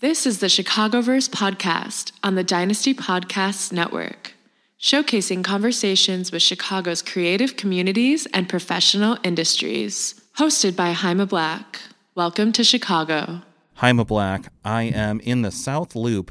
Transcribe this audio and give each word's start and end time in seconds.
This 0.00 0.26
is 0.26 0.40
the 0.40 0.48
Chicagoverse 0.48 1.30
podcast 1.30 2.12
on 2.22 2.34
the 2.34 2.44
Dynasty 2.44 2.92
Podcasts 2.92 3.72
Network, 3.72 4.34
showcasing 4.78 5.42
conversations 5.42 6.30
with 6.30 6.42
Chicago's 6.42 7.00
creative 7.00 7.56
communities 7.56 8.26
and 8.34 8.46
professional 8.46 9.16
industries. 9.22 10.20
Hosted 10.36 10.76
by 10.76 10.92
Haima 10.92 11.26
Black. 11.26 11.80
Welcome 12.14 12.52
to 12.52 12.62
Chicago. 12.62 13.40
Haima 13.78 14.06
Black. 14.06 14.52
I 14.62 14.82
am 14.82 15.18
in 15.20 15.40
the 15.40 15.50
South 15.50 15.96
Loop 15.96 16.30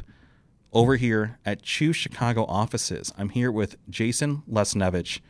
over 0.72 0.98
here 0.98 1.40
at 1.44 1.64
Choose 1.64 1.96
Chicago 1.96 2.46
offices. 2.46 3.12
I'm 3.18 3.30
here 3.30 3.52
with 3.52 3.78
Jason 3.90 4.44
Lesniewicz, 4.48 5.22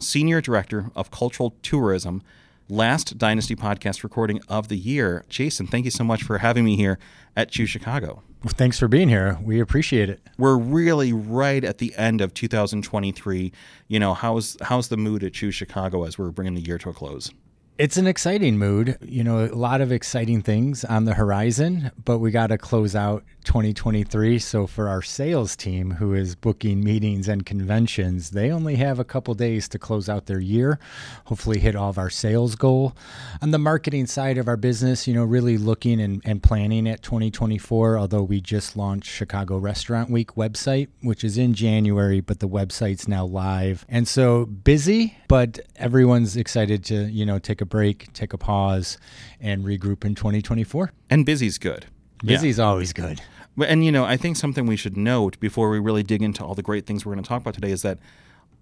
Senior 0.00 0.40
Director 0.40 0.90
of 0.96 1.12
Cultural 1.12 1.54
Tourism 1.62 2.24
last 2.68 3.18
Dynasty 3.18 3.56
podcast 3.56 4.02
recording 4.02 4.40
of 4.48 4.68
the 4.68 4.76
year. 4.76 5.24
Jason, 5.28 5.66
thank 5.66 5.84
you 5.84 5.90
so 5.90 6.04
much 6.04 6.22
for 6.22 6.38
having 6.38 6.64
me 6.64 6.76
here 6.76 6.98
at 7.36 7.50
Choose 7.50 7.70
Chicago. 7.70 8.22
Well, 8.42 8.52
thanks 8.54 8.78
for 8.78 8.88
being 8.88 9.08
here. 9.08 9.38
We 9.42 9.60
appreciate 9.60 10.10
it. 10.10 10.20
We're 10.36 10.56
really 10.56 11.12
right 11.12 11.64
at 11.64 11.78
the 11.78 11.94
end 11.96 12.20
of 12.20 12.34
2023. 12.34 13.52
You 13.88 13.98
know, 13.98 14.14
how's 14.14 14.56
how's 14.60 14.88
the 14.88 14.96
mood 14.96 15.24
at 15.24 15.32
Choose 15.32 15.54
Chicago 15.54 16.04
as 16.04 16.18
we're 16.18 16.30
bringing 16.30 16.54
the 16.54 16.60
year 16.60 16.78
to 16.78 16.90
a 16.90 16.92
close? 16.92 17.30
It's 17.76 17.96
an 17.96 18.06
exciting 18.06 18.56
mood. 18.56 18.98
You 19.00 19.24
know, 19.24 19.44
a 19.44 19.48
lot 19.48 19.80
of 19.80 19.90
exciting 19.90 20.42
things 20.42 20.84
on 20.84 21.06
the 21.06 21.14
horizon, 21.14 21.90
but 22.04 22.18
we 22.18 22.30
got 22.30 22.48
to 22.48 22.58
close 22.58 22.94
out 22.94 23.24
2023. 23.44 24.38
So 24.38 24.66
for 24.66 24.88
our 24.88 25.02
sales 25.02 25.54
team 25.54 25.92
who 25.92 26.14
is 26.14 26.34
booking 26.34 26.82
meetings 26.82 27.28
and 27.28 27.46
conventions, 27.46 28.30
they 28.30 28.50
only 28.50 28.76
have 28.76 28.98
a 28.98 29.04
couple 29.04 29.34
days 29.34 29.68
to 29.68 29.78
close 29.78 30.08
out 30.08 30.26
their 30.26 30.40
year, 30.40 30.78
hopefully 31.26 31.58
hit 31.58 31.76
all 31.76 31.90
of 31.90 31.98
our 31.98 32.10
sales 32.10 32.56
goal. 32.56 32.96
On 33.40 33.50
the 33.50 33.58
marketing 33.58 34.06
side 34.06 34.38
of 34.38 34.48
our 34.48 34.56
business, 34.56 35.06
you 35.06 35.14
know, 35.14 35.24
really 35.24 35.58
looking 35.58 36.00
and, 36.00 36.20
and 36.24 36.42
planning 36.42 36.88
at 36.88 37.02
2024, 37.02 37.98
although 37.98 38.22
we 38.22 38.40
just 38.40 38.76
launched 38.76 39.10
Chicago 39.10 39.58
Restaurant 39.58 40.10
Week 40.10 40.32
website, 40.34 40.88
which 41.02 41.22
is 41.22 41.38
in 41.38 41.54
January, 41.54 42.20
but 42.20 42.40
the 42.40 42.48
website's 42.48 43.06
now 43.06 43.24
live. 43.24 43.84
And 43.88 44.08
so 44.08 44.46
busy, 44.46 45.16
but 45.28 45.60
everyone's 45.76 46.36
excited 46.36 46.84
to, 46.86 47.04
you 47.04 47.26
know, 47.26 47.38
take 47.38 47.60
a 47.60 47.66
break, 47.66 48.12
take 48.12 48.32
a 48.32 48.38
pause 48.38 48.98
and 49.40 49.64
regroup 49.64 50.04
in 50.04 50.14
2024. 50.14 50.92
And 51.10 51.26
busy's 51.26 51.58
good. 51.58 51.86
Busy's 52.22 52.58
yeah. 52.58 52.64
always 52.64 52.92
good. 52.92 53.20
And 53.62 53.84
you 53.84 53.92
know, 53.92 54.04
I 54.04 54.16
think 54.16 54.36
something 54.36 54.66
we 54.66 54.76
should 54.76 54.96
note 54.96 55.38
before 55.40 55.70
we 55.70 55.78
really 55.78 56.02
dig 56.02 56.22
into 56.22 56.44
all 56.44 56.54
the 56.54 56.62
great 56.62 56.86
things 56.86 57.06
we're 57.06 57.14
going 57.14 57.22
to 57.22 57.28
talk 57.28 57.42
about 57.42 57.54
today 57.54 57.70
is 57.70 57.82
that 57.82 57.98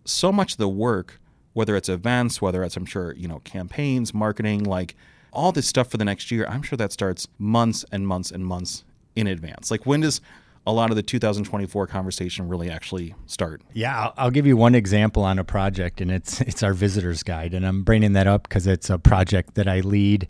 so 0.05 0.31
much 0.33 0.53
of 0.53 0.59
the 0.59 0.69
work, 0.69 1.21
whether 1.55 1.77
it's 1.77 1.89
events, 1.89 2.43
whether 2.43 2.63
it's 2.63 2.77
I'm 2.77 2.85
sure 2.85 3.15
you 3.15 3.29
know 3.29 3.41
campaigns, 3.41 4.13
marketing, 4.13 4.65
like 4.65 4.95
all 5.33 5.53
this 5.53 5.67
stuff 5.67 5.89
for 5.89 5.97
the 5.97 6.05
next 6.05 6.31
year, 6.31 6.47
I'm 6.49 6.63
sure 6.63 6.77
that 6.77 6.93
starts 6.93 7.27
months 7.39 7.85
and 7.91 8.07
months 8.07 8.31
and 8.31 8.45
months 8.45 8.85
in 9.17 9.27
advance. 9.27 9.71
Like 9.71 9.87
when 9.87 10.01
does 10.01 10.21
a 10.67 10.73
lot 10.73 10.91
of 10.91 10.97
the 10.97 11.03
2024 11.03 11.87
conversation 11.87 12.49
really 12.49 12.71
actually 12.71 13.15
start? 13.27 13.63
Yeah, 13.73 13.99
I'll, 13.99 14.15
I'll 14.17 14.31
give 14.31 14.47
you 14.47 14.57
one 14.57 14.75
example 14.75 15.25
on 15.25 15.39
a 15.39 15.45
project, 15.45 16.01
and 16.01 16.11
it's 16.11 16.41
it's 16.43 16.63
our 16.63 16.75
visitors 16.75 17.23
guide, 17.23 17.55
and 17.55 17.67
I'm 17.67 17.83
bringing 17.83 18.13
that 18.13 18.27
up 18.27 18.45
because 18.45 18.67
it's 18.67 18.91
a 18.91 18.99
project 18.99 19.55
that 19.55 19.69
I 19.69 19.81
lead 19.81 20.29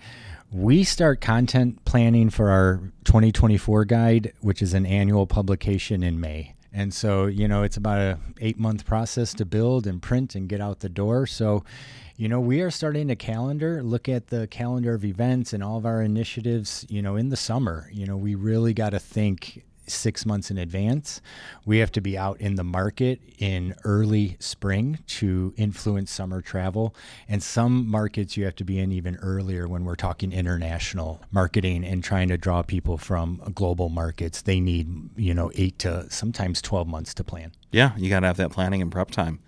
we 0.52 0.84
start 0.84 1.20
content 1.20 1.84
planning 1.84 2.28
for 2.28 2.50
our 2.50 2.92
2024 3.04 3.86
guide, 3.86 4.32
which 4.40 4.60
is 4.60 4.74
an 4.74 4.84
annual 4.84 5.26
publication 5.26 6.02
in 6.02 6.20
May. 6.20 6.54
And 6.74 6.92
so, 6.92 7.26
you 7.26 7.48
know, 7.48 7.62
it's 7.62 7.76
about 7.76 7.98
a 7.98 8.18
8 8.40 8.58
month 8.58 8.84
process 8.86 9.34
to 9.34 9.44
build 9.44 9.86
and 9.86 10.00
print 10.00 10.34
and 10.34 10.48
get 10.48 10.60
out 10.60 10.80
the 10.80 10.88
door. 10.88 11.26
So, 11.26 11.64
you 12.16 12.28
know, 12.28 12.40
we 12.40 12.60
are 12.60 12.70
starting 12.70 13.10
a 13.10 13.16
calendar, 13.16 13.82
look 13.82 14.08
at 14.08 14.28
the 14.28 14.46
calendar 14.46 14.94
of 14.94 15.04
events 15.04 15.52
and 15.52 15.62
all 15.62 15.76
of 15.76 15.86
our 15.86 16.02
initiatives, 16.02 16.86
you 16.88 17.02
know, 17.02 17.16
in 17.16 17.30
the 17.30 17.36
summer. 17.36 17.90
You 17.92 18.06
know, 18.06 18.16
we 18.16 18.34
really 18.34 18.74
got 18.74 18.90
to 18.90 18.98
think 18.98 19.64
six 19.86 20.24
months 20.24 20.50
in 20.50 20.58
advance. 20.58 21.20
We 21.64 21.78
have 21.78 21.92
to 21.92 22.00
be 22.00 22.16
out 22.16 22.40
in 22.40 22.56
the 22.56 22.64
market 22.64 23.20
in 23.38 23.74
early 23.84 24.36
spring 24.38 24.98
to 25.06 25.52
influence 25.56 26.10
summer 26.10 26.40
travel. 26.40 26.94
And 27.28 27.42
some 27.42 27.88
markets 27.88 28.36
you 28.36 28.44
have 28.44 28.56
to 28.56 28.64
be 28.64 28.78
in 28.78 28.92
even 28.92 29.16
earlier 29.16 29.66
when 29.66 29.84
we're 29.84 29.96
talking 29.96 30.32
international 30.32 31.20
marketing 31.30 31.84
and 31.84 32.02
trying 32.02 32.28
to 32.28 32.38
draw 32.38 32.62
people 32.62 32.98
from 32.98 33.40
global 33.54 33.88
markets. 33.88 34.42
They 34.42 34.60
need, 34.60 35.10
you 35.16 35.34
know, 35.34 35.50
eight 35.54 35.78
to 35.80 36.10
sometimes 36.10 36.62
12 36.62 36.86
months 36.86 37.14
to 37.14 37.24
plan. 37.24 37.52
Yeah, 37.72 37.92
you 37.96 38.10
got 38.10 38.20
to 38.20 38.26
have 38.26 38.36
that 38.36 38.50
planning 38.50 38.82
and 38.82 38.92
prep 38.92 39.10
time. 39.10 39.40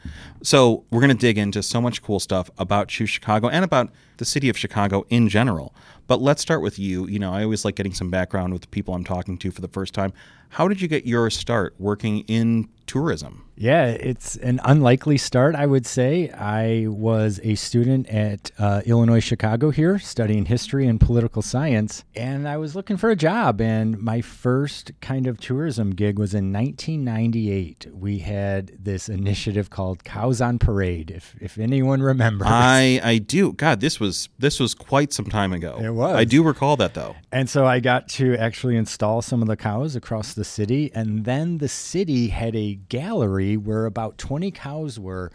So, 0.42 0.84
we're 0.91 1.00
going 1.00 1.10
to 1.10 1.14
dig 1.14 1.36
into 1.36 1.62
so 1.62 1.78
much 1.78 2.03
cool 2.03 2.19
stuff 2.19 2.50
about 2.56 2.88
Choose 2.88 3.10
Chicago 3.10 3.48
and 3.48 3.62
about 3.64 3.91
the 4.16 4.25
city 4.25 4.48
of 4.48 4.56
Chicago 4.56 5.04
in 5.10 5.28
general. 5.28 5.75
But 6.06 6.20
let's 6.20 6.42
start 6.42 6.62
with 6.62 6.78
you. 6.78 7.06
You 7.09 7.19
know, 7.19 7.32
I 7.32 7.44
always 7.44 7.65
like 7.65 7.76
getting 7.76 7.94
some 7.94 8.10
background 8.10 8.53
with 8.53 8.62
the 8.62 8.69
people 8.69 8.94
I'm 8.94 9.04
talking 9.04 9.38
to 9.38 9.50
for 9.50 9.60
the 9.60 9.69
first 9.69 9.94
time. 9.94 10.12
How 10.50 10.69
did 10.69 10.81
you 10.81 10.88
get 10.88 11.06
your 11.06 11.31
start 11.31 11.75
working 11.78 12.20
in 12.20 12.69
tourism? 12.87 13.45
Yeah, 13.56 13.87
it's 13.87 14.37
an 14.37 14.61
unlikely 14.65 15.17
start, 15.17 15.55
I 15.55 15.67
would 15.67 15.87
say. 15.87 16.31
I 16.31 16.87
was 16.89 17.41
a 17.45 17.55
student 17.55 18.09
at 18.09 18.50
uh, 18.59 18.83
Illinois 18.84 19.21
Chicago 19.21 19.71
here 19.71 19.99
studying 19.99 20.47
history 20.47 20.89
and 20.89 21.00
political 21.00 21.41
science, 21.41 22.05
and 22.17 22.49
I 22.49 22.56
was 22.56 22.75
looking 22.75 22.97
for 22.97 23.11
a 23.11 23.17
job. 23.17 23.61
And 23.61 23.99
my 23.99 24.21
first 24.21 24.93
kind 25.00 25.27
of 25.27 25.39
tourism 25.39 25.91
gig 25.93 26.19
was 26.19 26.34
in 26.34 26.53
1998. 26.53 27.87
We 27.93 28.19
had 28.19 28.72
this 28.83 29.09
initiative 29.09 29.71
called 29.71 30.03
Cows 30.03 30.41
on 30.41 30.59
Parade, 30.59 31.12
if, 31.12 31.37
if 31.41 31.56
anyone 31.59 32.03
remembers. 32.03 32.49
I, 32.51 33.01
I 33.05 33.19
do. 33.19 33.53
God, 33.53 33.81
this 33.81 34.01
was 34.01 34.28
this 34.39 34.59
was 34.59 34.75
quite 34.75 35.12
some 35.12 35.27
time 35.27 35.53
ago. 35.53 35.78
It 35.81 35.91
was. 35.91 36.16
I 36.16 36.25
do 36.25 36.43
recall 36.43 36.77
that 36.78 36.95
though. 36.95 37.15
And 37.31 37.49
so 37.49 37.66
I 37.66 37.78
got 37.81 38.09
to 38.11 38.37
actually 38.37 38.77
install 38.77 39.22
some 39.22 39.43
of 39.43 39.49
the 39.49 39.56
cows 39.56 39.95
across 39.95 40.34
the 40.34 40.45
city, 40.45 40.91
and 40.93 41.25
then 41.25 41.59
the 41.59 41.69
city 41.69 42.28
had 42.28 42.56
a 42.56 42.73
gallery 42.74 43.56
where 43.56 43.86
about 43.86 44.18
20 44.18 44.50
cows 44.50 44.98
were 44.98 45.30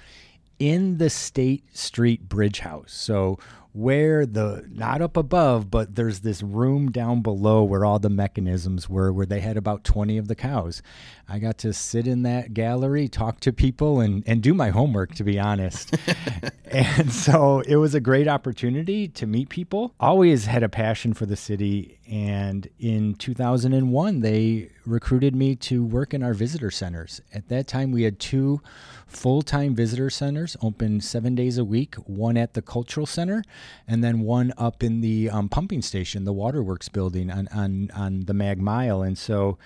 in 0.59 0.97
the 0.97 1.09
State 1.09 1.75
Street 1.75 2.27
Bridge 2.27 2.59
House. 2.59 2.91
So 2.91 3.39
where 3.72 4.25
the 4.25 4.66
not 4.72 5.02
up 5.02 5.16
above, 5.16 5.69
but 5.69 5.96
there's 5.96 6.22
this 6.22 6.41
room 6.41 6.91
down 6.91 7.22
below 7.22 7.63
where 7.63 7.85
all 7.85 8.00
the 8.00 8.09
mechanisms 8.09 8.90
were, 8.90 9.13
where 9.13 9.25
they 9.25 9.40
had 9.40 9.57
about 9.57 9.84
20 9.84 10.18
of 10.18 10.28
the 10.28 10.35
cows. 10.35 10.81
I 11.28 11.38
got 11.38 11.59
to 11.59 11.74
sit 11.74 12.07
in 12.07 12.24
that 12.24 12.56
gallery, 12.56 13.07
talk 13.07 13.40
to 13.41 13.53
people, 13.53 14.00
and, 14.00 14.24
and 14.25 14.41
do 14.41 14.56
my 14.56 14.69
homework, 14.69 15.13
to 15.16 15.24
be 15.24 15.40
honest. 15.40 15.96
and 16.66 17.12
so 17.13 17.59
it 17.62 17.75
was 17.75 17.94
a 17.94 18.00
great 18.00 18.28
opportunity 18.28 19.07
to 19.09 19.28
meet 19.28 19.50
people. 19.50 19.94
Always 20.00 20.46
had 20.46 20.63
a 20.63 20.69
passion 20.69 21.13
for 21.13 21.28
the 21.28 21.36
city. 21.36 22.00
And 22.09 22.68
in 22.80 23.13
2001, 23.16 24.22
they 24.22 24.72
recruited 24.88 25.36
me 25.36 25.56
to 25.56 25.84
work 25.84 26.16
in 26.16 26.24
our 26.24 26.34
visitor 26.34 26.72
centers. 26.72 27.22
At 27.31 27.50
that 27.50 27.68
time, 27.68 27.91
we 27.91 28.01
had 28.01 28.19
two 28.19 28.62
full 29.09 29.42
time 29.42 29.75
visitor 29.75 30.09
centers 30.09 30.56
open 30.62 31.02
seven 31.02 31.36
days 31.36 31.58
a 31.58 31.66
week 31.66 31.96
one 31.96 32.38
at 32.38 32.53
the 32.53 32.62
Cultural 32.62 33.06
Center, 33.06 33.44
and 33.88 34.03
then 34.03 34.22
one 34.22 34.53
up 34.58 34.84
in 34.84 35.02
the 35.02 35.30
um, 35.30 35.50
pumping 35.50 35.81
station, 35.81 36.24
the 36.24 36.34
Waterworks 36.34 36.90
building 36.90 37.30
on, 37.30 37.48
on, 37.50 37.92
on 37.94 38.22
the 38.22 38.34
Mag 38.34 38.62
Mile. 38.62 39.02
And 39.02 39.18
so 39.18 39.58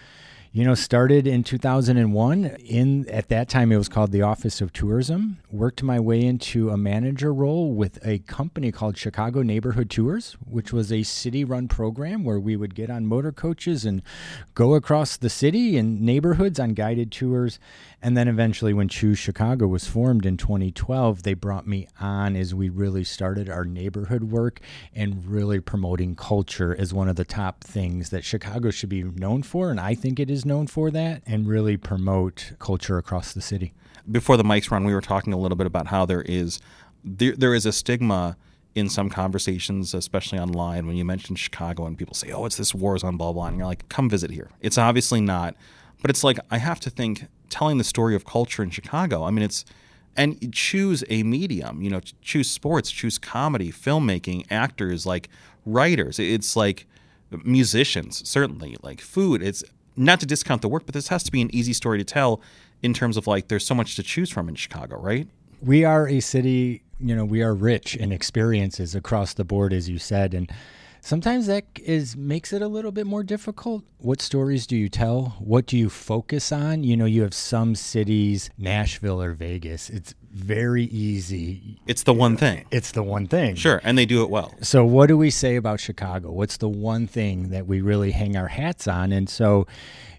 you 0.56 0.64
know, 0.64 0.76
started 0.76 1.26
in 1.26 1.44
2001. 1.44 2.46
In 2.46 3.10
at 3.10 3.30
that 3.30 3.50
time, 3.50 3.72
it 3.72 3.78
was 3.78 3.90
called 3.90 4.12
the 4.12 4.22
Office 4.22 4.62
of 4.62 4.72
Tourism. 4.72 5.40
Worked 5.52 5.82
my 5.82 6.00
way 6.00 6.22
into 6.22 6.70
a 6.70 6.78
manager 6.78 7.34
role 7.34 7.74
with 7.74 7.98
a 8.06 8.20
company 8.20 8.72
called 8.72 8.96
Chicago 8.96 9.42
Neighborhood 9.42 9.90
Tours, 9.90 10.38
which 10.46 10.72
was 10.72 10.92
a 10.92 11.02
city-run 11.02 11.70
program 11.70 12.24
where 12.24 12.40
we 12.40 12.56
would 12.56 12.76
get 12.76 12.92
on 12.92 13.08
motor 13.08 13.32
coaches 13.32 13.84
and 13.84 14.04
go 14.54 14.76
across 14.76 15.18
the 15.18 15.30
city 15.30 15.76
and 15.76 16.00
neighborhoods 16.02 16.60
on 16.60 16.76
guided 16.76 17.12
tours. 17.12 17.58
And 18.04 18.18
then 18.18 18.28
eventually, 18.28 18.74
when 18.74 18.90
Choose 18.90 19.18
Chicago 19.18 19.66
was 19.66 19.88
formed 19.88 20.26
in 20.26 20.36
2012, 20.36 21.24
they 21.24 21.34
brought 21.34 21.66
me 21.66 21.88
on 22.02 22.36
as 22.36 22.54
we 22.54 22.68
really 22.68 23.06
started 23.06 23.50
our 23.50 23.64
neighborhood 23.64 24.26
work 24.26 24.60
and 24.94 25.26
really 25.26 25.62
promoting 25.62 26.14
culture 26.14 26.76
as 26.78 26.94
one 26.94 27.08
of 27.08 27.16
the 27.16 27.24
top 27.24 27.64
things 27.64 28.10
that 28.10 28.26
Chicago 28.26 28.72
should 28.72 28.90
be 28.90 29.04
known 29.04 29.42
for. 29.42 29.72
And 29.72 29.80
I 29.80 29.96
think 29.96 30.20
it 30.20 30.30
is 30.30 30.46
known 30.46 30.68
for 30.68 30.92
that 30.92 31.24
and 31.26 31.48
really 31.48 31.78
promote 31.78 32.52
culture 32.60 32.98
across 32.98 33.32
the 33.32 33.42
city. 33.42 33.74
Before 34.12 34.36
the 34.36 34.44
mics 34.44 34.70
run, 34.70 34.84
we 34.84 34.94
were 34.94 35.00
talking 35.00 35.32
a 35.32 35.38
little 35.38 35.56
bit 35.56 35.66
about 35.66 35.88
how 35.88 36.06
there 36.06 36.24
is 36.24 36.60
there, 37.06 37.38
there 37.38 37.54
is 37.54 37.66
a 37.66 37.72
stigma 37.72 38.36
in 38.76 38.90
some 38.90 39.10
conversations, 39.10 39.94
especially 39.94 40.40
online, 40.40 40.88
when 40.88 40.98
you 40.98 41.06
mention 41.06 41.38
Chicago 41.38 41.86
and 41.86 41.98
people 41.98 42.16
say, 42.16 42.32
"Oh, 42.32 42.46
it's 42.46 42.58
this 42.58 42.76
war 42.76 42.98
zone," 42.98 43.16
blah 43.16 43.32
blah, 43.32 43.48
and 43.48 43.58
you're 43.58 43.66
like, 43.66 43.88
"Come 43.88 44.10
visit 44.10 44.32
here." 44.32 44.50
It's 44.60 44.78
obviously 44.78 45.22
not, 45.22 45.56
but 46.04 46.12
it's 46.12 46.24
like 46.24 46.38
I 46.52 46.60
have 46.60 46.80
to 46.82 46.92
think 46.92 47.26
telling 47.50 47.80
the 47.80 47.84
story 47.84 48.14
of 48.14 48.26
culture 48.26 48.62
in 48.62 48.70
Chicago. 48.70 49.24
I 49.24 49.32
mean, 49.32 49.44
it's 49.44 49.66
and 50.16 50.54
choose 50.54 51.04
a 51.10 51.24
medium. 51.24 51.82
You 51.82 51.90
know, 51.90 52.02
choose 52.22 52.50
sports, 52.50 52.92
choose 52.92 53.18
comedy, 53.18 53.72
filmmaking, 53.72 54.46
actors, 54.52 55.08
like 55.08 55.30
writers. 55.66 56.20
It's 56.20 56.56
like 56.56 56.86
musicians, 57.44 58.28
certainly, 58.30 58.76
like 58.84 59.02
food. 59.02 59.42
It's 59.42 59.64
not 59.96 60.20
to 60.20 60.26
discount 60.26 60.62
the 60.62 60.68
work, 60.68 60.86
but 60.86 60.94
this 60.94 61.08
has 61.08 61.24
to 61.24 61.32
be 61.32 61.42
an 61.42 61.50
easy 61.56 61.74
story 61.74 61.98
to 61.98 62.04
tell 62.04 62.42
in 62.84 62.94
terms 62.94 63.16
of 63.16 63.26
like 63.26 63.48
there's 63.48 63.66
so 63.66 63.74
much 63.74 63.96
to 63.96 64.04
choose 64.04 64.30
from 64.30 64.50
in 64.50 64.56
Chicago, 64.56 65.00
right? 65.00 65.28
We 65.62 65.86
are 65.86 66.08
a 66.08 66.20
city, 66.20 66.84
you 67.00 67.16
know, 67.16 67.24
we 67.24 67.42
are 67.42 67.54
rich 67.54 67.96
in 67.96 68.12
experiences 68.12 68.94
across 68.94 69.34
the 69.34 69.46
board, 69.46 69.72
as 69.72 69.88
you 69.88 70.00
said, 70.00 70.34
and 70.34 70.52
sometimes 71.04 71.48
that 71.48 71.66
is 71.76 72.16
makes 72.18 72.54
it 72.54 72.62
a 72.62 72.68
little 72.68 72.92
bit 72.92 73.06
more 73.06 73.24
difficult. 73.24 73.84
What 74.00 74.22
stories 74.22 74.66
do 74.66 74.76
you 74.76 74.90
tell? 74.90 75.36
What 75.40 75.68
do 75.68 75.78
you 75.78 75.90
focus 75.90 76.52
on? 76.52 76.84
You 76.84 76.98
know, 76.98 77.06
you 77.06 77.22
have 77.22 77.34
some 77.34 77.76
cities, 77.76 78.50
Nashville 78.58 79.22
or 79.22 79.34
Vegas. 79.34 79.90
It's 79.90 80.16
very 80.32 80.86
easy. 80.86 81.80
It's 81.86 82.04
the 82.04 82.14
one 82.14 82.38
thing. 82.38 82.66
It's 82.72 82.92
the 82.92 83.04
one 83.04 83.28
thing. 83.28 83.56
Sure, 83.56 83.80
and 83.84 83.98
they 83.98 84.06
do 84.06 84.24
it 84.24 84.30
well. 84.30 84.54
So, 84.62 84.84
what 84.84 85.08
do 85.08 85.18
we 85.18 85.30
say 85.30 85.58
about 85.58 85.80
Chicago? 85.80 86.32
What's 86.32 86.58
the 86.58 86.70
one 86.70 87.06
thing 87.06 87.50
that 87.50 87.68
we 87.68 87.82
really 87.82 88.12
hang 88.12 88.36
our 88.36 88.48
hats 88.48 88.88
on? 88.88 89.12
And 89.12 89.30
so, 89.30 89.68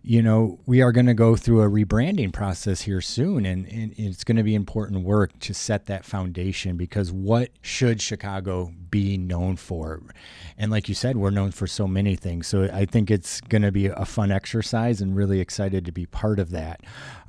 you 0.06 0.20
know, 0.20 0.58
we 0.66 0.82
are 0.82 0.92
going 0.92 1.06
to 1.06 1.14
go 1.14 1.34
through 1.34 1.62
a 1.62 1.68
rebranding 1.70 2.30
process 2.30 2.82
here 2.82 3.00
soon, 3.00 3.46
and, 3.46 3.66
and 3.68 3.94
it's 3.96 4.22
going 4.22 4.36
to 4.36 4.42
be 4.42 4.54
important 4.54 5.02
work 5.02 5.38
to 5.38 5.54
set 5.54 5.86
that 5.86 6.04
foundation 6.04 6.76
because 6.76 7.10
what 7.10 7.48
should 7.62 8.02
Chicago 8.02 8.70
be 8.90 9.16
known 9.16 9.56
for? 9.56 10.02
And 10.58 10.70
like 10.70 10.90
you 10.90 10.94
said, 10.94 11.16
we're 11.16 11.30
known 11.30 11.52
for 11.52 11.66
so 11.66 11.88
many 11.88 12.16
things. 12.16 12.46
So 12.46 12.64
I 12.70 12.84
think 12.84 13.10
it's 13.10 13.40
going 13.40 13.62
to 13.62 13.72
be 13.72 13.86
a 13.86 14.04
fun 14.04 14.30
exercise 14.30 15.00
and 15.00 15.16
really 15.16 15.40
excited 15.40 15.86
to 15.86 15.92
be 15.92 16.04
part 16.04 16.38
of 16.38 16.50
that 16.50 16.82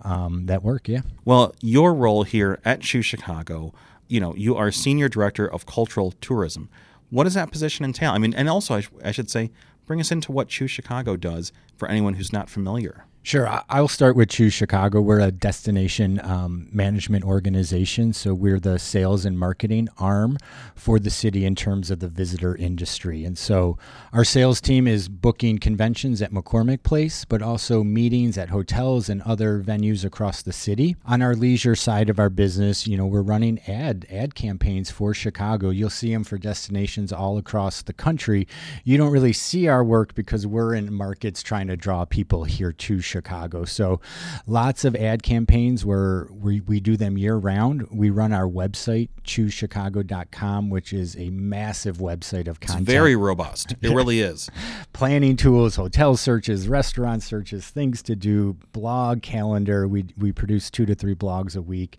um, 0.04 0.48
that 0.48 0.62
work. 0.62 0.89
Yeah. 0.89 1.01
Well, 1.24 1.56
your 1.62 1.94
role 1.94 2.24
here 2.24 2.60
at 2.66 2.81
Choose 2.81 3.06
Chicago, 3.06 3.74
you 4.10 4.19
know, 4.19 4.36
you 4.36 4.57
are 4.57 4.69
senior 4.69 5.07
director 5.07 5.50
of 5.50 5.66
cultural 5.66 6.12
tourism. 6.19 6.68
What 7.10 7.24
does 7.24 7.36
that 7.36 7.51
position 7.51 7.86
entail? 7.86 8.12
I 8.12 8.18
mean, 8.18 8.33
and 8.33 8.50
also 8.50 8.75
I, 8.75 8.81
sh- 8.81 8.89
I 9.01 9.12
should 9.12 9.30
say 9.30 9.51
bring 9.86 10.00
us 10.00 10.12
into 10.12 10.32
what 10.32 10.48
Choose 10.50 10.72
Chicago 10.72 11.16
does 11.16 11.52
for 11.76 11.88
anyone 11.88 12.16
who's 12.16 12.34
not 12.34 12.50
familiar. 12.50 13.06
Sure. 13.25 13.50
I'll 13.69 13.88
start 13.88 14.16
with 14.16 14.30
Choose 14.30 14.54
Chicago. 14.54 15.01
We're 15.01 15.19
a 15.19 15.31
destination 15.31 16.22
um, 16.24 16.69
management 16.72 17.25
organization. 17.25 18.13
So 18.13 18.36
we're 18.36 18.60
the 18.60 18.77
sales 18.77 19.25
and 19.25 19.39
marketing 19.39 19.89
arm 19.98 20.38
for 20.75 21.00
the 21.00 21.10
city 21.10 21.44
in 21.44 21.56
terms 21.56 21.89
of 21.89 22.01
the 22.01 22.07
visitor 22.07 22.56
industry. 22.56 23.25
And 23.25 23.36
so 23.36 23.80
our 24.13 24.24
sales 24.24 24.62
team 24.62 24.88
is 24.88 25.10
booking 25.10 25.57
conventions 25.57 26.22
at 26.22 26.31
McCormick 26.31 26.83
Place, 26.83 27.25
but 27.25 27.42
also 27.42 27.83
meetings 27.83 28.38
at 28.38 28.50
hotels 28.50 29.10
and 29.10 29.24
other 29.24 29.60
venues 29.60 30.06
across 30.06 30.44
the 30.44 30.54
city. 30.54 30.95
On 31.07 31.24
our 31.24 31.33
leisure 31.33 31.75
side 31.75 32.12
of 32.12 32.19
our 32.19 32.30
business, 32.30 32.86
you 32.86 32.95
know, 32.95 33.07
we're 33.07 33.24
running 33.24 33.60
ad 33.68 34.06
ad 34.12 34.36
campaigns 34.36 34.92
for 34.92 35.16
Chicago. 35.16 35.71
You'll 35.71 35.89
see 35.89 36.13
them 36.13 36.25
for 36.25 36.38
destinations 36.38 37.12
all 37.12 37.39
across 37.39 37.81
the 37.81 37.94
country. 37.94 38.48
You 38.83 39.00
don't 39.00 39.12
really 39.12 39.33
see 39.33 39.68
our 39.68 39.83
work 39.83 40.13
because 40.13 40.45
we're 40.45 40.75
in 40.75 40.94
markets 40.94 41.42
trying 41.42 41.66
to 41.69 41.75
draw 41.75 42.06
people 42.06 42.44
here 42.44 42.71
to 42.71 43.01
Chicago. 43.01 43.15
Chicago. 43.16 43.64
So 43.64 44.02
lots 44.46 44.84
of 44.84 44.94
ad 44.94 45.24
campaigns 45.24 45.86
where 45.86 46.28
we, 46.32 46.60
we 46.60 46.82
do 46.82 46.98
them 46.98 47.18
year 47.18 47.38
round. 47.38 47.88
We 47.90 48.10
run 48.10 48.34
our 48.34 48.48
website, 48.48 49.08
choosechicago.com, 49.24 50.70
which 50.70 50.92
is 50.92 51.16
a 51.16 51.30
massive 51.30 51.98
website 52.00 52.50
of 52.50 52.60
content. 52.60 52.82
It's 52.82 52.92
very 52.92 53.16
robust. 53.16 53.74
It 53.82 53.92
really 53.92 54.20
is. 54.32 54.50
Planning 54.92 55.38
tools, 55.38 55.78
hotel 55.78 56.18
searches, 56.18 56.68
restaurant 56.68 57.24
searches, 57.24 57.70
things 57.70 58.02
to 58.04 58.18
do, 58.18 58.58
blog 58.74 59.22
calendar. 59.22 59.88
We, 59.88 60.08
we 60.18 60.34
produce 60.34 60.70
two 60.70 60.86
to 60.86 60.94
three 60.94 61.16
blogs 61.16 61.56
a 61.56 61.62
week. 61.62 61.98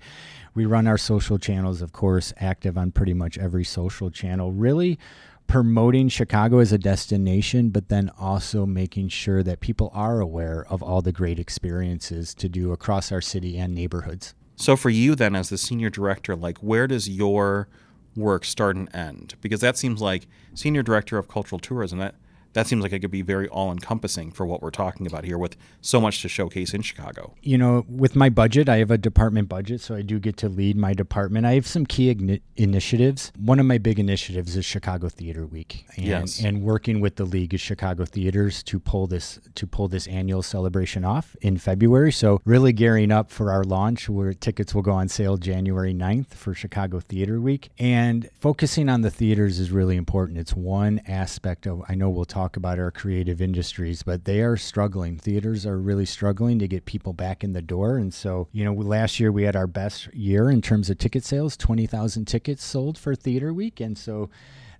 We 0.54 0.66
run 0.66 0.86
our 0.86 0.98
social 0.98 1.38
channels, 1.38 1.80
of 1.80 1.92
course, 1.92 2.34
active 2.38 2.76
on 2.76 2.90
pretty 2.90 3.14
much 3.14 3.38
every 3.38 3.64
social 3.64 4.10
channel. 4.10 4.52
Really, 4.52 4.98
promoting 5.46 6.08
Chicago 6.08 6.58
as 6.58 6.72
a 6.72 6.78
destination, 6.78 7.70
but 7.70 7.88
then 7.88 8.10
also 8.18 8.66
making 8.66 9.08
sure 9.08 9.42
that 9.42 9.60
people 9.60 9.90
are 9.94 10.20
aware 10.20 10.66
of 10.68 10.82
all 10.82 11.02
the 11.02 11.12
great 11.12 11.38
experiences 11.38 12.34
to 12.34 12.48
do 12.48 12.72
across 12.72 13.12
our 13.12 13.20
city 13.20 13.56
and 13.56 13.74
neighborhoods. 13.74 14.34
So, 14.56 14.76
for 14.76 14.90
you, 14.90 15.14
then, 15.14 15.36
as 15.36 15.50
the 15.50 15.58
senior 15.58 15.90
director, 15.90 16.34
like 16.34 16.58
where 16.58 16.86
does 16.86 17.08
your 17.08 17.68
work 18.16 18.44
start 18.44 18.76
and 18.76 18.94
end? 18.94 19.34
Because 19.40 19.60
that 19.60 19.76
seems 19.76 20.00
like 20.00 20.26
senior 20.54 20.82
director 20.82 21.18
of 21.18 21.28
cultural 21.28 21.58
tourism. 21.58 21.98
That 21.98 22.14
that 22.56 22.66
seems 22.66 22.82
like 22.82 22.90
it 22.90 23.00
could 23.00 23.10
be 23.10 23.20
very 23.20 23.48
all 23.48 23.70
encompassing 23.70 24.32
for 24.32 24.46
what 24.46 24.62
we're 24.62 24.70
talking 24.70 25.06
about 25.06 25.24
here 25.24 25.36
with 25.36 25.58
so 25.82 26.00
much 26.00 26.22
to 26.22 26.28
showcase 26.28 26.72
in 26.72 26.80
Chicago. 26.80 27.34
You 27.42 27.58
know, 27.58 27.84
with 27.86 28.16
my 28.16 28.30
budget, 28.30 28.66
I 28.66 28.78
have 28.78 28.90
a 28.90 28.96
department 28.96 29.50
budget, 29.50 29.82
so 29.82 29.94
I 29.94 30.00
do 30.00 30.18
get 30.18 30.38
to 30.38 30.48
lead 30.48 30.74
my 30.74 30.94
department. 30.94 31.44
I 31.44 31.52
have 31.52 31.66
some 31.66 31.84
key 31.84 32.14
igni- 32.14 32.40
initiatives. 32.56 33.30
One 33.38 33.60
of 33.60 33.66
my 33.66 33.76
big 33.76 33.98
initiatives 33.98 34.56
is 34.56 34.64
Chicago 34.64 35.10
Theater 35.10 35.44
Week. 35.44 35.84
And, 35.96 36.06
yes. 36.06 36.42
and 36.42 36.62
working 36.62 37.00
with 37.02 37.16
the 37.16 37.26
League 37.26 37.52
of 37.52 37.60
Chicago 37.60 38.06
Theaters 38.06 38.62
to 38.62 38.80
pull 38.80 39.06
this 39.06 39.38
to 39.54 39.66
pull 39.66 39.88
this 39.88 40.06
annual 40.06 40.42
celebration 40.42 41.04
off 41.04 41.36
in 41.42 41.58
February. 41.58 42.10
So 42.10 42.40
really 42.46 42.72
gearing 42.72 43.12
up 43.12 43.30
for 43.30 43.52
our 43.52 43.64
launch 43.64 44.08
where 44.08 44.32
tickets 44.32 44.74
will 44.74 44.80
go 44.80 44.92
on 44.92 45.08
sale 45.08 45.36
January 45.36 45.92
9th 45.92 46.28
for 46.28 46.54
Chicago 46.54 47.00
Theater 47.00 47.38
Week. 47.38 47.68
And 47.78 48.30
focusing 48.40 48.88
on 48.88 49.02
the 49.02 49.10
theaters 49.10 49.58
is 49.58 49.70
really 49.70 49.96
important. 49.96 50.38
It's 50.38 50.54
one 50.54 51.02
aspect 51.06 51.66
of 51.66 51.82
I 51.86 51.94
know 51.94 52.08
we'll 52.08 52.24
talk 52.24 52.45
talk 52.46 52.56
about 52.56 52.78
our 52.78 52.92
creative 52.92 53.42
industries, 53.42 54.04
but 54.04 54.24
they 54.24 54.40
are 54.40 54.56
struggling. 54.56 55.18
Theaters 55.18 55.66
are 55.66 55.78
really 55.78 56.06
struggling 56.06 56.60
to 56.60 56.68
get 56.68 56.84
people 56.84 57.12
back 57.12 57.42
in 57.42 57.54
the 57.54 57.62
door. 57.62 57.96
And 57.96 58.14
so, 58.14 58.46
you 58.52 58.64
know, 58.64 58.72
last 58.72 59.18
year 59.18 59.32
we 59.32 59.42
had 59.42 59.56
our 59.56 59.66
best 59.66 60.14
year 60.14 60.48
in 60.48 60.62
terms 60.62 60.88
of 60.88 60.96
ticket 60.96 61.24
sales 61.24 61.56
20,000 61.56 62.24
tickets 62.24 62.64
sold 62.64 62.98
for 62.98 63.16
Theater 63.16 63.52
Week. 63.52 63.80
And 63.80 63.98
so, 63.98 64.30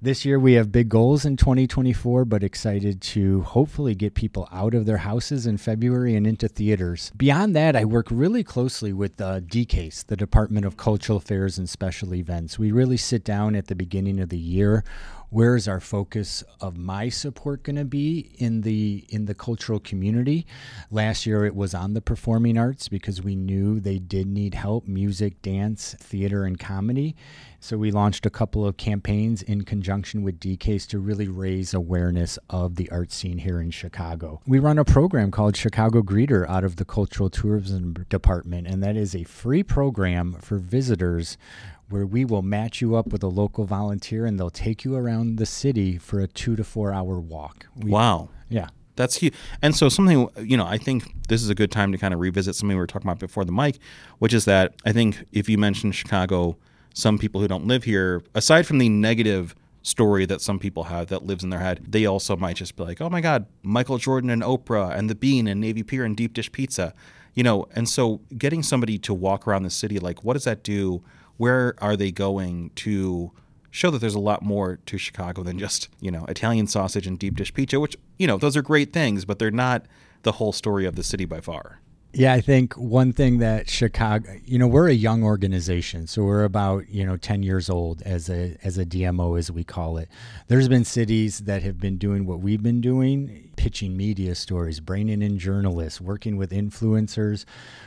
this 0.02 0.26
year 0.26 0.38
we 0.38 0.52
have 0.52 0.70
big 0.70 0.90
goals 0.90 1.24
in 1.24 1.38
2024, 1.38 2.26
but 2.26 2.42
excited 2.42 3.00
to 3.00 3.40
hopefully 3.40 3.94
get 3.94 4.14
people 4.14 4.46
out 4.52 4.74
of 4.74 4.84
their 4.84 4.98
houses 4.98 5.46
in 5.46 5.56
February 5.56 6.14
and 6.14 6.26
into 6.26 6.48
theaters. 6.48 7.10
Beyond 7.16 7.56
that, 7.56 7.74
I 7.74 7.86
work 7.86 8.08
really 8.10 8.44
closely 8.44 8.92
with 8.92 9.18
uh, 9.20 9.40
DCASE, 9.40 10.06
the 10.06 10.16
Department 10.16 10.66
of 10.66 10.76
Cultural 10.76 11.16
Affairs 11.16 11.56
and 11.56 11.66
Special 11.66 12.14
Events. 12.14 12.58
We 12.58 12.72
really 12.72 12.98
sit 12.98 13.24
down 13.24 13.56
at 13.56 13.68
the 13.68 13.74
beginning 13.74 14.20
of 14.20 14.28
the 14.28 14.38
year 14.38 14.84
where 15.30 15.56
is 15.56 15.66
our 15.66 15.80
focus 15.80 16.44
of 16.60 16.76
my 16.76 17.08
support 17.08 17.62
going 17.62 17.76
to 17.76 17.84
be 17.84 18.32
in 18.38 18.60
the 18.62 19.04
in 19.08 19.26
the 19.26 19.34
cultural 19.34 19.80
community 19.80 20.46
last 20.90 21.26
year 21.26 21.44
it 21.44 21.54
was 21.54 21.74
on 21.74 21.94
the 21.94 22.00
performing 22.00 22.56
arts 22.56 22.88
because 22.88 23.22
we 23.22 23.34
knew 23.34 23.80
they 23.80 23.98
did 23.98 24.26
need 24.26 24.54
help 24.54 24.86
music 24.86 25.40
dance 25.42 25.94
theater 25.98 26.44
and 26.44 26.58
comedy 26.58 27.14
so 27.66 27.76
we 27.76 27.90
launched 27.90 28.24
a 28.26 28.30
couple 28.30 28.64
of 28.64 28.76
campaigns 28.76 29.42
in 29.42 29.62
conjunction 29.62 30.22
with 30.22 30.38
DCASE 30.38 30.86
to 30.88 31.00
really 31.00 31.26
raise 31.26 31.74
awareness 31.74 32.38
of 32.48 32.76
the 32.76 32.88
art 32.90 33.10
scene 33.10 33.38
here 33.38 33.60
in 33.60 33.72
Chicago. 33.72 34.40
We 34.46 34.60
run 34.60 34.78
a 34.78 34.84
program 34.84 35.32
called 35.32 35.56
Chicago 35.56 36.02
Greeter 36.02 36.48
out 36.48 36.62
of 36.62 36.76
the 36.76 36.84
Cultural 36.84 37.28
Tourism 37.28 37.94
Department, 38.08 38.68
and 38.68 38.84
that 38.84 38.96
is 38.96 39.16
a 39.16 39.24
free 39.24 39.64
program 39.64 40.34
for 40.40 40.58
visitors 40.58 41.36
where 41.88 42.06
we 42.06 42.24
will 42.24 42.42
match 42.42 42.80
you 42.80 42.96
up 42.96 43.08
with 43.08 43.22
a 43.22 43.28
local 43.28 43.64
volunteer 43.64 44.26
and 44.26 44.38
they'll 44.38 44.50
take 44.50 44.84
you 44.84 44.96
around 44.96 45.36
the 45.36 45.46
city 45.46 45.98
for 45.98 46.20
a 46.20 46.26
two 46.26 46.56
to 46.56 46.64
four 46.64 46.92
hour 46.92 47.20
walk. 47.20 47.66
We, 47.76 47.90
wow. 47.90 48.28
Yeah. 48.48 48.68
That's 48.96 49.16
huge. 49.16 49.34
And 49.62 49.76
so 49.76 49.88
something, 49.88 50.28
you 50.38 50.56
know, 50.56 50.66
I 50.66 50.78
think 50.78 51.28
this 51.28 51.42
is 51.42 51.50
a 51.50 51.54
good 51.54 51.70
time 51.70 51.92
to 51.92 51.98
kind 51.98 52.14
of 52.14 52.20
revisit 52.20 52.54
something 52.56 52.76
we 52.76 52.80
were 52.80 52.86
talking 52.86 53.06
about 53.06 53.18
before 53.18 53.44
the 53.44 53.52
mic, 53.52 53.78
which 54.18 54.32
is 54.32 54.46
that 54.46 54.74
I 54.84 54.92
think 54.92 55.24
if 55.32 55.48
you 55.48 55.58
mention 55.58 55.92
Chicago, 55.92 56.56
some 56.94 57.18
people 57.18 57.40
who 57.40 57.46
don't 57.46 57.66
live 57.66 57.84
here, 57.84 58.22
aside 58.34 58.66
from 58.66 58.78
the 58.78 58.88
negative 58.88 59.54
story 59.82 60.24
that 60.26 60.40
some 60.40 60.58
people 60.58 60.84
have 60.84 61.08
that 61.08 61.24
lives 61.24 61.44
in 61.44 61.50
their 61.50 61.60
head, 61.60 61.84
they 61.86 62.06
also 62.06 62.36
might 62.36 62.56
just 62.56 62.74
be 62.74 62.82
like, 62.82 63.00
oh 63.00 63.10
my 63.10 63.20
God, 63.20 63.46
Michael 63.62 63.98
Jordan 63.98 64.30
and 64.30 64.42
Oprah 64.42 64.96
and 64.96 65.08
the 65.10 65.14
Bean 65.14 65.46
and 65.46 65.60
Navy 65.60 65.82
Pier 65.82 66.04
and 66.04 66.16
Deep 66.16 66.32
Dish 66.32 66.50
Pizza, 66.50 66.94
you 67.34 67.42
know, 67.42 67.66
and 67.74 67.88
so 67.88 68.22
getting 68.36 68.62
somebody 68.62 68.98
to 68.98 69.12
walk 69.12 69.46
around 69.46 69.62
the 69.62 69.70
city, 69.70 69.98
like, 69.98 70.24
what 70.24 70.32
does 70.32 70.44
that 70.44 70.64
do 70.64 71.04
where 71.36 71.74
are 71.78 71.96
they 71.96 72.10
going 72.10 72.70
to 72.76 73.32
show 73.70 73.90
that 73.90 73.98
there's 73.98 74.14
a 74.14 74.20
lot 74.20 74.42
more 74.42 74.78
to 74.86 74.96
Chicago 74.96 75.42
than 75.42 75.58
just, 75.58 75.88
you 76.00 76.10
know, 76.10 76.24
Italian 76.26 76.66
sausage 76.66 77.06
and 77.06 77.18
deep 77.18 77.36
dish 77.36 77.52
pizza, 77.52 77.78
which, 77.78 77.96
you 78.18 78.26
know, 78.26 78.38
those 78.38 78.56
are 78.56 78.62
great 78.62 78.92
things, 78.92 79.24
but 79.24 79.38
they're 79.38 79.50
not 79.50 79.84
the 80.22 80.32
whole 80.32 80.52
story 80.52 80.86
of 80.86 80.96
the 80.96 81.02
city 81.02 81.24
by 81.24 81.40
far. 81.40 81.80
Yeah, 82.18 82.32
I 82.32 82.40
think 82.40 82.72
one 82.78 83.12
thing 83.12 83.40
that 83.40 83.68
Chicago, 83.68 84.40
you 84.46 84.58
know, 84.58 84.66
we're 84.66 84.88
a 84.88 84.94
young 84.94 85.22
organization, 85.22 86.06
so 86.06 86.24
we're 86.24 86.44
about 86.44 86.88
you 86.88 87.04
know 87.04 87.18
ten 87.18 87.42
years 87.42 87.68
old 87.68 88.00
as 88.02 88.30
a 88.30 88.56
as 88.64 88.78
a 88.78 88.86
DMO 88.86 89.38
as 89.38 89.50
we 89.50 89.64
call 89.64 89.98
it. 89.98 90.08
There's 90.48 90.66
been 90.66 90.86
cities 90.86 91.40
that 91.40 91.62
have 91.62 91.78
been 91.78 91.98
doing 91.98 92.24
what 92.24 92.40
we've 92.40 92.62
been 92.62 92.80
doing, 92.80 93.50
pitching 93.56 93.98
media 93.98 94.34
stories, 94.34 94.80
bringing 94.80 95.20
in 95.20 95.38
journalists, 95.38 96.00
working 96.00 96.38
with 96.38 96.52
influencers 96.52 97.44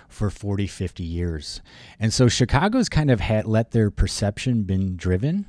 for 0.07 0.29
40, 0.29 0.67
50 0.67 1.03
years, 1.03 1.62
and 2.00 2.13
so 2.13 2.27
Chicago's 2.27 2.88
kind 2.88 3.09
of 3.09 3.21
had 3.21 3.45
let 3.45 3.71
their 3.71 3.89
perception 3.89 4.62
been 4.62 4.95
driven 4.95 5.48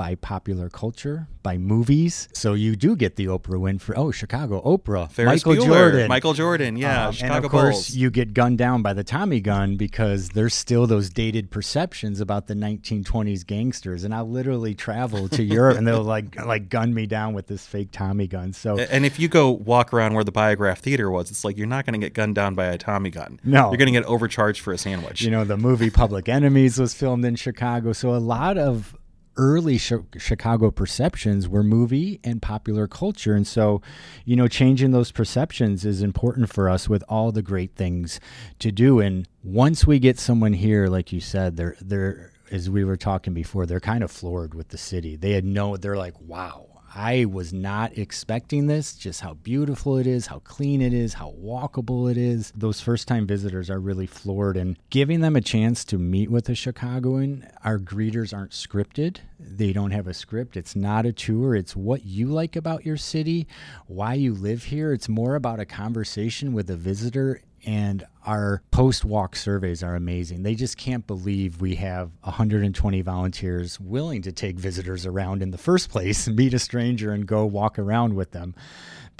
by 0.00 0.14
popular 0.14 0.70
culture, 0.70 1.28
by 1.42 1.58
movies. 1.58 2.26
So 2.32 2.54
you 2.54 2.74
do 2.74 2.96
get 2.96 3.16
the 3.16 3.26
Oprah 3.26 3.60
win 3.60 3.78
for 3.78 3.98
oh 3.98 4.10
Chicago 4.10 4.62
Oprah, 4.62 5.10
Ferris 5.10 5.44
Michael 5.44 5.62
Bueller, 5.62 5.66
Jordan, 5.66 6.08
Michael 6.08 6.32
Jordan, 6.32 6.76
yeah, 6.78 7.08
um, 7.08 7.12
Chicago 7.12 7.34
and 7.34 7.44
of 7.44 7.50
course 7.50 7.74
Bulls. 7.74 7.90
you 7.90 8.10
get 8.10 8.32
gunned 8.32 8.56
down 8.56 8.80
by 8.80 8.94
the 8.94 9.04
Tommy 9.04 9.40
gun 9.42 9.76
because 9.76 10.30
there's 10.30 10.54
still 10.54 10.86
those 10.86 11.10
dated 11.10 11.50
perceptions 11.50 12.18
about 12.18 12.46
the 12.46 12.54
1920s 12.54 13.46
gangsters, 13.46 14.02
and 14.02 14.14
I 14.14 14.22
literally 14.22 14.74
travel 14.74 15.28
to 15.28 15.42
Europe 15.58 15.76
and 15.76 15.86
they'll 15.86 16.02
like 16.02 16.34
like 16.42 16.70
gun 16.70 16.94
me 16.94 17.04
down 17.04 17.34
with 17.34 17.48
this 17.48 17.66
fake 17.66 17.90
Tommy 17.92 18.26
gun. 18.26 18.54
So 18.54 18.78
and 18.78 19.04
if 19.04 19.18
you 19.20 19.28
go 19.28 19.50
walk 19.50 19.92
around 19.92 20.14
where 20.14 20.24
the 20.24 20.32
Biograph 20.32 20.78
Theater 20.78 21.10
was, 21.10 21.30
it's 21.30 21.44
like 21.44 21.58
you're 21.58 21.66
not 21.66 21.84
going 21.84 22.00
to 22.00 22.06
get 22.06 22.14
gunned 22.14 22.36
down 22.36 22.54
by 22.54 22.68
a 22.68 22.78
Tommy 22.78 23.10
gun. 23.10 23.38
No. 23.44 23.68
you're 23.68 23.76
going 23.76 23.92
to 23.92 24.00
get 24.00 24.06
overcharged 24.06 24.62
for 24.62 24.72
a 24.72 24.78
sandwich. 24.78 25.20
you 25.20 25.30
know 25.30 25.44
the 25.44 25.58
movie 25.58 25.90
Public 25.90 26.26
Enemies 26.26 26.78
was 26.78 26.94
filmed 26.94 27.26
in 27.26 27.36
Chicago, 27.36 27.92
so 27.92 28.14
a 28.14 28.16
lot 28.16 28.56
of 28.56 28.96
early 29.40 29.78
sh- 29.78 29.92
Chicago 30.18 30.70
perceptions 30.70 31.48
were 31.48 31.64
movie 31.64 32.20
and 32.22 32.42
popular 32.42 32.86
culture. 32.86 33.34
And 33.34 33.46
so, 33.46 33.80
you 34.26 34.36
know, 34.36 34.46
changing 34.46 34.90
those 34.90 35.10
perceptions 35.10 35.86
is 35.86 36.02
important 36.02 36.52
for 36.52 36.68
us 36.68 36.90
with 36.90 37.02
all 37.08 37.32
the 37.32 37.40
great 37.40 37.74
things 37.74 38.20
to 38.58 38.70
do. 38.70 39.00
And 39.00 39.26
once 39.42 39.86
we 39.86 39.98
get 39.98 40.18
someone 40.18 40.52
here, 40.52 40.88
like 40.88 41.10
you 41.10 41.20
said, 41.20 41.56
they're, 41.56 41.76
they're, 41.80 42.32
as 42.50 42.68
we 42.68 42.84
were 42.84 42.98
talking 42.98 43.32
before, 43.32 43.64
they're 43.64 43.80
kind 43.80 44.04
of 44.04 44.10
floored 44.10 44.54
with 44.54 44.68
the 44.68 44.78
city. 44.78 45.16
They 45.16 45.32
had 45.32 45.44
no, 45.44 45.78
they're 45.78 45.96
like, 45.96 46.20
wow, 46.20 46.66
I 46.92 47.24
was 47.24 47.52
not 47.52 47.96
expecting 47.96 48.66
this, 48.66 48.94
just 48.94 49.20
how 49.20 49.34
beautiful 49.34 49.96
it 49.96 50.08
is, 50.08 50.26
how 50.26 50.40
clean 50.40 50.82
it 50.82 50.92
is, 50.92 51.14
how 51.14 51.34
walkable 51.40 52.10
it 52.10 52.16
is. 52.16 52.52
Those 52.56 52.80
first 52.80 53.06
time 53.06 53.28
visitors 53.28 53.70
are 53.70 53.78
really 53.78 54.06
floored 54.06 54.56
and 54.56 54.76
giving 54.90 55.20
them 55.20 55.36
a 55.36 55.40
chance 55.40 55.84
to 55.86 55.98
meet 55.98 56.30
with 56.30 56.48
a 56.48 56.54
Chicagoan. 56.54 57.48
Our 57.62 57.78
greeters 57.78 58.36
aren't 58.36 58.50
scripted. 58.50 59.18
They 59.38 59.72
don't 59.72 59.92
have 59.92 60.08
a 60.08 60.14
script. 60.14 60.56
It's 60.56 60.74
not 60.74 61.06
a 61.06 61.12
tour. 61.12 61.54
It's 61.54 61.76
what 61.76 62.04
you 62.04 62.26
like 62.26 62.56
about 62.56 62.84
your 62.84 62.96
city, 62.96 63.46
why 63.86 64.14
you 64.14 64.34
live 64.34 64.64
here. 64.64 64.92
It's 64.92 65.08
more 65.08 65.36
about 65.36 65.60
a 65.60 65.66
conversation 65.66 66.52
with 66.52 66.68
a 66.70 66.76
visitor 66.76 67.40
and 67.66 68.04
our 68.26 68.62
post 68.70 69.04
walk 69.04 69.34
surveys 69.36 69.82
are 69.82 69.94
amazing. 69.94 70.42
They 70.42 70.54
just 70.54 70.76
can't 70.76 71.06
believe 71.06 71.60
we 71.60 71.74
have 71.76 72.10
120 72.22 73.00
volunteers 73.02 73.80
willing 73.80 74.22
to 74.22 74.32
take 74.32 74.58
visitors 74.58 75.06
around 75.06 75.42
in 75.42 75.50
the 75.50 75.58
first 75.58 75.90
place, 75.90 76.28
meet 76.28 76.54
a 76.54 76.58
stranger, 76.58 77.12
and 77.12 77.26
go 77.26 77.44
walk 77.46 77.78
around 77.78 78.14
with 78.14 78.32
them. 78.32 78.54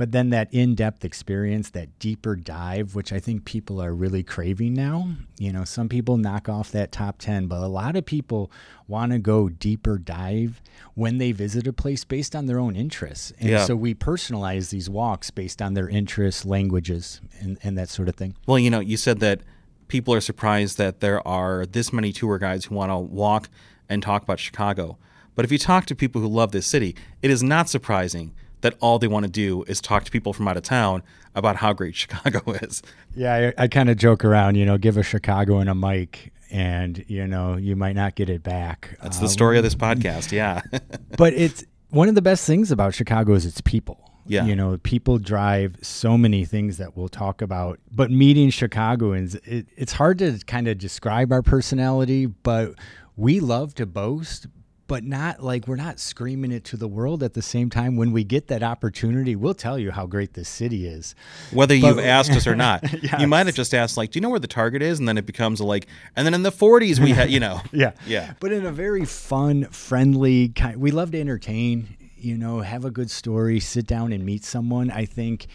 But 0.01 0.13
then 0.13 0.31
that 0.31 0.49
in 0.51 0.75
depth 0.77 1.05
experience, 1.05 1.69
that 1.73 1.99
deeper 1.99 2.35
dive, 2.35 2.95
which 2.95 3.13
I 3.13 3.21
think 3.21 3.45
people 3.45 3.83
are 3.83 3.93
really 3.95 4.23
craving 4.23 4.73
now. 4.73 5.11
You 5.37 5.53
know, 5.53 5.65
some 5.67 5.91
people 5.91 6.17
knock 6.17 6.49
off 6.49 6.73
that 6.73 6.91
top 6.91 7.19
10, 7.19 7.49
but 7.49 7.59
a 7.63 7.67
lot 7.67 7.97
of 7.97 8.07
people 8.07 8.51
want 8.89 9.13
to 9.13 9.19
go 9.19 9.51
deeper 9.51 9.99
dive 9.99 10.63
when 10.95 11.19
they 11.19 11.33
visit 11.33 11.67
a 11.67 11.75
place 11.75 12.03
based 12.05 12.35
on 12.35 12.47
their 12.47 12.59
own 12.59 12.77
interests. 12.77 13.35
And 13.39 13.51
Yeah. 13.51 13.67
so 13.67 13.77
we 13.77 13.93
personalize 13.95 14.71
these 14.71 14.89
walks 14.89 15.31
based 15.31 15.61
on 15.61 15.75
their 15.75 15.87
interests, 15.87 16.47
languages, 16.47 17.21
and, 17.39 17.59
and 17.63 17.77
that 17.77 17.91
sort 17.91 18.09
of 18.09 18.15
thing. 18.17 18.35
Well, 18.47 18.59
you 18.59 18.71
know, 18.71 18.81
you 18.81 18.97
said 18.97 19.21
that 19.21 19.43
people 19.89 20.15
are 20.15 20.23
surprised 20.23 20.79
that 20.79 21.01
there 21.01 21.21
are 21.29 21.67
this 21.67 21.93
many 21.93 22.15
tour 22.15 22.39
guides 22.39 22.65
who 22.65 22.75
want 22.75 22.91
to 22.91 22.97
walk 22.97 23.51
and 23.87 24.03
talk 24.03 24.23
about 24.23 24.39
Chicago. 24.39 24.97
But 25.35 25.45
if 25.45 25.53
you 25.53 25.59
talk 25.59 25.85
to 25.85 25.95
people 25.95 26.23
who 26.23 26.29
love 26.29 26.53
this 26.53 26.67
city, 26.67 26.97
it 27.21 27.31
is 27.31 27.43
not 27.43 27.69
surprising 27.69 28.33
that 28.63 28.75
all 28.81 28.99
they 28.99 29.09
want 29.09 29.25
to 29.25 29.31
do 29.31 29.63
is 29.65 29.81
talk 29.81 30.05
to 30.05 30.11
people 30.11 30.33
from 30.33 30.47
out 30.49 30.57
of 30.57 30.63
town 30.63 31.03
about 31.35 31.57
how 31.57 31.73
great 31.73 31.95
Chicago 32.03 32.53
is. 32.53 32.83
Yeah, 33.15 33.53
I, 33.59 33.65
I 33.65 33.69
kind 33.69 33.89
of 33.91 33.97
joke 33.97 34.25
around, 34.25 34.57
you 34.57 34.65
know, 34.67 34.79
give 34.79 34.97
a 34.97 35.03
Chicagoan 35.03 35.69
a 35.69 35.75
mic 35.75 36.33
and, 36.51 37.05
you 37.09 37.27
know, 37.27 37.57
you 37.57 37.77
might 37.77 37.95
not 37.95 38.17
get 38.17 38.29
it 38.29 38.43
back. 38.43 38.97
That's 39.03 39.19
Uh, 39.19 39.23
the 39.23 39.29
story 39.29 39.57
of 39.57 39.63
this 39.65 39.75
podcast. 39.77 40.33
Yeah. 40.33 40.63
but 41.17 41.33
it's 41.35 41.65
one 41.91 42.09
of 42.09 42.15
the 42.15 42.23
best 42.23 42.47
things 42.47 42.71
about 42.73 42.95
Chicago 42.95 43.35
is 43.35 43.47
its 43.47 43.61
people. 43.61 44.05
Yeah. 44.27 44.45
You 44.45 44.55
know, 44.55 44.77
people 44.83 45.19
drive 45.19 45.77
so 45.81 46.17
many 46.19 46.45
things 46.45 46.77
that 46.79 46.97
we'll 46.97 47.09
talk 47.09 47.41
about. 47.43 47.81
But 47.91 48.11
meeting 48.11 48.51
Chicagoans, 48.51 49.35
it, 49.37 49.67
it's 49.77 49.93
hard 49.95 50.19
to 50.19 50.39
kind 50.47 50.69
of 50.69 50.79
describe 50.79 51.33
our 51.33 51.43
personality, 51.43 52.27
but 52.27 52.75
we 53.17 53.41
love 53.41 53.75
to 53.77 53.87
boast, 53.87 54.47
but 54.91 55.05
not 55.05 55.41
like 55.41 55.69
we're 55.69 55.77
not 55.77 56.01
screaming 56.01 56.51
it 56.51 56.65
to 56.65 56.77
the 56.77 56.89
world 56.89 57.23
at 57.23 57.35
the 57.35 57.43
same 57.43 57.71
time. 57.71 57.95
When 57.95 58.11
we 58.11 58.25
get 58.25 58.49
that 58.49 58.65
opportunity, 58.65 59.37
we'll 59.37 59.55
tell 59.55 59.79
you 59.79 59.93
how 59.93 60.05
great 60.05 60.35
this 60.35 60.49
city 60.49 60.85
is. 60.85 61.15
Whether 61.53 61.77
you've 61.77 62.01
asked 62.01 62.33
us 62.33 62.45
or 62.45 62.57
not, 62.57 62.83
Yes. 63.01 63.15
you 63.21 63.29
might 63.29 63.47
have 63.47 63.55
just 63.55 63.73
asked, 63.73 63.97
like, 63.97 64.11
"Do 64.11 64.17
you 64.17 64.21
know 64.21 64.31
where 64.31 64.41
the 64.41 64.49
Target 64.49 64.83
is?" 64.83 64.99
And 64.99 65.07
then 65.07 65.17
it 65.17 65.27
becomes 65.27 65.61
like, 65.61 65.87
and 66.17 66.27
then 66.27 66.35
in 66.35 66.43
the 66.43 66.51
'40s 66.51 66.99
we 66.99 67.11
had, 67.13 67.31
you 67.31 67.39
know, 67.39 67.61
Yeah. 67.73 67.93
yeah. 68.05 68.33
But 68.41 68.51
in 68.51 68.67
a 68.67 68.73
very 68.73 69.05
fun, 69.05 69.67
friendly 69.67 70.49
kind 70.49 70.77
we 70.81 70.91
love 70.91 71.13
to 71.13 71.21
entertain, 71.21 71.97
you 72.19 72.37
know, 72.37 72.61
have 72.63 72.85
a 72.85 72.91
good 72.91 73.13
story, 73.13 73.61
sit 73.61 73.87
down 73.87 74.13
and 74.13 74.27
meet 74.27 74.45
someone, 74.45 74.91
I 74.91 75.05
think. 75.05 75.47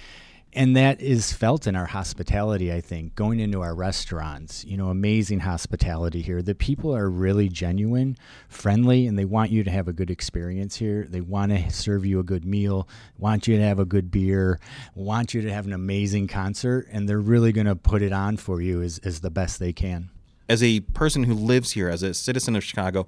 And 0.57 0.73
that 0.77 1.01
is 1.01 1.33
felt 1.33 1.67
in 1.67 1.75
our 1.75 1.87
hospitality, 1.87 2.71
I 2.71 2.79
think, 2.79 3.13
going 3.15 3.41
into 3.41 3.61
our 3.61 3.75
restaurants, 3.75 4.63
you 4.63 4.77
know, 4.77 4.87
amazing 4.87 5.41
hospitality 5.41 6.21
here. 6.21 6.41
The 6.41 6.55
people 6.55 6.95
are 6.95 7.09
really 7.09 7.49
genuine, 7.49 8.15
friendly, 8.47 9.05
and 9.05 9.19
they 9.19 9.25
want 9.25 9.51
you 9.51 9.65
to 9.65 9.69
have 9.71 9.89
a 9.89 9.93
good 9.93 10.09
experience 10.09 10.77
here. 10.77 11.07
They 11.09 11.19
want 11.19 11.51
to 11.51 11.69
serve 11.71 12.05
you 12.05 12.21
a 12.21 12.23
good 12.23 12.45
meal, 12.45 12.87
want 13.17 13.49
you 13.49 13.57
to 13.57 13.63
have 13.63 13.79
a 13.79 13.85
good 13.85 14.09
beer, 14.09 14.61
want 14.95 15.33
you 15.33 15.41
to 15.41 15.51
have 15.51 15.65
an 15.65 15.73
amazing 15.73 16.27
concert, 16.27 16.87
and 16.89 17.09
they're 17.09 17.19
really 17.19 17.51
going 17.51 17.67
to 17.67 17.75
put 17.75 18.01
it 18.01 18.13
on 18.13 18.37
for 18.37 18.61
you 18.61 18.81
as, 18.81 18.97
as 18.99 19.19
the 19.19 19.29
best 19.29 19.59
they 19.59 19.73
can. 19.73 20.09
as 20.47 20.61
a 20.61 20.79
person 20.81 21.23
who 21.23 21.33
lives 21.33 21.71
here, 21.71 21.89
as 21.89 22.03
a 22.03 22.13
citizen 22.13 22.55
of 22.55 22.63
Chicago, 22.63 23.07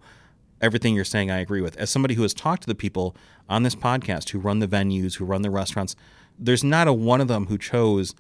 everything 0.62 0.96
you're 0.96 1.06
saying 1.06 1.30
I 1.30 1.40
agree 1.40 1.62
with. 1.62 1.78
As 1.78 1.90
somebody 1.90 2.16
who 2.16 2.24
has 2.24 2.34
talked 2.34 2.64
to 2.64 2.68
the 2.68 2.76
people 2.76 3.16
on 3.48 3.64
this 3.64 3.76
podcast 3.76 4.30
who 4.30 4.40
run 4.40 4.60
the 4.60 4.68
venues, 4.68 5.16
who 5.16 5.26
run 5.26 5.44
the 5.44 5.52
restaurants, 5.52 5.96
there's 6.40 6.64
not 6.64 6.88
a 6.88 6.94
one 6.94 7.22
of 7.22 7.28
them 7.28 7.48
who 7.48 7.58
chose 7.58 8.16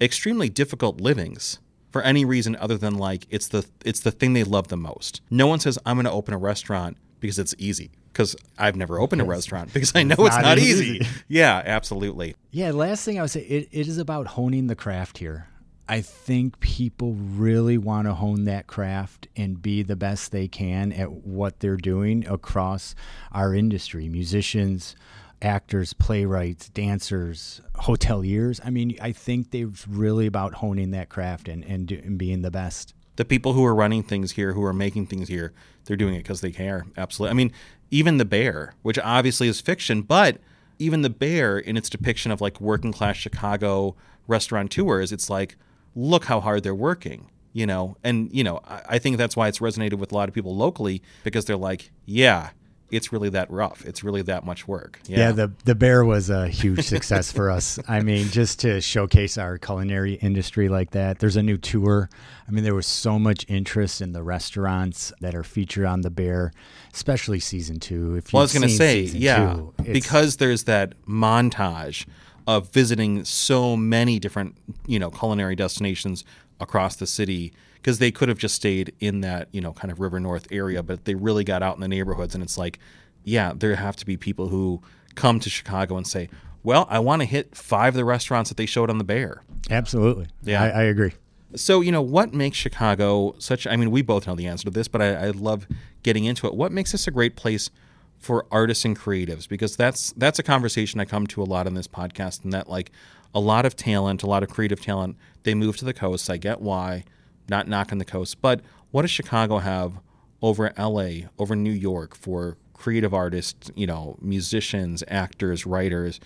extremely 0.00 0.48
difficult 0.48 1.00
livings 1.00 1.58
for 1.90 2.02
any 2.02 2.24
reason 2.24 2.56
other 2.56 2.76
than 2.78 2.96
like 2.96 3.26
it's 3.30 3.48
the 3.48 3.66
it's 3.84 4.00
the 4.00 4.10
thing 4.10 4.32
they 4.32 4.44
love 4.44 4.68
the 4.68 4.76
most. 4.76 5.20
No 5.30 5.46
one 5.46 5.60
says 5.60 5.78
I'm 5.84 5.96
going 5.96 6.06
to 6.06 6.10
open 6.10 6.34
a 6.34 6.38
restaurant 6.38 6.96
because 7.20 7.38
it's 7.38 7.54
easy 7.58 7.90
because 8.12 8.34
I've 8.58 8.76
never 8.76 8.98
opened 8.98 9.20
a 9.20 9.24
restaurant 9.24 9.72
because 9.72 9.92
I 9.94 10.02
know 10.02 10.16
it's 10.18 10.36
not 10.36 10.42
not, 10.42 10.58
easy. 10.58 10.98
easy. 10.98 11.06
Yeah, 11.28 11.62
absolutely. 11.64 12.34
Yeah, 12.50 12.72
last 12.72 13.04
thing 13.04 13.18
I 13.18 13.22
would 13.22 13.30
say, 13.30 13.40
it, 13.42 13.68
it 13.70 13.88
is 13.88 13.98
about 13.98 14.28
honing 14.28 14.66
the 14.66 14.76
craft 14.76 15.18
here. 15.18 15.48
I 15.88 16.00
think 16.00 16.60
people 16.60 17.14
really 17.14 17.76
want 17.76 18.06
to 18.06 18.14
hone 18.14 18.44
that 18.44 18.66
craft 18.66 19.28
and 19.36 19.60
be 19.60 19.82
the 19.82 19.96
best 19.96 20.30
they 20.32 20.48
can 20.48 20.92
at 20.92 21.10
what 21.10 21.60
they're 21.60 21.76
doing 21.76 22.26
across 22.26 22.94
our 23.32 23.54
industry 23.54 24.08
musicians, 24.08 24.94
actors, 25.42 25.92
playwrights, 25.92 26.68
dancers, 26.70 27.60
hoteliers. 27.74 28.60
I 28.64 28.70
mean, 28.70 28.96
I 29.00 29.12
think 29.12 29.50
they're 29.50 29.70
really 29.88 30.26
about 30.26 30.54
honing 30.54 30.92
that 30.92 31.08
craft 31.08 31.48
and, 31.48 31.64
and, 31.64 31.88
do, 31.88 32.00
and 32.04 32.16
being 32.16 32.42
the 32.42 32.50
best. 32.50 32.94
the 33.16 33.24
people 33.24 33.52
who 33.52 33.64
are 33.64 33.74
running 33.74 34.02
things 34.02 34.32
here, 34.32 34.52
who 34.52 34.64
are 34.64 34.72
making 34.72 35.06
things 35.06 35.28
here, 35.28 35.52
they're 35.84 35.96
doing 35.96 36.14
it 36.14 36.18
because 36.18 36.40
they 36.40 36.50
care. 36.50 36.86
Absolutely. 36.96 37.30
I 37.30 37.34
mean, 37.34 37.52
even 37.90 38.16
the 38.16 38.24
bear, 38.24 38.74
which 38.82 38.98
obviously 38.98 39.48
is 39.48 39.60
fiction, 39.60 40.02
but 40.02 40.38
even 40.78 41.02
the 41.02 41.10
bear 41.10 41.58
in 41.58 41.76
its 41.76 41.90
depiction 41.90 42.32
of 42.32 42.40
like 42.40 42.60
working 42.60 42.92
class 42.92 43.16
Chicago 43.16 43.94
restaurateurs, 44.26 45.12
it's 45.12 45.28
like, 45.28 45.56
look 45.94 46.24
how 46.24 46.40
hard 46.40 46.62
they're 46.62 46.74
working, 46.74 47.28
you 47.52 47.66
know? 47.66 47.96
And, 48.02 48.32
you 48.32 48.42
know, 48.42 48.60
I, 48.64 48.82
I 48.90 48.98
think 48.98 49.18
that's 49.18 49.36
why 49.36 49.48
it's 49.48 49.58
resonated 49.58 49.94
with 49.94 50.10
a 50.10 50.14
lot 50.14 50.28
of 50.28 50.34
people 50.34 50.56
locally 50.56 51.02
because 51.22 51.44
they're 51.44 51.56
like, 51.56 51.90
yeah, 52.06 52.50
it's 52.92 53.10
really 53.10 53.30
that 53.30 53.50
rough. 53.50 53.84
It's 53.86 54.04
really 54.04 54.20
that 54.22 54.44
much 54.44 54.68
work. 54.68 55.00
Yeah. 55.06 55.32
the 55.32 55.50
the 55.64 55.74
bear 55.74 56.04
was 56.04 56.30
a 56.30 56.46
huge 56.46 56.84
success 56.84 57.32
for 57.32 57.50
us. 57.50 57.78
I 57.88 58.00
mean, 58.02 58.28
just 58.28 58.60
to 58.60 58.80
showcase 58.80 59.38
our 59.38 59.58
culinary 59.58 60.14
industry 60.14 60.68
like 60.68 60.90
that. 60.90 61.18
There's 61.18 61.36
a 61.36 61.42
new 61.42 61.56
tour. 61.56 62.10
I 62.46 62.50
mean, 62.50 62.64
there 62.64 62.74
was 62.74 62.86
so 62.86 63.18
much 63.18 63.46
interest 63.48 64.02
in 64.02 64.12
the 64.12 64.22
restaurants 64.22 65.12
that 65.20 65.34
are 65.34 65.42
featured 65.42 65.86
on 65.86 66.02
the 66.02 66.10
bear, 66.10 66.52
especially 66.92 67.40
season 67.40 67.80
two. 67.80 68.16
If 68.16 68.32
Well, 68.32 68.42
I 68.42 68.44
was 68.44 68.52
going 68.52 68.68
to 68.68 68.74
say, 68.74 69.00
yeah, 69.00 69.54
two, 69.54 69.74
because 69.90 70.36
there's 70.36 70.64
that 70.64 70.94
montage 71.06 72.06
of 72.46 72.70
visiting 72.72 73.24
so 73.24 73.76
many 73.76 74.18
different, 74.18 74.56
you 74.86 74.98
know, 74.98 75.10
culinary 75.10 75.56
destinations 75.56 76.24
across 76.60 76.96
the 76.96 77.06
city. 77.06 77.54
Because 77.82 77.98
they 77.98 78.12
could 78.12 78.28
have 78.28 78.38
just 78.38 78.54
stayed 78.54 78.94
in 79.00 79.22
that, 79.22 79.48
you 79.50 79.60
know, 79.60 79.72
kind 79.72 79.90
of 79.90 79.98
River 79.98 80.20
North 80.20 80.46
area, 80.52 80.84
but 80.84 81.04
they 81.04 81.16
really 81.16 81.42
got 81.42 81.64
out 81.64 81.74
in 81.74 81.80
the 81.80 81.88
neighborhoods, 81.88 82.32
and 82.34 82.42
it's 82.42 82.56
like, 82.56 82.78
yeah, 83.24 83.52
there 83.54 83.74
have 83.74 83.96
to 83.96 84.06
be 84.06 84.16
people 84.16 84.48
who 84.48 84.80
come 85.16 85.40
to 85.40 85.50
Chicago 85.50 85.96
and 85.96 86.06
say, 86.06 86.28
"Well, 86.62 86.86
I 86.88 87.00
want 87.00 87.22
to 87.22 87.26
hit 87.26 87.56
five 87.56 87.94
of 87.94 87.96
the 87.96 88.04
restaurants 88.04 88.50
that 88.50 88.56
they 88.56 88.66
showed 88.66 88.88
on 88.88 88.98
the 88.98 89.04
Bear." 89.04 89.42
absolutely. 89.70 90.26
Yeah. 90.42 90.62
I, 90.62 90.68
I 90.68 90.82
agree. 90.82 91.12
So, 91.54 91.80
you 91.80 91.92
know, 91.92 92.02
what 92.02 92.32
makes 92.32 92.56
Chicago 92.56 93.34
such? 93.38 93.66
I 93.66 93.76
mean, 93.76 93.90
we 93.90 94.02
both 94.02 94.26
know 94.26 94.34
the 94.34 94.46
answer 94.46 94.64
to 94.64 94.70
this, 94.70 94.88
but 94.88 95.02
I, 95.02 95.26
I 95.26 95.30
love 95.30 95.66
getting 96.02 96.24
into 96.24 96.46
it. 96.46 96.54
What 96.54 96.72
makes 96.72 96.92
this 96.92 97.06
a 97.06 97.10
great 97.10 97.36
place 97.36 97.70
for 98.18 98.46
artists 98.50 98.84
and 98.84 98.98
creatives? 98.98 99.48
Because 99.48 99.76
that's 99.76 100.12
that's 100.12 100.38
a 100.38 100.42
conversation 100.42 100.98
I 101.00 101.04
come 101.04 101.26
to 101.28 101.42
a 101.42 101.44
lot 101.44 101.66
in 101.66 101.74
this 101.74 101.88
podcast, 101.88 102.44
and 102.44 102.52
that 102.52 102.70
like 102.70 102.90
a 103.34 103.40
lot 103.40 103.66
of 103.66 103.76
talent, 103.76 104.22
a 104.22 104.26
lot 104.26 104.42
of 104.42 104.48
creative 104.48 104.80
talent, 104.80 105.16
they 105.42 105.54
move 105.54 105.76
to 105.78 105.84
the 105.84 105.94
coast. 105.94 106.30
I 106.30 106.38
get 106.38 106.60
why, 106.60 107.04
not 107.48 107.68
knocking 107.68 107.98
the 107.98 108.04
coast, 108.04 108.40
but 108.40 108.60
what 108.90 109.02
does 109.02 109.10
Chicago 109.10 109.58
have 109.58 110.00
over 110.40 110.72
L.A., 110.76 111.28
over 111.38 111.54
New 111.54 111.72
York 111.72 112.14
for 112.14 112.56
creative 112.74 113.14
artists? 113.14 113.70
You 113.74 113.86
know, 113.86 114.18
musicians, 114.20 115.02
actors, 115.08 115.66
writers 115.66 116.20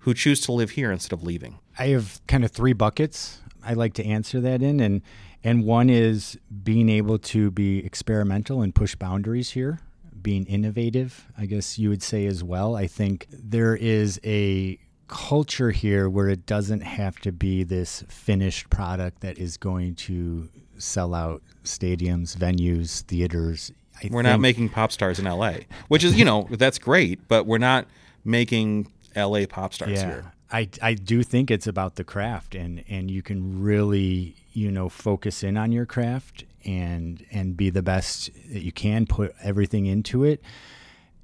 who 0.00 0.14
choose 0.14 0.40
to 0.42 0.52
live 0.52 0.70
here 0.70 0.90
instead 0.90 1.12
of 1.12 1.22
leaving. 1.22 1.58
I 1.78 1.88
have 1.88 2.20
kind 2.26 2.44
of 2.44 2.50
three 2.50 2.72
buckets 2.72 3.40
I 3.64 3.74
like 3.74 3.94
to 3.94 4.04
answer 4.04 4.40
that 4.40 4.62
in, 4.62 4.80
and 4.80 5.02
and 5.44 5.64
one 5.64 5.90
is 5.90 6.38
being 6.62 6.88
able 6.88 7.18
to 7.18 7.50
be 7.50 7.84
experimental 7.84 8.62
and 8.62 8.74
push 8.74 8.94
boundaries 8.94 9.50
here, 9.50 9.80
being 10.20 10.46
innovative. 10.46 11.26
I 11.36 11.46
guess 11.46 11.78
you 11.78 11.90
would 11.90 12.02
say 12.02 12.26
as 12.26 12.42
well. 12.42 12.74
I 12.76 12.86
think 12.86 13.26
there 13.30 13.76
is 13.76 14.20
a 14.24 14.78
culture 15.08 15.70
here 15.70 16.08
where 16.08 16.28
it 16.28 16.46
doesn't 16.46 16.82
have 16.82 17.18
to 17.20 17.32
be 17.32 17.64
this 17.64 18.04
finished 18.08 18.70
product 18.70 19.20
that 19.20 19.38
is 19.38 19.56
going 19.56 19.94
to 19.94 20.48
sell 20.78 21.14
out 21.14 21.42
stadiums, 21.64 22.36
venues, 22.36 23.02
theaters. 23.02 23.72
I 24.02 24.08
We're 24.10 24.22
not 24.22 24.40
making 24.40 24.68
pop 24.68 24.92
stars 24.92 25.18
in 25.18 25.24
LA, 25.24 25.54
which 25.88 26.04
is, 26.04 26.16
you 26.16 26.24
know, 26.24 26.46
that's 26.50 26.78
great, 26.78 27.26
but 27.26 27.46
we're 27.46 27.58
not 27.58 27.86
making 28.24 28.92
LA 29.16 29.46
pop 29.48 29.74
stars 29.74 29.92
yeah. 29.92 30.06
here. 30.06 30.32
I, 30.50 30.68
I 30.80 30.94
do 30.94 31.22
think 31.22 31.50
it's 31.50 31.66
about 31.66 31.96
the 31.96 32.04
craft 32.04 32.54
and, 32.54 32.84
and 32.88 33.10
you 33.10 33.22
can 33.22 33.62
really 33.62 34.36
you 34.58 34.70
know 34.72 34.88
focus 34.88 35.44
in 35.44 35.56
on 35.56 35.70
your 35.70 35.86
craft 35.86 36.44
and 36.64 37.24
and 37.30 37.56
be 37.56 37.70
the 37.70 37.82
best 37.82 38.30
that 38.50 38.62
you 38.62 38.72
can 38.72 39.06
put 39.06 39.34
everything 39.42 39.86
into 39.86 40.24
it 40.24 40.42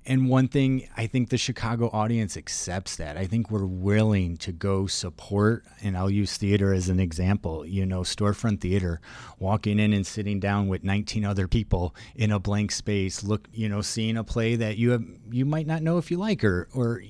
and 0.07 0.29
one 0.29 0.49
thing 0.49 0.89
I 0.97 1.07
think 1.07 1.31
the 1.31 1.39
Chicago 1.39 1.89
audience 1.93 2.37
accepts 2.37 2.97
that. 2.97 3.17
I 3.17 3.27
think 3.27 3.51
we're 3.51 3.65
willing 3.65 4.37
to 4.39 4.53
go 4.53 4.87
support, 4.87 5.65
and 5.83 5.97
I'll 5.97 6.11
use 6.11 6.37
theater 6.37 6.75
as 6.75 6.89
an 6.89 7.01
example. 7.01 7.65
You 7.65 7.87
know, 7.87 8.01
storefront 8.01 8.61
theater, 8.61 9.01
walking 9.39 9.79
in 9.79 9.93
and 9.93 10.07
sitting 10.07 10.41
down 10.41 10.69
with 10.69 10.85
19 10.85 11.25
other 11.25 11.49
people 11.49 11.95
in 12.15 12.31
a 12.31 12.39
blank 12.39 12.73
space, 12.73 13.25
look, 13.25 13.49
you 13.53 13.69
know, 13.69 13.81
seeing 13.81 14.17
a 14.17 14.25
play 14.25 14.57
that 14.57 14.77
you 14.77 14.91
have 14.91 15.05
you 15.31 15.47
might 15.47 15.67
not 15.67 15.83
know 15.83 15.99
if 15.99 16.11
you 16.11 16.19
like 16.19 16.45
or 16.45 16.69
or 16.75 17.03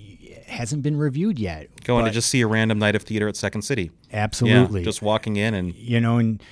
hasn't 0.47 0.83
been 0.83 0.97
reviewed 0.97 1.39
yet. 1.39 1.69
Going 1.85 2.05
to 2.05 2.11
just 2.11 2.29
see 2.29 2.41
a 2.43 2.47
random 2.47 2.79
night 2.79 2.95
of 2.95 3.03
theater 3.03 3.29
at 3.29 3.37
Second 3.37 3.63
City. 3.63 3.91
absolutely, 4.13 4.81
Yeah, 4.81 4.85
just 4.85 5.03
walking 5.03 5.37
in 5.37 5.55
and 5.55 5.75
you 5.75 6.01
know, 6.01 6.19
and 6.19 6.43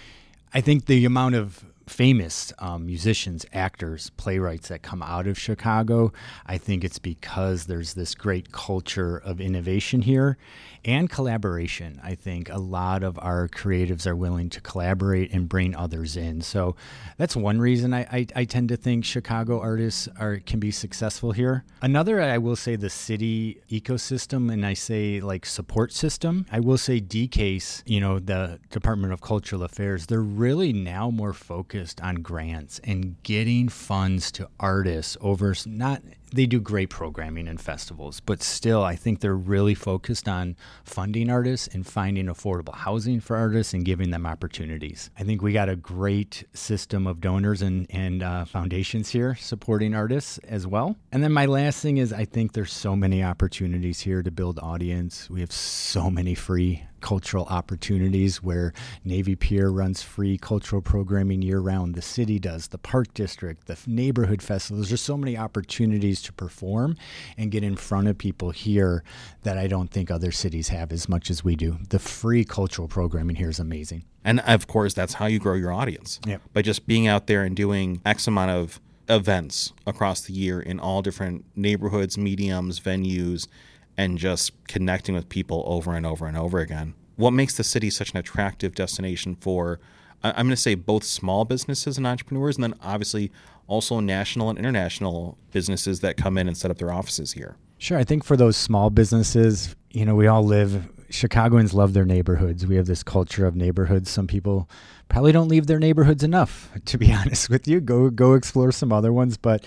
I 0.53 0.61
think 0.61 0.87
the 0.87 1.05
amount 1.05 1.37
of 1.37 1.65
famous 1.87 2.53
um, 2.59 2.87
musicians, 2.87 3.45
actors, 3.53 4.11
playwrights 4.17 4.69
that 4.69 4.83
come 4.83 5.03
out 5.03 5.27
of 5.27 5.39
Chicago, 5.39 6.12
I 6.47 6.59
think 6.59 6.85
it's 6.85 6.99
because 6.99 7.67
there's 7.67 7.95
this 7.95 8.15
great 8.15 8.53
culture 8.53 9.17
of 9.17 9.41
innovation 9.41 10.03
here 10.03 10.39
and 10.85 11.09
collaboration. 11.09 12.01
I 12.03 12.15
think 12.15 12.49
a 12.49 12.59
lot 12.59 13.03
of 13.03 13.19
our 13.21 13.49
creatives 13.49 14.07
are 14.07 14.17
willing 14.17 14.51
to 14.51 14.61
collaborate 14.61 15.33
and 15.33 15.49
bring 15.49 15.75
others 15.77 16.17
in. 16.17 16.41
So 16.41 16.75
that's 17.17 17.37
one 17.37 17.61
reason 17.61 17.95
I, 17.95 18.01
I, 18.11 18.27
I 18.35 18.45
tend 18.45 18.69
to 18.71 18.77
think 18.77 19.05
Chicago 19.05 19.61
artists 19.61 20.09
are 20.19 20.39
can 20.39 20.59
be 20.59 20.71
successful 20.71 21.33
here. 21.33 21.65
Another, 21.81 22.21
I 22.21 22.39
will 22.39 22.57
say, 22.57 22.77
the 22.77 22.91
city 22.91 23.61
ecosystem, 23.71 24.53
and 24.53 24.67
I 24.67 24.75
say 24.75 25.21
like 25.21 25.47
support 25.47 25.93
system. 25.93 26.47
I 26.51 26.61
will 26.61 26.79
say 26.79 27.01
DCASE, 27.01 27.83
you 27.87 28.01
know, 28.01 28.19
the 28.19 28.59
Department 28.71 29.12
of 29.12 29.21
Cultural 29.21 29.62
Affairs, 29.62 30.07
they're 30.07 30.21
really 30.21 30.73
now 30.73 31.11
more 31.11 31.33
focused 31.33 31.72
on 32.02 32.17
grants 32.17 32.81
and 32.85 33.23
getting 33.23 33.69
funds 33.69 34.31
to 34.33 34.49
artists 34.61 35.17
over 35.21 35.55
not 35.67 36.02
they 36.33 36.47
do 36.47 36.61
great 36.61 36.91
programming 36.91 37.49
and 37.49 37.61
festivals, 37.61 38.21
but 38.21 38.43
still, 38.43 38.83
I 38.83 38.97
think 38.97 39.21
they're 39.21 39.37
really 39.37 39.75
focused 39.75 40.29
on 40.29 40.57
funding 40.85 41.31
artists 41.31 41.69
and 41.69 41.87
finding 41.87 42.27
affordable 42.27 42.75
housing 42.75 43.21
for 43.21 43.37
artists 43.37 43.75
and 43.75 43.85
giving 43.85 44.11
them 44.11 44.27
opportunities. 44.27 45.11
I 45.19 45.25
think 45.25 45.43
we 45.43 45.53
got 45.53 45.69
a 45.69 45.77
great 45.77 46.45
system 46.55 47.07
of 47.07 47.21
donors 47.21 47.62
and, 47.62 47.87
and 47.91 48.23
uh, 48.23 48.45
foundations 48.45 49.11
here 49.11 49.35
supporting 49.35 49.95
artists 49.95 50.39
as 50.39 50.67
well. 50.67 50.97
And 51.12 51.23
then 51.23 51.33
my 51.33 51.47
last 51.47 51.81
thing 51.83 51.99
is 51.99 52.12
I 52.12 52.25
think 52.25 52.53
there's 52.53 52.73
so 52.73 52.97
many 52.97 53.23
opportunities 53.23 54.01
here 54.01 54.23
to 54.23 54.31
build 54.31 54.59
audience. 54.61 55.29
We 55.29 55.41
have 55.41 55.53
so 55.53 56.11
many 56.11 56.35
free 56.35 56.85
cultural 57.03 57.45
opportunities 57.47 58.43
where 58.43 58.73
Navy 59.05 59.37
Pier 59.37 59.71
runs 59.71 60.03
free 60.03 60.39
cultural 60.39 60.81
programming 60.81 61.43
year 61.43 61.59
round. 61.59 61.95
The 61.95 62.03
city 62.03 62.39
does, 62.39 62.69
the 62.69 62.79
Park 62.79 63.12
District, 63.12 63.67
the 63.67 63.77
neighborhood 63.87 64.41
festivals. 64.41 64.89
There's 64.89 65.03
so 65.03 65.19
many 65.19 65.37
opportunities 65.37 66.22
to 66.23 66.33
perform 66.33 66.97
and 67.37 67.50
get 67.50 67.62
in 67.62 67.76
front 67.76 68.09
of 68.09 68.19
people 68.19 68.50
here 68.50 69.02
that 69.43 69.59
I 69.59 69.67
don't 69.67 69.91
think 69.91 70.11
other 70.11 70.33
cities 70.33 70.69
have 70.69 70.93
as 70.93 71.09
much 71.09 71.31
as 71.31 71.45
we 71.45 71.57
do. 71.57 71.79
The 71.88 71.99
free 71.99 72.45
cultural 72.45 72.88
programming 72.88 73.37
here 73.37 73.50
is 73.50 73.59
amazing. 73.59 74.05
And 74.25 74.41
of 74.41 74.67
course, 74.67 74.95
that's 74.95 75.14
how 75.14 75.26
you 75.26 75.38
grow 75.38 75.55
your 75.55 75.73
audience. 75.73 76.21
By 76.52 76.62
just 76.62 76.87
being 76.87 77.07
out 77.07 77.26
there 77.26 77.43
and 77.43 77.57
doing 77.57 78.00
X 78.07 78.26
amount 78.26 78.52
of 78.52 78.81
events 79.09 79.73
across 79.87 80.21
the 80.23 80.33
year 80.33 80.61
in 80.61 80.79
all 80.79 81.02
different 81.02 81.45
neighborhoods, 81.57 82.17
mediums, 82.17 82.79
venues, 82.79 83.49
and 83.97 84.17
just 84.17 84.52
connecting 84.69 85.14
with 85.14 85.29
people 85.29 85.64
over 85.67 85.95
and 85.95 86.07
over 86.07 86.26
and 86.26 86.37
over 86.37 86.61
again. 86.61 86.95
What 87.17 87.33
makes 87.33 87.57
the 87.57 87.64
city 87.64 87.91
such 87.91 88.12
an 88.12 88.19
attractive 88.19 88.75
destination 88.75 89.35
for, 89.35 89.81
I'm 90.23 90.47
going 90.47 90.50
to 90.50 90.57
say, 90.57 90.75
both 90.75 91.05
small 91.05 91.45
businesses 91.45 91.99
and 91.99 92.07
entrepreneurs, 92.07 92.57
and 92.57 92.64
then 92.64 92.75
obviously 92.83 93.31
also 93.66 94.01
national 94.01 94.51
and 94.51 94.59
international 94.59 95.38
businesses 95.51 96.01
that 96.01 96.16
come 96.16 96.37
in 96.37 96.49
and 96.49 96.57
set 96.57 96.70
up 96.70 96.79
their 96.79 96.92
offices 96.92 97.33
here? 97.33 97.57
Sure. 97.79 97.99
I 97.99 98.05
think 98.05 98.25
for 98.25 98.37
those 98.37 98.57
small 98.57 98.90
businesses, 98.90 99.75
you 99.90 100.05
know, 100.05 100.14
we 100.14 100.27
all 100.27 100.44
live, 100.44 100.88
Chicagoans 101.11 101.75
love 101.75 101.92
their 101.94 102.05
neighborhoods. 102.05 102.66
We 102.66 102.77
have 102.77 102.87
this 102.87 103.03
culture 103.03 103.47
of 103.47 103.57
neighborhoods. 103.57 104.11
Some 104.11 104.27
people 104.27 104.68
probably 105.09 105.33
don't 105.33 105.49
leave 105.49 105.66
their 105.66 105.79
neighborhoods 105.79 106.23
enough, 106.23 106.70
to 106.85 106.99
be 106.99 107.12
honest 107.12 107.51
with 107.51 107.66
you. 107.66 107.81
Go, 107.81 108.11
go 108.11 108.35
explore 108.35 108.73
some 108.73 108.92
other 108.92 109.12
ones. 109.12 109.37
But 109.37 109.64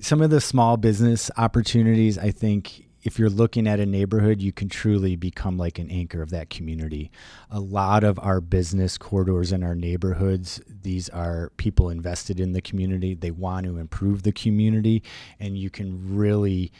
some 0.00 0.20
of 0.20 0.30
the 0.30 0.40
small 0.40 0.76
business 0.76 1.30
opportunities, 1.36 2.18
I 2.18 2.30
think, 2.30 2.86
if 3.02 3.18
you're 3.18 3.30
looking 3.30 3.66
at 3.66 3.80
a 3.80 3.86
neighborhood, 3.86 4.40
you 4.40 4.52
can 4.52 4.68
truly 4.68 5.16
become 5.16 5.56
like 5.56 5.78
an 5.78 5.90
anchor 5.90 6.22
of 6.22 6.30
that 6.30 6.50
community. 6.50 7.10
A 7.50 7.60
lot 7.60 8.04
of 8.04 8.18
our 8.20 8.40
business 8.40 8.96
corridors 8.96 9.52
in 9.52 9.62
our 9.62 9.74
neighborhoods, 9.74 10.60
these 10.82 11.08
are 11.08 11.50
people 11.56 11.90
invested 11.90 12.38
in 12.38 12.52
the 12.52 12.62
community. 12.62 13.14
They 13.14 13.32
want 13.32 13.66
to 13.66 13.78
improve 13.78 14.22
the 14.22 14.32
community, 14.32 15.02
and 15.40 15.58
you 15.58 15.70
can 15.70 16.16
really 16.16 16.72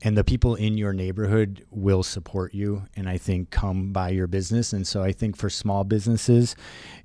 and 0.00 0.16
the 0.16 0.22
people 0.22 0.54
in 0.54 0.78
your 0.78 0.92
neighborhood 0.92 1.66
will 1.70 2.04
support 2.04 2.54
you 2.54 2.84
and 2.94 3.08
i 3.08 3.18
think 3.18 3.50
come 3.50 3.92
by 3.92 4.10
your 4.10 4.28
business 4.28 4.72
and 4.72 4.86
so 4.86 5.02
i 5.02 5.10
think 5.10 5.36
for 5.36 5.50
small 5.50 5.82
businesses 5.82 6.54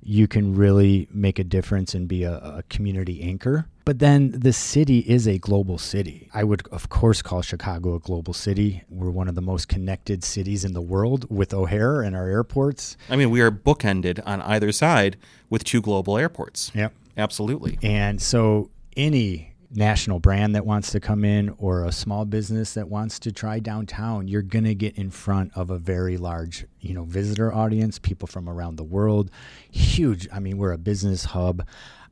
you 0.00 0.28
can 0.28 0.54
really 0.54 1.08
make 1.10 1.40
a 1.40 1.44
difference 1.44 1.94
and 1.94 2.06
be 2.06 2.22
a, 2.22 2.34
a 2.34 2.62
community 2.68 3.22
anchor 3.22 3.66
but 3.84 3.98
then 3.98 4.30
the 4.32 4.52
city 4.52 5.00
is 5.00 5.26
a 5.26 5.38
global 5.38 5.78
city 5.78 6.28
i 6.34 6.42
would 6.42 6.66
of 6.68 6.88
course 6.88 7.22
call 7.22 7.42
chicago 7.42 7.94
a 7.94 7.98
global 8.00 8.32
city 8.32 8.82
we're 8.88 9.10
one 9.10 9.28
of 9.28 9.34
the 9.34 9.42
most 9.42 9.68
connected 9.68 10.24
cities 10.24 10.64
in 10.64 10.72
the 10.72 10.82
world 10.82 11.26
with 11.30 11.52
o'hare 11.52 12.02
and 12.02 12.16
our 12.16 12.28
airports 12.28 12.96
I 13.10 13.16
mean, 13.16 13.30
we 13.30 13.40
are 13.40 13.50
bookended 13.50 14.20
on 14.24 14.40
either 14.42 14.72
side 14.72 15.16
with 15.50 15.64
two 15.64 15.80
global 15.80 16.16
airports. 16.18 16.70
yep 16.74 16.92
Absolutely. 17.16 17.78
And 17.82 18.20
so 18.20 18.70
any 18.96 19.54
national 19.70 20.20
brand 20.20 20.54
that 20.54 20.64
wants 20.64 20.92
to 20.92 21.00
come 21.00 21.24
in 21.24 21.54
or 21.58 21.84
a 21.84 21.92
small 21.92 22.24
business 22.24 22.74
that 22.74 22.88
wants 22.88 23.18
to 23.20 23.32
try 23.32 23.58
downtown, 23.58 24.28
you're 24.28 24.42
going 24.42 24.64
to 24.64 24.74
get 24.74 24.96
in 24.96 25.10
front 25.10 25.52
of 25.56 25.70
a 25.70 25.78
very 25.78 26.16
large, 26.16 26.64
you 26.80 26.94
know, 26.94 27.04
visitor 27.04 27.52
audience, 27.52 27.98
people 27.98 28.28
from 28.28 28.48
around 28.48 28.76
the 28.76 28.84
world. 28.84 29.30
Huge. 29.70 30.28
I 30.32 30.38
mean, 30.38 30.58
we're 30.58 30.72
a 30.72 30.78
business 30.78 31.24
hub. 31.24 31.66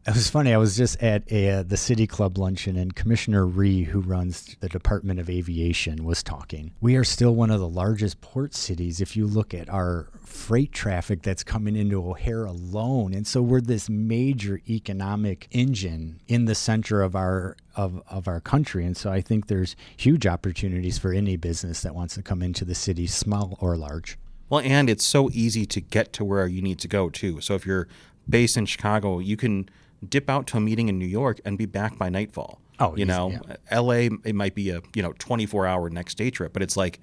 It 0.05 0.15
was 0.15 0.29
funny. 0.29 0.53
I 0.53 0.57
was 0.57 0.77
just 0.77 1.01
at 1.01 1.31
a, 1.31 1.49
uh, 1.49 1.63
the 1.63 1.77
City 1.77 2.09
Club 2.09 2.37
luncheon, 2.37 2.77
and 2.77 2.93
Commissioner 2.93 3.47
Rhee, 3.47 3.85
who 3.85 4.01
runs 4.01 4.57
the 4.59 4.69
Department 4.69 5.21
of 5.21 5.31
Aviation, 5.31 6.05
was 6.05 6.25
talking. 6.25 6.73
We 6.81 6.97
are 6.97 7.05
still 7.05 7.37
one 7.37 7.53
of 7.53 7.61
the 7.61 7.69
largest 7.69 8.21
port 8.21 8.53
cities 8.53 9.01
if 9.01 9.17
you 9.17 9.29
look 9.29 9.55
at 9.55 9.69
our 9.69 10.09
freight 10.25 10.73
traffic 10.73 11.23
that's 11.23 11.45
coming 11.45 11.77
into 11.77 12.05
O'Hare 12.05 12.47
alone, 12.47 13.15
and 13.15 13.25
so 13.25 13.41
we're 13.41 13.61
this 13.61 13.89
major 13.89 14.61
economic 14.69 15.47
engine 15.53 16.21
in 16.27 16.47
the 16.47 16.57
center 16.57 17.01
of 17.01 17.15
our 17.15 17.57
of, 17.77 18.03
of 18.09 18.27
our 18.27 18.41
country. 18.41 18.85
And 18.85 18.97
so 18.97 19.13
I 19.13 19.21
think 19.21 19.47
there's 19.47 19.77
huge 19.97 20.27
opportunities 20.27 20.99
for 20.99 21.13
any 21.13 21.37
business 21.37 21.81
that 21.83 21.95
wants 21.95 22.15
to 22.17 22.23
come 22.23 22.43
into 22.43 22.65
the 22.65 22.75
city, 22.75 23.07
small 23.07 23.57
or 23.61 23.77
large. 23.77 24.19
Well, 24.49 24.63
and 24.65 24.91
it's 24.91 25.05
so 25.05 25.31
easy 25.33 25.65
to 25.67 25.81
get 25.81 26.13
to 26.15 26.25
where 26.25 26.49
you 26.49 26.61
need 26.61 26.81
to 26.81 26.89
go 26.89 27.09
too. 27.09 27.41
So 27.41 27.55
if 27.55 27.65
you're 27.65 27.87
based 28.29 28.57
in 28.57 28.67
Chicago, 28.67 29.21
you 29.21 29.37
can 29.37 29.69
dip 30.09 30.29
out 30.29 30.47
to 30.49 30.57
a 30.57 30.61
meeting 30.61 30.89
in 30.89 30.99
New 30.99 31.07
York 31.07 31.41
and 31.45 31.57
be 31.59 31.67
back 31.67 31.99
by 31.99 32.09
nightfall. 32.09 32.61
Oh, 32.81 32.97
you 32.97 33.03
easy, 33.03 33.05
know, 33.05 33.41
L.A. 33.71 34.11
it 34.25 34.35
might 34.35 34.55
be 34.55 34.71
a 34.71 34.81
you 34.95 35.03
know 35.03 35.13
24 35.19 35.67
hour 35.67 35.91
next 35.91 36.17
day 36.17 36.31
trip, 36.31 36.53
but 36.53 36.63
it's 36.63 36.77
like, 36.77 37.01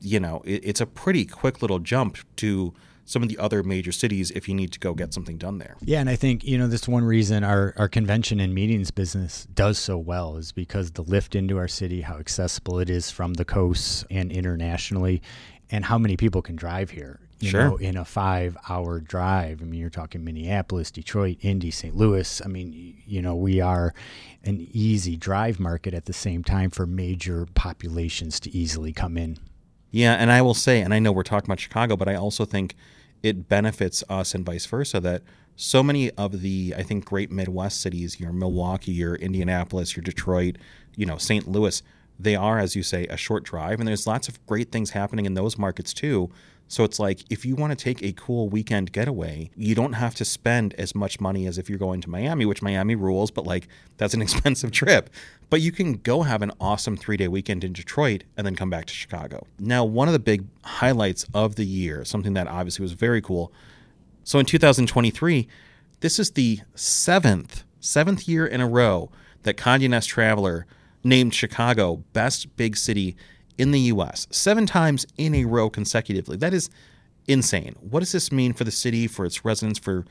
you 0.00 0.20
know, 0.20 0.42
it, 0.44 0.60
it's 0.64 0.80
a 0.80 0.86
pretty 0.86 1.24
quick 1.24 1.60
little 1.62 1.78
jump 1.78 2.18
to 2.36 2.72
some 3.08 3.22
of 3.22 3.30
the 3.30 3.38
other 3.38 3.62
major 3.62 3.90
cities 3.90 4.30
if 4.32 4.48
you 4.48 4.54
need 4.54 4.70
to 4.70 4.78
go 4.78 4.92
get 4.92 5.14
something 5.14 5.38
done 5.38 5.56
there. 5.56 5.76
Yeah, 5.80 6.00
and 6.00 6.10
I 6.10 6.16
think 6.16 6.44
you 6.44 6.58
know 6.58 6.66
this 6.68 6.86
one 6.86 7.04
reason 7.04 7.42
our 7.42 7.74
our 7.76 7.88
convention 7.88 8.38
and 8.38 8.54
meetings 8.54 8.90
business 8.90 9.46
does 9.54 9.78
so 9.78 9.96
well 9.96 10.36
is 10.36 10.52
because 10.52 10.92
the 10.92 11.02
lift 11.02 11.34
into 11.34 11.56
our 11.56 11.68
city, 11.68 12.02
how 12.02 12.18
accessible 12.18 12.78
it 12.78 12.90
is 12.90 13.10
from 13.10 13.34
the 13.34 13.44
coasts 13.44 14.04
and 14.10 14.30
internationally, 14.30 15.22
and 15.70 15.86
how 15.86 15.98
many 15.98 16.16
people 16.16 16.42
can 16.42 16.54
drive 16.54 16.90
here. 16.90 17.18
You 17.40 17.50
Sure. 17.50 17.64
know, 17.68 17.76
in 17.76 17.96
a 17.96 18.04
five-hour 18.04 19.00
drive. 19.00 19.62
I 19.62 19.64
mean, 19.64 19.80
you're 19.80 19.90
talking 19.90 20.24
Minneapolis, 20.24 20.90
Detroit, 20.90 21.36
Indy, 21.40 21.70
St. 21.70 21.94
Louis. 21.94 22.42
I 22.44 22.48
mean, 22.48 22.96
you 23.06 23.22
know, 23.22 23.36
we 23.36 23.60
are 23.60 23.94
an 24.44 24.66
easy 24.72 25.16
drive 25.16 25.60
market 25.60 25.94
at 25.94 26.06
the 26.06 26.12
same 26.12 26.42
time 26.42 26.70
for 26.70 26.84
major 26.86 27.46
populations 27.54 28.40
to 28.40 28.50
easily 28.56 28.92
come 28.92 29.16
in. 29.16 29.38
Yeah, 29.90 30.14
and 30.14 30.30
I 30.32 30.42
will 30.42 30.54
say, 30.54 30.80
and 30.80 30.92
I 30.92 30.98
know 30.98 31.12
we're 31.12 31.22
talking 31.22 31.46
about 31.48 31.60
Chicago, 31.60 31.96
but 31.96 32.08
I 32.08 32.14
also 32.16 32.44
think 32.44 32.74
it 33.22 33.48
benefits 33.48 34.02
us 34.08 34.34
and 34.34 34.44
vice 34.44 34.66
versa 34.66 35.00
that 35.00 35.22
so 35.56 35.82
many 35.82 36.10
of 36.12 36.40
the 36.42 36.74
I 36.76 36.82
think 36.82 37.04
great 37.04 37.30
Midwest 37.32 37.80
cities, 37.80 38.20
your 38.20 38.32
Milwaukee, 38.32 38.92
your 38.92 39.14
Indianapolis, 39.16 39.96
your 39.96 40.02
Detroit, 40.02 40.56
you 40.96 41.06
know, 41.06 41.16
St. 41.18 41.48
Louis, 41.48 41.82
they 42.18 42.34
are, 42.34 42.58
as 42.58 42.74
you 42.74 42.82
say, 42.82 43.06
a 43.06 43.16
short 43.16 43.44
drive, 43.44 43.78
and 43.78 43.88
there's 43.88 44.06
lots 44.06 44.28
of 44.28 44.44
great 44.46 44.72
things 44.72 44.90
happening 44.90 45.26
in 45.26 45.34
those 45.34 45.56
markets 45.56 45.92
too. 45.92 46.30
So 46.70 46.84
it's 46.84 46.98
like 46.98 47.20
if 47.30 47.46
you 47.46 47.56
want 47.56 47.76
to 47.76 47.82
take 47.82 48.02
a 48.02 48.12
cool 48.12 48.50
weekend 48.50 48.92
getaway, 48.92 49.50
you 49.56 49.74
don't 49.74 49.94
have 49.94 50.14
to 50.16 50.24
spend 50.24 50.74
as 50.74 50.94
much 50.94 51.18
money 51.18 51.46
as 51.46 51.56
if 51.56 51.70
you're 51.70 51.78
going 51.78 52.02
to 52.02 52.10
Miami, 52.10 52.44
which 52.44 52.60
Miami 52.60 52.94
rules, 52.94 53.30
but 53.30 53.46
like 53.46 53.68
that's 53.96 54.12
an 54.12 54.20
expensive 54.22 54.70
trip. 54.70 55.08
But 55.48 55.62
you 55.62 55.72
can 55.72 55.94
go 55.94 56.22
have 56.22 56.42
an 56.42 56.52
awesome 56.60 56.96
three 56.96 57.16
day 57.16 57.26
weekend 57.26 57.64
in 57.64 57.72
Detroit 57.72 58.24
and 58.36 58.46
then 58.46 58.54
come 58.54 58.68
back 58.68 58.84
to 58.86 58.92
Chicago. 58.92 59.46
Now, 59.58 59.82
one 59.84 60.08
of 60.08 60.12
the 60.12 60.18
big 60.18 60.44
highlights 60.62 61.24
of 61.32 61.54
the 61.54 61.64
year, 61.64 62.04
something 62.04 62.34
that 62.34 62.46
obviously 62.46 62.82
was 62.82 62.92
very 62.92 63.22
cool. 63.22 63.50
So 64.24 64.38
in 64.38 64.44
2023, 64.44 65.48
this 66.00 66.18
is 66.18 66.32
the 66.32 66.60
seventh, 66.74 67.64
seventh 67.80 68.28
year 68.28 68.46
in 68.46 68.60
a 68.60 68.68
row 68.68 69.10
that 69.44 69.56
Condé 69.56 69.88
Nast 69.88 70.10
Traveler 70.10 70.66
named 71.04 71.34
Chicago 71.34 72.02
best 72.12 72.56
big 72.56 72.76
city 72.76 73.16
in 73.56 73.72
the 73.72 73.80
US, 73.80 74.26
seven 74.30 74.66
times 74.66 75.06
in 75.16 75.34
a 75.34 75.44
row 75.44 75.68
consecutively. 75.68 76.36
That 76.36 76.54
is 76.54 76.70
insane. 77.26 77.74
What 77.80 78.00
does 78.00 78.12
this 78.12 78.32
mean 78.32 78.52
for 78.52 78.64
the 78.64 78.70
city, 78.70 79.06
for 79.06 79.26
its 79.26 79.44
residents, 79.44 79.78
for 79.78 80.04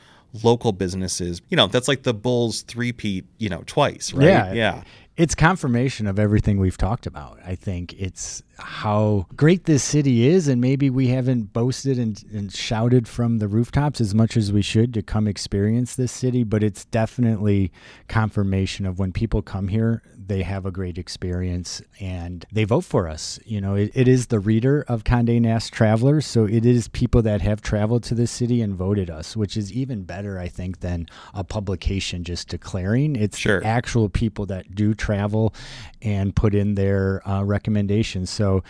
local 0.43 0.73
businesses? 0.73 1.41
You 1.49 1.57
know, 1.57 1.67
that's 1.67 1.87
like 1.87 2.03
the 2.03 2.13
Bulls 2.13 2.61
three-peat, 2.63 3.25
you 3.37 3.49
know, 3.49 3.63
twice, 3.65 4.13
right? 4.13 4.25
Yeah. 4.25 4.53
Yeah. 4.53 4.83
It's 5.15 5.33
confirmation 5.33 6.05
of 6.05 6.19
everything 6.19 6.59
we've 6.59 6.77
talked 6.77 7.07
about. 7.07 7.39
I 7.43 7.55
think 7.55 7.93
it's 7.99 8.43
how 8.59 9.25
great 9.35 9.65
this 9.65 9.83
city 9.83 10.27
is, 10.27 10.47
and 10.47 10.61
maybe 10.61 10.91
we 10.91 11.07
haven't 11.07 11.53
boasted 11.53 11.97
and, 11.97 12.23
and, 12.31 12.53
shouted 12.53 13.07
from 13.07 13.39
the 13.39 13.47
rooftops 13.47 13.99
as 13.99 14.13
much 14.13 14.37
as 14.37 14.53
we 14.53 14.61
should 14.61 14.93
to 14.93 15.01
come 15.01 15.27
experience 15.27 15.95
this 15.95 16.11
city, 16.11 16.43
but 16.43 16.61
it's 16.61 16.85
definitely 16.85 17.71
confirmation 18.07 18.85
of 18.85 18.99
when 18.99 19.11
people 19.11 19.41
come 19.41 19.69
here, 19.69 20.03
they 20.27 20.43
have 20.43 20.65
a 20.65 20.71
great 20.71 20.97
experience 20.97 21.81
and 21.99 22.45
they 22.51 22.63
vote 22.63 22.83
for 22.83 23.07
us. 23.07 23.39
You 23.45 23.61
know, 23.61 23.75
it, 23.75 23.91
it 23.93 24.07
is 24.07 24.27
the 24.27 24.39
reader 24.39 24.85
of 24.87 25.03
Conde 25.03 25.41
Nast 25.41 25.73
Travelers, 25.73 26.25
so 26.25 26.45
it 26.45 26.65
is 26.65 26.87
people 26.87 27.21
that 27.23 27.41
have 27.41 27.61
traveled 27.61 28.03
to 28.03 28.15
this 28.15 28.31
city 28.31 28.61
and 28.61 28.75
voted 28.75 29.09
us, 29.09 29.35
which 29.35 29.57
is 29.57 29.71
even 29.71 30.03
better, 30.03 30.39
I 30.39 30.47
think, 30.47 30.81
than 30.81 31.07
a 31.33 31.43
publication 31.43 32.23
just 32.23 32.47
declaring. 32.49 33.15
It's 33.15 33.37
sure. 33.37 33.61
actual 33.63 34.09
people 34.09 34.45
that 34.47 34.75
do 34.75 34.93
travel 34.93 35.53
and 36.01 36.35
put 36.35 36.53
in 36.53 36.75
their 36.75 37.27
uh, 37.27 37.43
recommendations. 37.43 38.29
So 38.29 38.63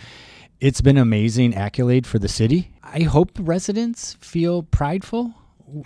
it's 0.60 0.80
been 0.80 0.98
amazing 0.98 1.54
accolade 1.54 2.06
for 2.06 2.18
the 2.18 2.28
city. 2.28 2.72
I 2.82 3.00
hope 3.00 3.32
residents 3.38 4.16
feel 4.20 4.62
prideful. 4.62 5.34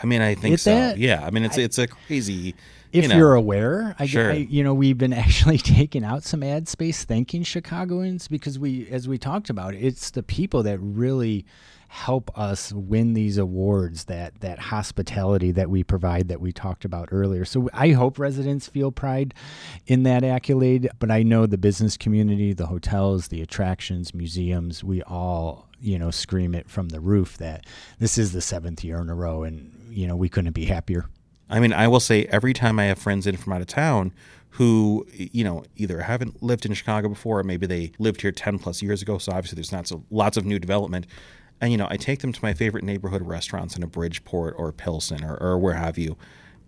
I 0.03 0.07
mean, 0.07 0.23
I 0.23 0.35
think 0.35 0.59
so. 0.59 0.75
That. 0.75 0.99
Yeah. 0.99 1.25
I 1.25 1.31
mean, 1.31 1.45
it's 1.45 1.59
I, 1.59 1.63
it's 1.63 1.79
a 1.79 1.87
crazy 1.87 2.55
if 2.93 3.05
you 3.05 3.09
know, 3.09 3.17
you're 3.17 3.35
aware, 3.35 3.97
I, 3.99 4.07
sure. 4.07 4.33
I, 4.33 4.35
you 4.35 4.63
know, 4.63 4.75
we've 4.75 4.99
been 4.99 5.13
actually 5.13 5.59
taking 5.59 6.05
out 6.05 6.23
some 6.23 6.43
ad 6.43 6.69
space, 6.69 7.05
thanking 7.05 7.43
Chicagoans 7.43 8.29
because 8.29 8.59
we, 8.59 8.89
as 8.89 9.09
we 9.09 9.19
talked 9.19 9.51
about, 9.51 9.75
it's 9.75 10.11
the 10.11 10.23
people 10.23 10.63
that 10.65 10.79
really 10.79 11.47
help 11.93 12.37
us 12.39 12.73
win 12.73 13.13
these 13.13 13.37
awards 13.37 14.05
that 14.05 14.41
that 14.41 14.59
hospitality 14.59 15.51
that 15.53 15.69
we 15.69 15.85
provide 15.85 16.29
that 16.29 16.41
we 16.41 16.51
talked 16.51 16.87
about 16.87 17.07
earlier. 17.13 17.45
So 17.45 17.69
i 17.75 17.91
hope 17.91 18.19
residents 18.19 18.67
feel 18.67 18.91
pride 18.91 19.35
in 19.87 20.03
that 20.05 20.25
accolade 20.25 20.89
but 20.99 21.11
i 21.11 21.23
know 21.23 21.45
the 21.45 21.59
business 21.59 21.99
community 21.99 22.55
the 22.55 22.69
hotels 22.69 23.29
the 23.29 23.43
attractions 23.43 24.15
museums 24.15 24.83
we 24.83 25.03
all 25.03 25.69
you 25.83 25.99
know 25.99 26.11
scream 26.11 26.55
it 26.55 26.71
from 26.71 26.89
the 26.89 27.01
roof 27.01 27.37
that 27.37 27.67
this 27.99 28.17
is 28.17 28.33
the 28.33 28.41
seventh 28.41 28.83
year 28.83 28.99
in 28.99 29.11
a 29.11 29.15
row 29.15 29.43
and 29.43 29.71
you 29.91 30.07
know 30.07 30.17
we 30.17 30.31
couldn't 30.31 30.53
be 30.53 30.65
happier 30.65 31.05
I 31.53 31.61
mean, 31.61 31.75
I 31.75 31.87
will 31.87 32.01
say 32.01 32.25
every 32.25 32.55
time 32.55 32.79
I 32.79 32.85
have 32.85 32.99
friends 32.99 33.27
in 33.27 33.37
from 33.37 33.53
out 33.53 33.61
of 33.61 33.67
town 33.67 34.13
who, 34.57 35.07
you 35.13 35.45
know, 35.45 35.65
either 35.77 36.01
haven't 36.01 36.43
lived 36.43 36.65
in 36.65 36.73
Chicago 36.73 37.11
before 37.11 37.41
or 37.41 37.45
maybe 37.45 37.67
they 37.67 37.93
lived 37.99 38.23
here 38.23 38.33
10 38.33 38.59
plus 38.59 38.81
years 38.83 39.03
ago. 39.03 39.19
So 39.19 39.33
obviously 39.33 39.57
there's 39.57 39.71
not 39.71 39.87
so 39.87 40.03
lots 40.11 40.39
of 40.39 40.47
new 40.47 40.59
development. 40.59 41.07
And, 41.61 41.71
you 41.71 41.77
know, 41.77 41.87
I 41.91 41.99
take 41.99 42.21
them 42.21 42.33
to 42.33 42.41
my 42.43 42.55
favorite 42.55 42.85
neighborhood 42.85 43.23
restaurants 43.23 43.77
in 43.77 43.83
a 43.83 43.87
Bridgeport 43.87 44.55
or 44.57 44.73
Pilsen 44.73 45.23
or, 45.23 45.37
or 45.37 45.59
where 45.59 45.75
have 45.75 45.99
you. 45.99 46.17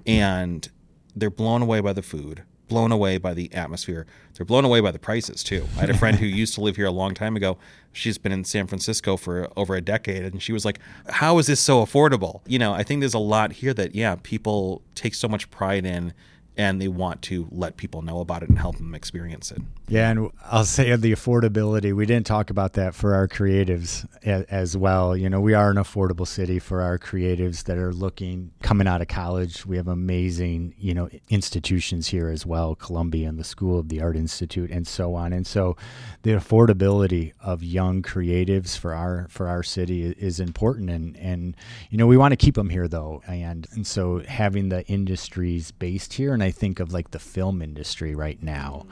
And 0.06 0.70
they're 1.16 1.30
blown 1.30 1.62
away 1.62 1.80
by 1.80 1.94
the 1.94 2.02
food 2.02 2.42
blown 2.74 2.90
away 2.90 3.18
by 3.18 3.32
the 3.32 3.54
atmosphere. 3.54 4.04
They're 4.34 4.44
blown 4.44 4.64
away 4.64 4.80
by 4.80 4.90
the 4.90 4.98
prices 4.98 5.44
too. 5.44 5.68
I 5.76 5.82
had 5.82 5.90
a 5.90 5.96
friend 5.96 6.18
who 6.18 6.26
used 6.42 6.54
to 6.54 6.60
live 6.60 6.74
here 6.74 6.87
a 6.87 6.90
long 6.90 7.14
time 7.14 7.37
ago. 7.37 7.56
She's 7.92 8.18
been 8.18 8.32
in 8.32 8.42
San 8.42 8.66
Francisco 8.66 9.16
for 9.16 9.48
over 9.56 9.76
a 9.76 9.80
decade 9.80 10.24
and 10.24 10.42
she 10.42 10.52
was 10.52 10.64
like, 10.64 10.80
"How 11.08 11.38
is 11.38 11.46
this 11.46 11.60
so 11.60 11.87
affordable?" 11.87 12.40
You 12.48 12.58
know, 12.58 12.72
I 12.72 12.82
think 12.82 12.98
there's 12.98 13.14
a 13.14 13.20
lot 13.20 13.52
here 13.52 13.72
that 13.74 13.94
yeah, 13.94 14.16
people 14.24 14.82
take 14.96 15.14
so 15.14 15.28
much 15.28 15.48
pride 15.52 15.87
in 15.87 16.14
and 16.56 16.80
they 16.80 16.88
want 16.88 17.20
to 17.22 17.48
let 17.50 17.76
people 17.76 18.02
know 18.02 18.20
about 18.20 18.42
it 18.42 18.48
and 18.48 18.58
help 18.58 18.76
them 18.76 18.94
experience 18.94 19.50
it. 19.50 19.60
Yeah, 19.88 20.10
and 20.10 20.30
I'll 20.44 20.64
say 20.64 20.94
the 20.96 21.12
affordability. 21.12 21.92
We 21.92 22.06
didn't 22.06 22.26
talk 22.26 22.48
about 22.48 22.74
that 22.74 22.94
for 22.94 23.14
our 23.14 23.28
creatives 23.28 24.06
as 24.24 24.76
well. 24.76 25.16
You 25.16 25.28
know, 25.28 25.40
we 25.40 25.52
are 25.52 25.70
an 25.70 25.76
affordable 25.76 26.26
city 26.26 26.58
for 26.58 26.80
our 26.80 26.98
creatives 26.98 27.64
that 27.64 27.76
are 27.76 27.92
looking 27.92 28.52
coming 28.62 28.86
out 28.86 29.02
of 29.02 29.08
college. 29.08 29.66
We 29.66 29.76
have 29.76 29.88
amazing, 29.88 30.74
you 30.78 30.94
know, 30.94 31.10
institutions 31.28 32.08
here 32.08 32.28
as 32.28 32.46
well, 32.46 32.74
Columbia 32.76 33.28
and 33.28 33.38
the 33.38 33.44
School 33.44 33.78
of 33.78 33.88
the 33.88 34.00
Art 34.00 34.16
Institute 34.16 34.70
and 34.70 34.86
so 34.86 35.14
on. 35.14 35.32
And 35.32 35.46
so 35.46 35.76
the 36.22 36.30
affordability 36.30 37.32
of 37.40 37.62
young 37.62 38.00
creatives 38.00 38.78
for 38.78 38.94
our 38.94 39.26
for 39.28 39.48
our 39.48 39.62
city 39.62 40.04
is 40.04 40.40
important 40.40 40.88
and 40.88 41.16
and 41.16 41.56
you 41.90 41.98
know, 41.98 42.06
we 42.06 42.16
want 42.16 42.32
to 42.32 42.36
keep 42.36 42.54
them 42.54 42.70
here 42.70 42.88
though. 42.88 43.22
And 43.26 43.66
and 43.72 43.86
so 43.86 44.20
having 44.20 44.68
the 44.68 44.86
industries 44.86 45.72
based 45.72 46.14
here 46.14 46.32
and 46.32 46.43
I 46.44 46.50
think 46.50 46.78
of 46.78 46.92
like 46.92 47.11
the 47.11 47.18
film 47.18 47.62
industry 47.62 48.14
right 48.14 48.40
now. 48.42 48.87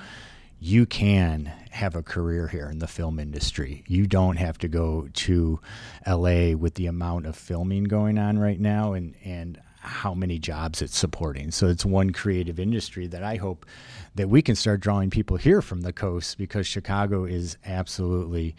You 0.58 0.86
can 0.86 1.52
have 1.70 1.96
a 1.96 2.02
career 2.02 2.48
here 2.48 2.70
in 2.70 2.78
the 2.78 2.86
film 2.86 3.18
industry. 3.18 3.84
You 3.88 4.06
don't 4.06 4.36
have 4.36 4.58
to 4.58 4.68
go 4.68 5.08
to 5.12 5.60
LA 6.06 6.52
with 6.52 6.74
the 6.74 6.86
amount 6.86 7.26
of 7.26 7.36
filming 7.36 7.84
going 7.84 8.18
on 8.18 8.38
right 8.38 8.60
now 8.60 8.92
and 8.92 9.14
and 9.24 9.60
how 9.82 10.14
many 10.14 10.38
jobs 10.38 10.80
it's 10.80 10.96
supporting. 10.96 11.50
So 11.50 11.66
it's 11.66 11.84
one 11.84 12.10
creative 12.10 12.60
industry 12.60 13.08
that 13.08 13.24
I 13.24 13.34
hope 13.34 13.66
that 14.14 14.28
we 14.28 14.40
can 14.40 14.54
start 14.54 14.78
drawing 14.78 15.10
people 15.10 15.36
here 15.36 15.60
from 15.60 15.80
the 15.80 15.92
coast 15.92 16.38
because 16.38 16.68
Chicago 16.68 17.24
is 17.24 17.56
absolutely 17.66 18.54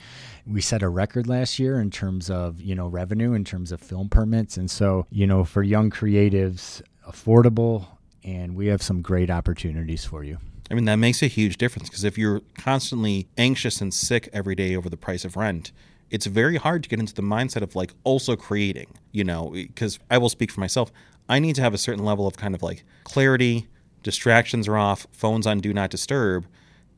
we 0.46 0.60
set 0.60 0.84
a 0.84 0.90
record 0.90 1.28
last 1.28 1.60
year 1.60 1.80
in 1.80 1.90
terms 1.92 2.30
of, 2.30 2.60
you 2.62 2.76
know, 2.76 2.88
revenue 2.88 3.32
in 3.34 3.46
terms 3.46 3.72
of 3.72 3.80
film 3.80 4.10
permits 4.10 4.58
and 4.58 4.70
so, 4.70 5.06
you 5.10 5.26
know, 5.26 5.46
for 5.46 5.64
young 5.64 5.90
creatives 5.90 6.82
affordable 7.08 7.86
and 8.24 8.56
we 8.56 8.68
have 8.68 8.82
some 8.82 9.02
great 9.02 9.30
opportunities 9.30 10.06
for 10.06 10.24
you. 10.24 10.38
I 10.72 10.76
mean, 10.76 10.86
that 10.86 10.96
makes 10.96 11.22
a 11.22 11.28
huge 11.28 11.58
difference 11.58 11.90
because 11.90 12.04
if 12.04 12.18
you're 12.18 12.42
constantly 12.58 13.28
anxious 13.38 13.82
and 13.82 13.94
sick 13.94 14.30
every 14.34 14.56
day 14.56 14.76
over 14.76 14.90
the 14.90 14.98
price 14.98 15.26
of 15.26 15.36
rent, 15.36 15.72
it's 16.10 16.26
very 16.26 16.58
hard 16.58 16.84
to 16.84 16.90
get 16.90 17.00
into 17.00 17.14
the 17.14 17.22
mindset 17.22 17.62
of 17.62 17.76
like 17.76 17.94
also 18.04 18.36
creating, 18.36 18.88
you 19.12 19.24
know, 19.24 19.50
because 19.52 20.00
I 20.10 20.18
will 20.18 20.30
speak 20.30 20.52
for 20.52 20.62
myself. 20.62 20.92
I 21.28 21.40
need 21.40 21.56
to 21.56 21.62
have 21.62 21.74
a 21.74 21.78
certain 21.78 22.06
level 22.06 22.28
of 22.28 22.38
kind 22.38 22.56
of 22.56 22.64
like 22.64 22.84
clarity, 23.04 23.68
distractions 24.04 24.68
are 24.68 24.78
off, 24.78 25.08
phones 25.12 25.48
on 25.48 25.60
do 25.60 25.74
not 25.74 25.90
disturb. 25.90 26.46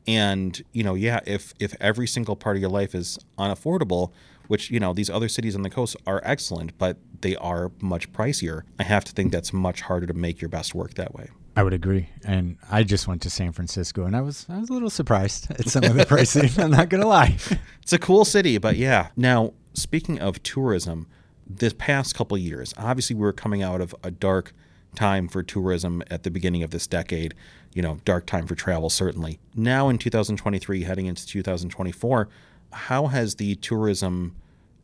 And, 0.06 0.62
you 0.72 0.84
know, 0.84 0.94
yeah, 0.94 1.20
if 1.26 1.52
if 1.58 1.74
every 1.80 2.06
single 2.06 2.36
part 2.36 2.56
of 2.56 2.60
your 2.60 2.70
life 2.70 2.94
is 2.94 3.18
unaffordable, 3.38 4.12
which, 4.48 4.70
you 4.70 4.80
know, 4.80 4.92
these 4.92 5.10
other 5.10 5.28
cities 5.28 5.54
on 5.54 5.62
the 5.62 5.70
coast 5.70 5.96
are 6.06 6.20
excellent, 6.24 6.76
but 6.78 6.98
they 7.20 7.36
are 7.36 7.72
much 7.80 8.12
pricier. 8.12 8.62
I 8.78 8.84
have 8.84 9.04
to 9.04 9.12
think 9.12 9.32
that's 9.32 9.52
much 9.52 9.82
harder 9.82 10.06
to 10.06 10.14
make 10.14 10.40
your 10.40 10.48
best 10.48 10.74
work 10.74 10.94
that 10.94 11.14
way. 11.14 11.28
I 11.56 11.62
would 11.62 11.72
agree. 11.72 12.10
And 12.22 12.58
I 12.70 12.82
just 12.82 13.08
went 13.08 13.22
to 13.22 13.30
San 13.30 13.52
Francisco 13.52 14.04
and 14.04 14.14
I 14.14 14.20
was 14.20 14.44
I 14.48 14.58
was 14.58 14.68
a 14.68 14.74
little 14.74 14.90
surprised 14.90 15.50
at 15.58 15.68
some 15.68 15.84
of 15.84 15.94
the 15.94 16.04
pricing. 16.04 16.50
I'm 16.58 16.70
not 16.70 16.90
gonna 16.90 17.06
lie. 17.06 17.36
It's 17.82 17.92
a 17.92 17.98
cool 18.00 18.24
city, 18.24 18.58
but 18.58 18.74
yeah. 18.76 19.10
Now, 19.16 19.52
speaking 19.72 20.18
of 20.18 20.42
tourism, 20.42 21.06
this 21.46 21.72
past 21.72 22.16
couple 22.16 22.36
years, 22.36 22.74
obviously 22.76 23.14
we 23.14 23.22
were 23.22 23.32
coming 23.32 23.62
out 23.62 23.80
of 23.80 23.94
a 24.02 24.10
dark 24.10 24.52
time 24.96 25.28
for 25.28 25.44
tourism 25.44 26.02
at 26.10 26.24
the 26.24 26.30
beginning 26.32 26.64
of 26.64 26.70
this 26.72 26.88
decade. 26.88 27.32
You 27.74 27.82
know, 27.82 27.98
dark 28.04 28.26
time 28.26 28.48
for 28.48 28.56
travel, 28.56 28.90
certainly. 28.90 29.38
Now 29.54 29.88
in 29.88 29.98
2023, 29.98 30.82
heading 30.82 31.06
into 31.06 31.24
2024, 31.24 32.28
how 32.72 33.06
has 33.06 33.36
the 33.36 33.54
tourism 33.56 34.36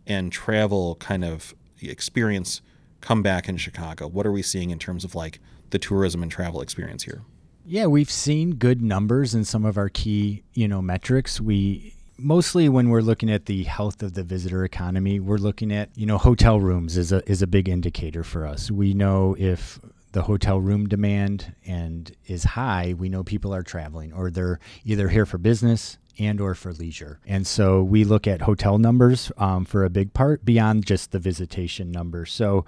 and 0.06 0.32
travel 0.32 0.96
kind 0.96 1.24
of 1.24 1.54
experience 1.80 2.60
come 3.00 3.22
back 3.22 3.48
in 3.48 3.56
Chicago? 3.56 4.06
What 4.08 4.26
are 4.26 4.32
we 4.32 4.42
seeing 4.42 4.70
in 4.70 4.78
terms 4.78 5.04
of 5.04 5.14
like 5.14 5.40
the 5.70 5.78
tourism 5.78 6.22
and 6.22 6.30
travel 6.30 6.60
experience 6.60 7.04
here? 7.04 7.22
Yeah, 7.64 7.86
we've 7.86 8.10
seen 8.10 8.56
good 8.56 8.82
numbers 8.82 9.34
in 9.34 9.44
some 9.44 9.64
of 9.64 9.76
our 9.78 9.88
key, 9.88 10.42
you 10.52 10.66
know, 10.66 10.82
metrics. 10.82 11.40
We 11.40 11.94
mostly 12.18 12.68
when 12.68 12.88
we're 12.88 13.02
looking 13.02 13.30
at 13.30 13.46
the 13.46 13.64
health 13.64 14.02
of 14.02 14.14
the 14.14 14.22
visitor 14.22 14.64
economy, 14.64 15.20
we're 15.20 15.36
looking 15.36 15.72
at, 15.72 15.90
you 15.96 16.06
know, 16.06 16.18
hotel 16.18 16.60
rooms 16.60 16.96
is 16.96 17.12
a 17.12 17.28
is 17.30 17.42
a 17.42 17.46
big 17.46 17.68
indicator 17.68 18.24
for 18.24 18.46
us. 18.46 18.70
We 18.70 18.94
know 18.94 19.36
if 19.38 19.78
the 20.12 20.22
hotel 20.22 20.60
room 20.60 20.88
demand 20.88 21.54
and 21.66 22.14
is 22.26 22.44
high, 22.44 22.94
we 22.98 23.08
know 23.08 23.22
people 23.22 23.54
are 23.54 23.62
traveling 23.62 24.12
or 24.12 24.30
they're 24.30 24.58
either 24.84 25.08
here 25.08 25.24
for 25.24 25.38
business 25.38 25.98
and 26.26 26.40
or 26.40 26.54
for 26.54 26.72
leisure. 26.72 27.20
And 27.26 27.46
so 27.46 27.82
we 27.82 28.04
look 28.04 28.26
at 28.26 28.42
hotel 28.42 28.78
numbers 28.78 29.32
um, 29.38 29.64
for 29.64 29.84
a 29.84 29.90
big 29.90 30.12
part 30.14 30.44
beyond 30.44 30.86
just 30.86 31.12
the 31.12 31.18
visitation 31.18 31.90
numbers. 31.90 32.32
So 32.32 32.64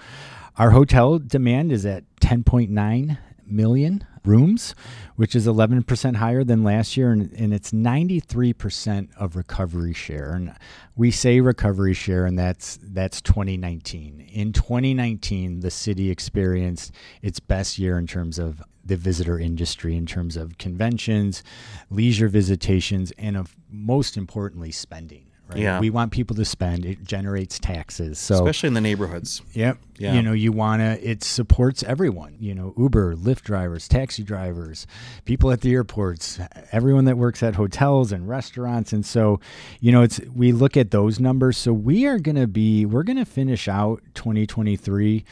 our 0.56 0.70
hotel 0.70 1.18
demand 1.18 1.72
is 1.72 1.84
at 1.84 2.04
10.9 2.20 3.18
million 3.46 4.06
rooms, 4.24 4.74
which 5.16 5.34
is 5.34 5.46
11% 5.46 6.16
higher 6.16 6.44
than 6.44 6.64
last 6.64 6.96
year, 6.96 7.12
and, 7.12 7.32
and 7.32 7.52
it's 7.52 7.72
93% 7.72 9.08
of 9.16 9.36
recovery 9.36 9.92
share. 9.92 10.32
And 10.32 10.54
we 10.96 11.10
say 11.10 11.40
recovery 11.40 11.94
share, 11.94 12.26
and 12.26 12.38
that's 12.38 12.78
that's 12.82 13.20
2019. 13.20 14.28
In 14.32 14.52
2019, 14.52 15.60
the 15.60 15.70
city 15.70 16.10
experienced 16.10 16.92
its 17.22 17.40
best 17.40 17.78
year 17.78 17.98
in 17.98 18.06
terms 18.06 18.38
of 18.38 18.62
the 18.84 18.96
visitor 18.96 19.38
industry, 19.38 19.96
in 19.96 20.06
terms 20.06 20.36
of 20.36 20.58
conventions, 20.58 21.42
leisure 21.90 22.28
visitations, 22.28 23.12
and 23.18 23.36
of 23.36 23.56
most 23.70 24.16
importantly, 24.16 24.70
spending. 24.70 25.26
Right? 25.54 25.62
Yeah. 25.62 25.80
We 25.80 25.90
want 25.90 26.12
people 26.12 26.36
to 26.36 26.44
spend. 26.44 26.84
It 26.84 27.04
generates 27.04 27.58
taxes. 27.58 28.18
So 28.18 28.34
especially 28.34 28.68
in 28.68 28.74
the 28.74 28.80
neighborhoods. 28.80 29.42
Yep. 29.52 29.78
Yeah. 29.96 30.14
You 30.14 30.22
know, 30.22 30.32
you 30.32 30.50
want 30.50 30.80
to, 30.80 31.08
it 31.08 31.22
supports 31.22 31.84
everyone, 31.84 32.36
you 32.40 32.54
know, 32.54 32.74
Uber, 32.76 33.14
Lyft 33.14 33.42
drivers, 33.42 33.86
taxi 33.86 34.24
drivers, 34.24 34.86
people 35.24 35.52
at 35.52 35.60
the 35.60 35.72
airports, 35.72 36.40
everyone 36.72 37.04
that 37.04 37.16
works 37.16 37.42
at 37.42 37.54
hotels 37.54 38.10
and 38.10 38.28
restaurants. 38.28 38.92
And 38.92 39.06
so, 39.06 39.38
you 39.80 39.92
know, 39.92 40.02
it's, 40.02 40.20
we 40.34 40.50
look 40.52 40.76
at 40.76 40.90
those 40.90 41.20
numbers. 41.20 41.56
So 41.56 41.72
we 41.72 42.06
are 42.06 42.18
going 42.18 42.36
to 42.36 42.48
be, 42.48 42.84
we're 42.84 43.04
going 43.04 43.18
to 43.18 43.24
finish 43.24 43.68
out 43.68 44.02
2023 44.14 45.24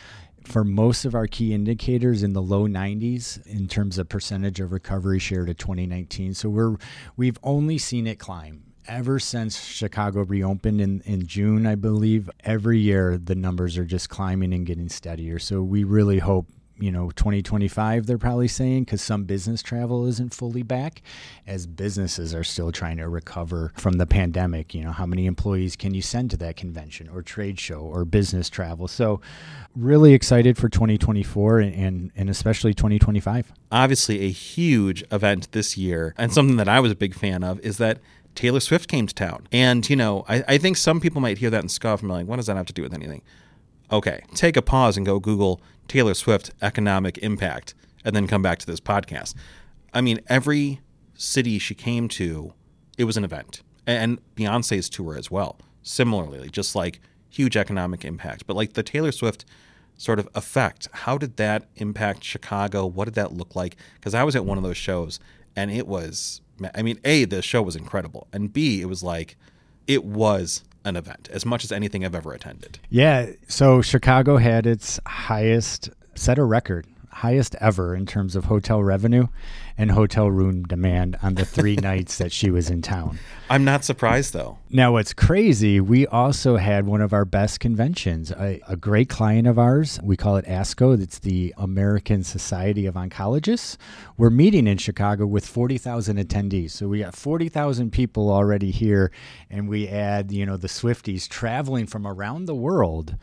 for 0.44 0.64
most 0.64 1.04
of 1.04 1.14
our 1.14 1.26
key 1.26 1.54
indicators 1.54 2.22
in 2.22 2.32
the 2.32 2.42
low 2.42 2.66
90s 2.66 3.44
in 3.46 3.68
terms 3.68 3.98
of 3.98 4.08
percentage 4.08 4.60
of 4.60 4.72
recovery 4.72 5.18
share 5.18 5.44
to 5.44 5.54
2019. 5.54 6.34
So 6.34 6.48
we're, 6.48 6.76
we've 7.16 7.38
only 7.42 7.78
seen 7.78 8.06
it 8.06 8.18
climb 8.18 8.64
ever 8.86 9.18
since 9.18 9.60
Chicago 9.60 10.22
reopened 10.22 10.80
in, 10.80 11.00
in 11.02 11.26
June, 11.26 11.66
I 11.66 11.74
believe, 11.74 12.30
every 12.44 12.78
year 12.78 13.18
the 13.18 13.34
numbers 13.34 13.78
are 13.78 13.84
just 13.84 14.08
climbing 14.08 14.52
and 14.52 14.66
getting 14.66 14.88
steadier. 14.88 15.38
So 15.38 15.62
we 15.62 15.84
really 15.84 16.18
hope, 16.18 16.46
you 16.78 16.90
know, 16.90 17.10
2025, 17.10 18.06
they're 18.06 18.18
probably 18.18 18.48
saying, 18.48 18.84
because 18.84 19.00
some 19.02 19.24
business 19.24 19.62
travel 19.62 20.06
isn't 20.06 20.34
fully 20.34 20.62
back, 20.62 21.02
as 21.46 21.66
businesses 21.66 22.34
are 22.34 22.42
still 22.42 22.72
trying 22.72 22.96
to 22.96 23.08
recover 23.08 23.72
from 23.76 23.94
the 23.94 24.06
pandemic. 24.06 24.74
You 24.74 24.82
know, 24.82 24.90
how 24.90 25.06
many 25.06 25.26
employees 25.26 25.76
can 25.76 25.94
you 25.94 26.02
send 26.02 26.32
to 26.32 26.36
that 26.38 26.56
convention 26.56 27.08
or 27.08 27.22
trade 27.22 27.60
show 27.60 27.80
or 27.80 28.04
business 28.04 28.50
travel? 28.50 28.88
So 28.88 29.20
really 29.76 30.12
excited 30.12 30.58
for 30.58 30.68
2024 30.68 31.60
and, 31.60 31.74
and, 31.74 32.10
and 32.16 32.28
especially 32.28 32.74
2025. 32.74 33.52
Obviously, 33.70 34.24
a 34.24 34.30
huge 34.30 35.04
event 35.12 35.52
this 35.52 35.76
year, 35.76 36.14
and 36.18 36.32
something 36.32 36.56
that 36.56 36.68
I 36.68 36.80
was 36.80 36.90
a 36.90 36.96
big 36.96 37.14
fan 37.14 37.44
of 37.44 37.60
is 37.60 37.78
that 37.78 37.98
Taylor 38.34 38.60
Swift 38.60 38.88
came 38.88 39.06
to 39.06 39.14
town. 39.14 39.46
And, 39.52 39.88
you 39.88 39.96
know, 39.96 40.24
I, 40.28 40.44
I 40.48 40.58
think 40.58 40.76
some 40.76 41.00
people 41.00 41.20
might 41.20 41.38
hear 41.38 41.50
that 41.50 41.60
and 41.60 41.70
scoff 41.70 42.00
and 42.00 42.08
be 42.08 42.14
like, 42.14 42.26
what 42.26 42.36
does 42.36 42.46
that 42.46 42.56
have 42.56 42.66
to 42.66 42.72
do 42.72 42.82
with 42.82 42.94
anything? 42.94 43.22
Okay, 43.90 44.22
take 44.34 44.56
a 44.56 44.62
pause 44.62 44.96
and 44.96 45.04
go 45.04 45.20
Google 45.20 45.60
Taylor 45.86 46.14
Swift 46.14 46.50
economic 46.62 47.18
impact 47.18 47.74
and 48.04 48.16
then 48.16 48.26
come 48.26 48.42
back 48.42 48.58
to 48.60 48.66
this 48.66 48.80
podcast. 48.80 49.34
I 49.92 50.00
mean, 50.00 50.20
every 50.28 50.80
city 51.14 51.58
she 51.58 51.74
came 51.74 52.08
to, 52.08 52.54
it 52.96 53.04
was 53.04 53.16
an 53.16 53.24
event. 53.24 53.62
And 53.86 54.20
Beyonce's 54.36 54.88
tour 54.88 55.16
as 55.16 55.30
well. 55.30 55.58
Similarly, 55.82 56.48
just 56.48 56.74
like 56.74 57.00
huge 57.28 57.56
economic 57.56 58.04
impact. 58.04 58.46
But 58.46 58.56
like 58.56 58.74
the 58.74 58.82
Taylor 58.82 59.12
Swift 59.12 59.44
sort 59.98 60.18
of 60.18 60.28
effect, 60.34 60.88
how 60.92 61.18
did 61.18 61.36
that 61.36 61.64
impact 61.76 62.24
Chicago? 62.24 62.86
What 62.86 63.06
did 63.06 63.14
that 63.14 63.32
look 63.32 63.54
like? 63.54 63.76
Because 63.94 64.14
I 64.14 64.24
was 64.24 64.36
at 64.36 64.44
one 64.44 64.58
of 64.58 64.64
those 64.64 64.76
shows 64.76 65.20
and 65.54 65.70
it 65.70 65.86
was 65.86 66.40
I 66.74 66.82
mean, 66.82 66.98
A, 67.04 67.24
the 67.24 67.42
show 67.42 67.62
was 67.62 67.76
incredible. 67.76 68.26
And 68.32 68.52
B, 68.52 68.80
it 68.80 68.86
was 68.86 69.02
like, 69.02 69.36
it 69.86 70.04
was 70.04 70.64
an 70.84 70.96
event 70.96 71.28
as 71.32 71.46
much 71.46 71.64
as 71.64 71.72
anything 71.72 72.04
I've 72.04 72.14
ever 72.14 72.32
attended. 72.32 72.78
Yeah. 72.90 73.30
So 73.48 73.82
Chicago 73.82 74.36
had 74.36 74.66
its 74.66 74.98
highest, 75.06 75.90
set 76.14 76.38
a 76.38 76.44
record, 76.44 76.86
highest 77.12 77.54
ever 77.60 77.94
in 77.94 78.06
terms 78.06 78.34
of 78.34 78.46
hotel 78.46 78.82
revenue 78.82 79.26
and 79.76 79.90
hotel 79.90 80.30
room 80.30 80.64
demand 80.64 81.16
on 81.22 81.34
the 81.34 81.44
three 81.44 81.76
nights 81.82 82.18
that 82.18 82.32
she 82.32 82.50
was 82.50 82.70
in 82.70 82.82
town. 82.82 83.18
I'm 83.50 83.64
not 83.64 83.84
surprised 83.84 84.32
though. 84.32 84.58
Now, 84.70 84.92
what's 84.92 85.12
crazy, 85.12 85.80
we 85.80 86.06
also 86.06 86.56
had 86.56 86.86
one 86.86 87.02
of 87.02 87.12
our 87.12 87.24
best 87.24 87.60
conventions. 87.60 88.30
A, 88.32 88.60
a 88.66 88.76
great 88.76 89.08
client 89.08 89.46
of 89.46 89.58
ours, 89.58 90.00
we 90.02 90.16
call 90.16 90.36
it 90.36 90.46
ASCO, 90.46 90.98
that's 90.98 91.18
the 91.18 91.54
American 91.58 92.24
Society 92.24 92.86
of 92.86 92.94
Oncologists. 92.94 93.76
We're 94.16 94.30
meeting 94.30 94.66
in 94.66 94.78
Chicago 94.78 95.26
with 95.26 95.46
40,000 95.46 96.16
attendees. 96.16 96.70
So 96.70 96.88
we 96.88 97.00
got 97.00 97.14
40,000 97.14 97.90
people 97.92 98.30
already 98.30 98.70
here, 98.70 99.10
and 99.50 99.68
we 99.68 99.88
add, 99.88 100.32
you 100.32 100.46
know, 100.46 100.56
the 100.56 100.68
Swifties 100.68 101.28
traveling 101.28 101.86
from 101.86 102.06
around 102.06 102.46
the 102.46 102.54
world 102.54 103.16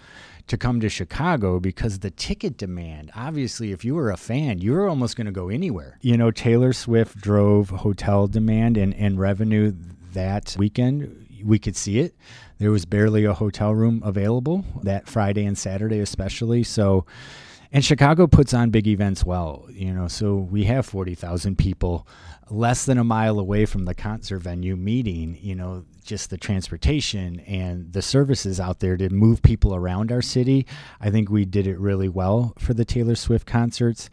to 0.50 0.58
come 0.58 0.80
to 0.82 0.90
Chicago 0.90 1.60
because 1.60 2.00
the 2.00 2.12
ticket 2.12 2.58
demand, 2.58 3.12
obviously, 3.16 3.72
if 3.72 3.86
you 3.86 3.96
were 3.96 4.12
a 4.12 4.18
fan, 4.18 4.60
you 4.60 4.74
were 4.74 4.90
almost 4.90 5.16
going 5.16 5.26
to 5.26 5.32
go 5.32 5.50
anywhere. 5.50 5.98
You 6.02 6.18
know, 6.18 6.32
Taylor 6.32 6.74
Swift 6.74 7.18
drove 7.18 7.70
hotel 7.70 8.28
demand 8.28 8.78
and, 8.78 8.94
and 8.96 9.20
revenue 9.20 9.74
that 10.14 10.56
weekend. 10.58 11.28
We 11.44 11.60
could 11.60 11.76
see 11.76 12.00
it. 12.00 12.16
There 12.58 12.72
was 12.72 12.86
barely 12.86 13.24
a 13.24 13.34
hotel 13.34 13.74
room 13.74 14.02
available 14.04 14.66
that 14.84 15.08
Friday 15.08 15.46
and 15.46 15.58
Saturday, 15.58 16.00
especially. 16.00 16.64
So, 16.64 17.06
and 17.72 17.86
Chicago 17.86 18.28
puts 18.28 18.54
on 18.54 18.72
big 18.72 18.88
events 18.88 19.24
well, 19.24 19.68
you 19.70 19.94
know. 19.94 20.08
So 20.08 20.36
we 20.36 20.66
have 20.66 20.86
40,000 20.86 21.58
people 21.58 22.08
less 22.50 22.86
than 22.86 22.98
a 22.98 23.04
mile 23.04 23.40
away 23.40 23.66
from 23.66 23.86
the 23.86 23.94
concert 23.94 24.40
venue 24.40 24.76
meeting, 24.76 25.38
you 25.40 25.56
know, 25.56 25.86
just 26.10 26.32
the 26.32 26.38
transportation 26.38 27.40
and 27.42 27.94
the 27.94 28.02
services 28.02 28.60
out 28.60 28.80
there 28.80 28.98
to 28.98 29.10
move 29.12 29.44
people 29.44 29.76
around 29.76 30.12
our 30.12 30.24
city. 30.24 30.66
I 31.00 31.12
think 31.12 31.30
we 31.30 31.46
did 31.46 31.68
it 31.68 31.78
really 31.80 32.10
well 32.10 32.54
for 32.58 32.74
the 32.74 32.84
Taylor 32.84 33.16
Swift 33.16 33.46
concerts. 33.46 34.10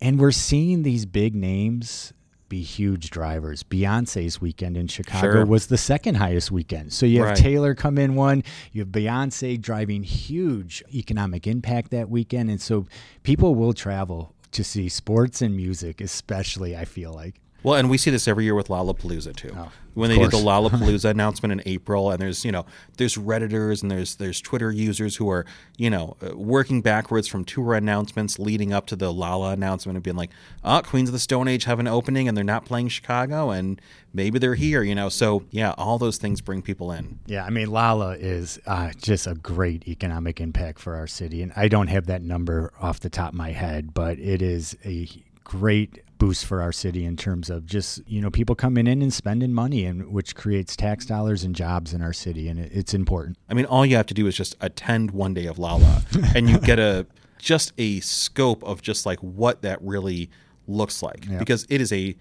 And 0.00 0.18
we're 0.18 0.32
seeing 0.32 0.82
these 0.82 1.06
big 1.06 1.36
names 1.36 2.12
be 2.48 2.62
huge 2.62 3.10
drivers. 3.10 3.62
Beyonce's 3.62 4.40
weekend 4.40 4.76
in 4.76 4.88
Chicago 4.88 5.32
Sure. 5.32 5.46
was 5.46 5.66
the 5.66 5.76
second 5.76 6.16
highest 6.16 6.50
weekend. 6.50 6.92
So 6.92 7.04
you 7.06 7.18
have 7.20 7.28
Right. 7.28 7.36
Taylor 7.36 7.74
come 7.74 7.98
in 7.98 8.14
one, 8.14 8.42
you 8.72 8.80
have 8.80 8.88
Beyonce 8.88 9.60
driving 9.60 10.02
huge 10.02 10.82
economic 10.92 11.46
impact 11.46 11.90
that 11.92 12.08
weekend. 12.10 12.50
And 12.50 12.60
so 12.60 12.86
people 13.22 13.54
will 13.54 13.74
travel 13.74 14.34
to 14.52 14.64
see 14.64 14.88
sports 14.88 15.42
and 15.42 15.54
music, 15.54 16.00
especially, 16.00 16.74
I 16.76 16.84
feel 16.86 17.12
like. 17.12 17.40
Well, 17.62 17.74
and 17.74 17.90
we 17.90 17.98
see 17.98 18.10
this 18.10 18.28
every 18.28 18.44
year 18.44 18.54
with 18.54 18.68
Lollapalooza 18.68 19.34
too. 19.34 19.52
Oh, 19.56 19.72
when 19.94 20.10
they 20.10 20.16
did 20.16 20.30
the 20.30 20.42
course. 20.42 20.44
Lollapalooza 20.44 21.10
announcement 21.10 21.52
in 21.52 21.62
April, 21.66 22.10
and 22.10 22.20
there's 22.20 22.44
you 22.44 22.52
know 22.52 22.64
there's 22.96 23.16
redditors 23.16 23.82
and 23.82 23.90
there's 23.90 24.14
there's 24.16 24.40
Twitter 24.40 24.70
users 24.70 25.16
who 25.16 25.28
are 25.28 25.44
you 25.76 25.90
know 25.90 26.16
uh, 26.22 26.36
working 26.36 26.80
backwards 26.80 27.26
from 27.26 27.44
tour 27.44 27.74
announcements 27.74 28.38
leading 28.38 28.72
up 28.72 28.86
to 28.86 28.96
the 28.96 29.12
Lolla 29.12 29.50
announcement 29.50 29.96
and 29.96 30.04
being 30.04 30.16
like, 30.16 30.30
"Oh, 30.64 30.80
Queens 30.84 31.08
of 31.08 31.12
the 31.12 31.18
Stone 31.18 31.48
Age 31.48 31.64
have 31.64 31.80
an 31.80 31.88
opening 31.88 32.28
and 32.28 32.36
they're 32.36 32.44
not 32.44 32.64
playing 32.64 32.88
Chicago, 32.88 33.50
and 33.50 33.80
maybe 34.14 34.38
they're 34.38 34.54
here," 34.54 34.82
you 34.82 34.94
know. 34.94 35.08
So 35.08 35.42
yeah, 35.50 35.74
all 35.76 35.98
those 35.98 36.16
things 36.16 36.40
bring 36.40 36.62
people 36.62 36.92
in. 36.92 37.18
Yeah, 37.26 37.44
I 37.44 37.50
mean, 37.50 37.70
Lolla 37.70 38.16
is 38.16 38.60
uh, 38.66 38.92
just 38.96 39.26
a 39.26 39.34
great 39.34 39.88
economic 39.88 40.40
impact 40.40 40.78
for 40.78 40.94
our 40.94 41.08
city. 41.08 41.42
And 41.42 41.52
I 41.56 41.66
don't 41.66 41.88
have 41.88 42.06
that 42.06 42.22
number 42.22 42.72
off 42.80 43.00
the 43.00 43.10
top 43.10 43.30
of 43.30 43.34
my 43.34 43.50
head, 43.50 43.94
but 43.94 44.18
it 44.20 44.42
is 44.42 44.76
a 44.84 45.08
great 45.48 46.02
boost 46.18 46.44
for 46.44 46.60
our 46.60 46.72
city 46.72 47.04
in 47.04 47.16
terms 47.16 47.48
of 47.48 47.64
just, 47.64 48.06
you 48.06 48.20
know, 48.20 48.30
people 48.30 48.54
coming 48.54 48.86
in 48.86 49.00
and 49.00 49.12
spending 49.12 49.52
money, 49.52 49.84
and 49.84 50.12
which 50.12 50.36
creates 50.36 50.76
tax 50.76 51.06
dollars 51.06 51.42
and 51.42 51.56
jobs 51.56 51.94
in 51.94 52.02
our 52.02 52.12
city. 52.12 52.48
And 52.48 52.60
it, 52.60 52.70
it's 52.72 52.92
important. 52.92 53.38
I 53.48 53.54
mean, 53.54 53.64
all 53.64 53.86
you 53.86 53.96
have 53.96 54.06
to 54.06 54.14
do 54.14 54.26
is 54.26 54.36
just 54.36 54.56
attend 54.60 55.10
one 55.12 55.34
day 55.34 55.46
of 55.46 55.58
Lolla, 55.58 56.04
and 56.34 56.48
you 56.48 56.58
get 56.58 56.78
a 56.78 57.06
just 57.38 57.72
a 57.78 58.00
scope 58.00 58.62
of 58.62 58.82
just 58.82 59.06
like 59.06 59.18
what 59.20 59.62
that 59.62 59.80
really 59.80 60.30
looks 60.66 61.02
like. 61.02 61.26
Yeah. 61.26 61.38
Because 61.38 61.66
it 61.70 61.80
is 61.80 61.92
a, 61.92 62.14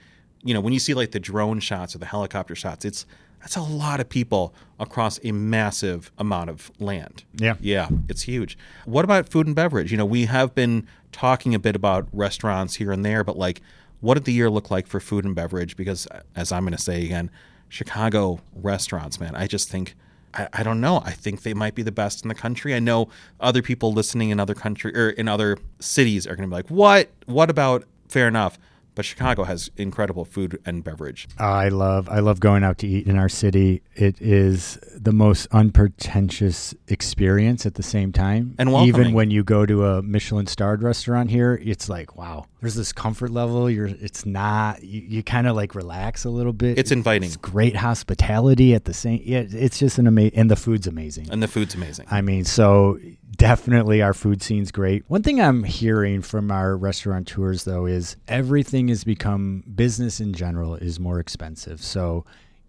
you 0.44 0.54
know, 0.54 0.62
when 0.62 0.74
you 0.74 0.80
see 0.80 0.94
like 0.94 1.12
the 1.12 1.20
drone 1.20 1.60
shots 1.60 1.96
or 1.96 1.98
the 1.98 2.06
helicopter 2.06 2.56
shots, 2.56 2.86
it's 2.86 3.06
that's 3.40 3.56
a 3.56 3.62
lot 3.62 4.00
of 4.00 4.10
people 4.10 4.54
across 4.80 5.20
a 5.24 5.32
massive 5.32 6.12
amount 6.18 6.50
of 6.50 6.72
land. 6.80 7.24
Yeah. 7.36 7.56
Yeah, 7.60 7.90
it's 8.10 8.24
huge. 8.24 8.58
What 8.86 9.06
about 9.06 9.30
food 9.30 9.48
and 9.48 9.56
beverage? 9.56 9.92
You 9.92 9.98
know, 9.98 10.06
we 10.06 10.26
have 10.26 10.54
been 10.54 10.88
talking 11.12 11.56
a 11.56 11.60
bit 11.60 11.76
about 11.76 12.08
restaurants 12.12 12.76
here 12.76 12.92
and 12.92 13.06
there, 13.06 13.24
but 13.24 13.38
like, 13.38 13.62
what 14.02 14.16
did 14.16 14.26
the 14.26 14.34
year 14.34 14.50
look 14.50 14.70
like 14.70 14.88
for 14.88 15.00
food 15.00 15.26
and 15.26 15.34
beverage? 15.34 15.76
Because 15.76 16.08
uh, 16.08 16.22
as 16.36 16.52
I'm 16.52 16.64
going 16.64 16.76
to 16.76 16.82
say 16.82 17.04
again, 17.06 17.32
Chicago 17.70 18.40
restaurants, 18.56 19.20
man, 19.20 19.36
I 19.36 19.48
just 19.48 19.70
think. 19.70 19.96
I, 20.34 20.50
I 20.52 20.64
don't 20.64 20.82
know. 20.82 21.02
I 21.06 21.12
think 21.12 21.44
they 21.44 21.54
might 21.54 21.74
be 21.74 21.84
the 21.84 21.92
best 21.92 22.24
in 22.24 22.28
the 22.28 22.36
country. 22.36 22.76
I 22.76 22.80
know 22.80 23.08
other 23.40 23.62
people 23.62 23.94
listening 23.94 24.30
in 24.30 24.42
other 24.42 24.54
country 24.54 24.94
or 24.94 25.12
in 25.12 25.30
other 25.30 25.58
cities 25.80 26.28
are 26.28 26.36
going 26.36 26.50
to 26.50 26.54
be 26.54 26.56
like, 26.56 26.70
"What? 26.70 27.10
What 27.26 27.50
about?" 27.50 27.86
Fair 28.10 28.28
enough, 28.28 28.60
but 28.98 29.06
Chicago 29.06 29.44
has 29.44 29.70
incredible 29.78 30.26
food 30.26 30.60
and 30.66 30.84
beverage. 30.84 31.28
I 31.38 31.70
love 31.70 32.10
I 32.10 32.18
love 32.18 32.40
going 32.40 32.64
out 32.64 32.80
to 32.80 32.88
eat 32.88 33.06
in 33.06 33.16
our 33.16 33.30
city. 33.30 33.84
It 33.94 34.20
is 34.20 34.80
the 34.96 35.12
most 35.12 35.48
unpretentious 35.52 36.74
experience 36.88 37.68
at 37.68 37.76
the 37.76 37.84
same 37.84 38.12
time. 38.12 38.56
And 38.58 38.74
welcoming. 38.74 38.90
even 38.90 39.14
when 39.14 39.30
you 39.30 39.44
go 39.44 39.68
to 39.68 39.86
a 39.86 40.02
Michelin 40.02 40.48
starred 40.48 40.82
restaurant 40.82 41.30
here, 41.30 41.62
it's 41.64 41.88
like, 41.88 42.18
wow, 42.18 42.48
there's 42.60 42.74
this 42.74 42.92
comfort 42.92 43.30
level. 43.30 43.70
You're 43.70 43.86
it's 43.86 44.26
not 44.26 44.82
you, 44.82 45.02
you 45.02 45.22
kind 45.22 45.46
of 45.46 45.56
like 45.56 45.76
relax 45.76 46.26
a 46.26 46.32
little 46.32 46.52
bit. 46.52 46.80
It's 46.80 46.92
inviting. 46.92 47.28
It's 47.28 47.38
great 47.38 47.76
hospitality 47.76 48.74
at 48.74 48.86
the 48.86 48.96
same. 48.96 49.22
Yeah, 49.24 49.44
it's 49.48 49.78
just 49.78 50.00
an 50.00 50.08
amazing 50.08 50.40
and 50.40 50.50
the 50.50 50.56
food's 50.56 50.88
amazing. 50.88 51.28
And 51.30 51.44
the 51.44 51.48
food's 51.48 51.76
amazing. 51.76 52.08
I 52.10 52.22
mean, 52.22 52.46
so 52.46 52.98
definitely 53.36 54.02
our 54.02 54.14
food 54.14 54.42
scene's 54.42 54.72
great. 54.72 55.04
One 55.08 55.24
thing 55.24 55.42
I'm 55.42 55.64
hearing 55.64 56.22
from 56.22 56.52
our 56.52 56.78
restaurateurs 56.78 57.64
though 57.64 57.86
is 57.86 58.16
everything 58.28 58.88
has 58.88 59.04
become 59.04 59.64
business 59.76 60.20
in 60.20 60.34
general 60.34 60.76
is 60.76 61.00
more 61.00 61.20
expensive. 61.20 61.82
So 61.82 62.26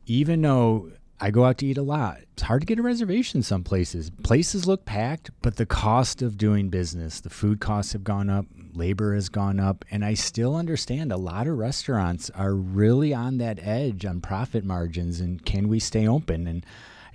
even 0.07 0.43
though 0.43 0.91
I 1.21 1.33
go 1.33 1.45
out 1.45 1.59
to 1.59 1.67
eat 1.67 1.79
a 1.79 1.83
lot. 1.83 2.19
It's 2.33 2.43
hard 2.43 2.63
to 2.63 2.67
get 2.67 2.79
a 2.79 2.83
reservation 2.83 3.43
some 3.43 3.65
places. 3.65 4.11
Places 4.23 4.69
look 4.69 4.85
packed, 4.85 5.31
but 5.43 5.57
the 5.57 5.67
cost 5.67 6.23
of 6.23 6.39
doing 6.39 6.69
business, 6.69 7.21
the 7.21 7.31
food 7.31 7.61
costs 7.61 7.93
have 7.93 8.05
gone 8.05 8.31
up, 8.31 8.47
labor 8.73 9.15
has 9.15 9.29
gone 9.29 9.59
up, 9.59 9.85
and 9.91 10.05
I 10.05 10.15
still 10.15 10.55
understand 10.55 11.11
a 11.11 11.17
lot 11.17 11.49
of 11.49 11.59
restaurants 11.59 12.31
are 12.31 12.55
really 12.55 13.13
on 13.13 13.39
that 13.39 13.59
edge 13.61 14.05
on 14.05 14.21
profit 14.21 14.65
margins 14.65 15.19
and 15.19 15.45
can 15.45 15.67
we 15.67 15.81
stay 15.81 16.07
open? 16.07 16.47
And 16.47 16.65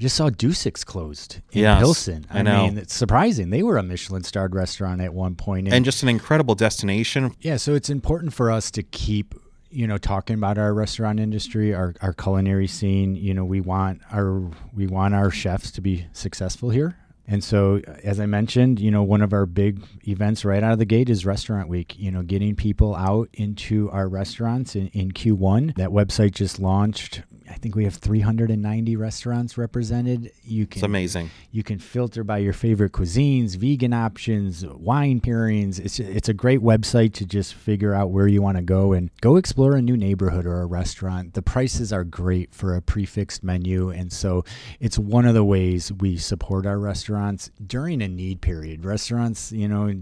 just 0.03 0.15
saw 0.15 0.29
Dusek's 0.29 0.83
closed 0.83 1.37
in 1.51 1.61
Yes, 1.61 1.79
Pilsen. 1.81 2.25
I 2.29 2.43
know. 2.43 2.65
mean, 2.67 2.77
it's 2.77 2.93
surprising. 2.93 3.49
They 3.49 3.63
were 3.63 3.77
a 3.77 3.83
Michelin 3.83 4.23
starred 4.23 4.53
restaurant 4.53 5.01
at 5.01 5.13
one 5.13 5.35
point. 5.35 5.67
and 5.67 5.83
just 5.83 6.03
an 6.03 6.09
incredible 6.09 6.53
destination. 6.55 7.35
Yeah, 7.41 7.57
so 7.57 7.73
it's 7.73 7.89
important 7.89 8.33
for 8.33 8.51
us 8.51 8.69
to 8.71 8.83
keep, 8.83 9.33
you 9.71 9.87
know, 9.87 9.97
talking 9.97 10.35
about 10.35 10.57
our 10.59 10.73
restaurant 10.73 11.19
industry, 11.19 11.73
our, 11.73 11.95
our 12.01 12.13
culinary 12.13 12.67
scene. 12.67 13.15
You 13.15 13.33
know, 13.33 13.43
we 13.45 13.61
want 13.61 14.01
our 14.11 14.41
we 14.73 14.85
want 14.85 15.15
our 15.15 15.31
chefs 15.31 15.71
to 15.71 15.81
be 15.81 16.05
successful 16.13 16.69
here. 16.69 16.95
And 17.25 17.43
so, 17.43 17.81
as 18.03 18.19
I 18.19 18.25
mentioned, 18.25 18.79
you 18.79 18.91
know, 18.91 19.01
one 19.03 19.21
of 19.21 19.31
our 19.31 19.45
big 19.45 19.81
events 20.07 20.43
right 20.43 20.61
out 20.61 20.73
of 20.73 20.79
the 20.79 20.85
gate 20.85 21.09
is 21.09 21.25
Restaurant 21.25 21.69
Week. 21.69 21.97
You 21.97 22.11
know, 22.11 22.21
getting 22.21 22.55
people 22.55 22.95
out 22.95 23.29
into 23.33 23.89
our 23.91 24.09
restaurants 24.09 24.75
in, 24.75 24.87
in 24.89 25.11
Q1. 25.11 25.75
That 25.75 25.89
website 25.89 26.31
just 26.31 26.59
launched. 26.59 27.21
I 27.49 27.55
think 27.55 27.75
we 27.75 27.83
have 27.83 27.95
390 27.95 28.95
restaurants 28.95 29.57
represented. 29.57 30.31
You 30.43 30.65
can 30.65 30.79
It's 30.79 30.83
amazing. 30.83 31.29
you 31.51 31.61
can 31.61 31.77
filter 31.77 32.23
by 32.23 32.39
your 32.39 32.53
favorite 32.53 32.93
cuisines, 32.93 33.55
vegan 33.57 33.93
options, 33.93 34.65
wine 34.65 35.19
pairings. 35.19 35.77
It's 35.79 35.99
it's 35.99 36.29
a 36.29 36.33
great 36.33 36.61
website 36.61 37.13
to 37.15 37.25
just 37.25 37.53
figure 37.53 37.93
out 37.93 38.11
where 38.11 38.27
you 38.27 38.41
want 38.41 38.57
to 38.57 38.63
go 38.63 38.93
and 38.93 39.11
go 39.21 39.35
explore 39.35 39.75
a 39.75 39.81
new 39.81 39.95
neighborhood 39.95 40.45
or 40.45 40.61
a 40.61 40.65
restaurant. 40.65 41.35
The 41.35 41.41
prices 41.41 41.93
are 41.93 42.03
great 42.03 42.53
for 42.53 42.75
a 42.75 42.81
prefixed 42.81 43.43
menu, 43.43 43.89
and 43.89 44.11
so 44.11 44.43
it's 44.79 44.97
one 44.97 45.25
of 45.25 45.33
the 45.33 45.43
ways 45.45 45.91
we 45.93 46.17
support 46.17 46.65
our 46.65 46.79
restaurants 46.79 47.12
during 47.65 48.01
a 48.01 48.07
need 48.07 48.41
period. 48.41 48.85
Restaurants, 48.85 49.51
you 49.51 49.67
know, 49.67 49.93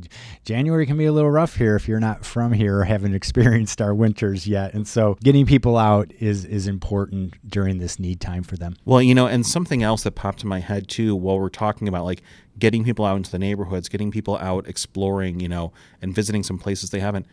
January 0.45 0.85
can 0.85 0.97
be 0.97 1.05
a 1.05 1.11
little 1.11 1.31
rough 1.31 1.55
here 1.55 1.75
if 1.75 1.87
you're 1.87 1.99
not 1.99 2.25
from 2.25 2.53
here 2.53 2.79
or 2.79 2.83
haven't 2.83 3.15
experienced 3.21 3.81
our 3.81 3.93
winters 3.93 4.47
yet, 4.47 4.73
and 4.73 4.87
so 4.87 5.17
getting 5.23 5.45
people 5.45 5.77
out 5.77 6.11
is 6.19 6.45
is 6.45 6.67
important 6.67 7.33
during 7.49 7.77
this 7.77 7.99
need 7.99 8.21
time 8.21 8.43
for 8.43 8.57
them. 8.57 8.75
Well, 8.85 9.01
you 9.01 9.15
know, 9.15 9.27
and 9.27 9.45
something 9.45 9.83
else 9.83 10.03
that 10.03 10.11
popped 10.11 10.43
in 10.43 10.49
my 10.49 10.59
head 10.59 10.87
too 10.87 11.15
while 11.15 11.39
we're 11.39 11.49
talking 11.49 11.87
about 11.87 12.05
like 12.05 12.21
getting 12.59 12.83
people 12.83 13.05
out 13.05 13.17
into 13.17 13.31
the 13.31 13.39
neighborhoods, 13.39 13.89
getting 13.89 14.11
people 14.11 14.37
out 14.37 14.67
exploring, 14.67 15.39
you 15.39 15.49
know, 15.49 15.71
and 16.01 16.13
visiting 16.13 16.43
some 16.43 16.57
places 16.57 16.89
they 16.89 16.99
haven't. 16.99 17.25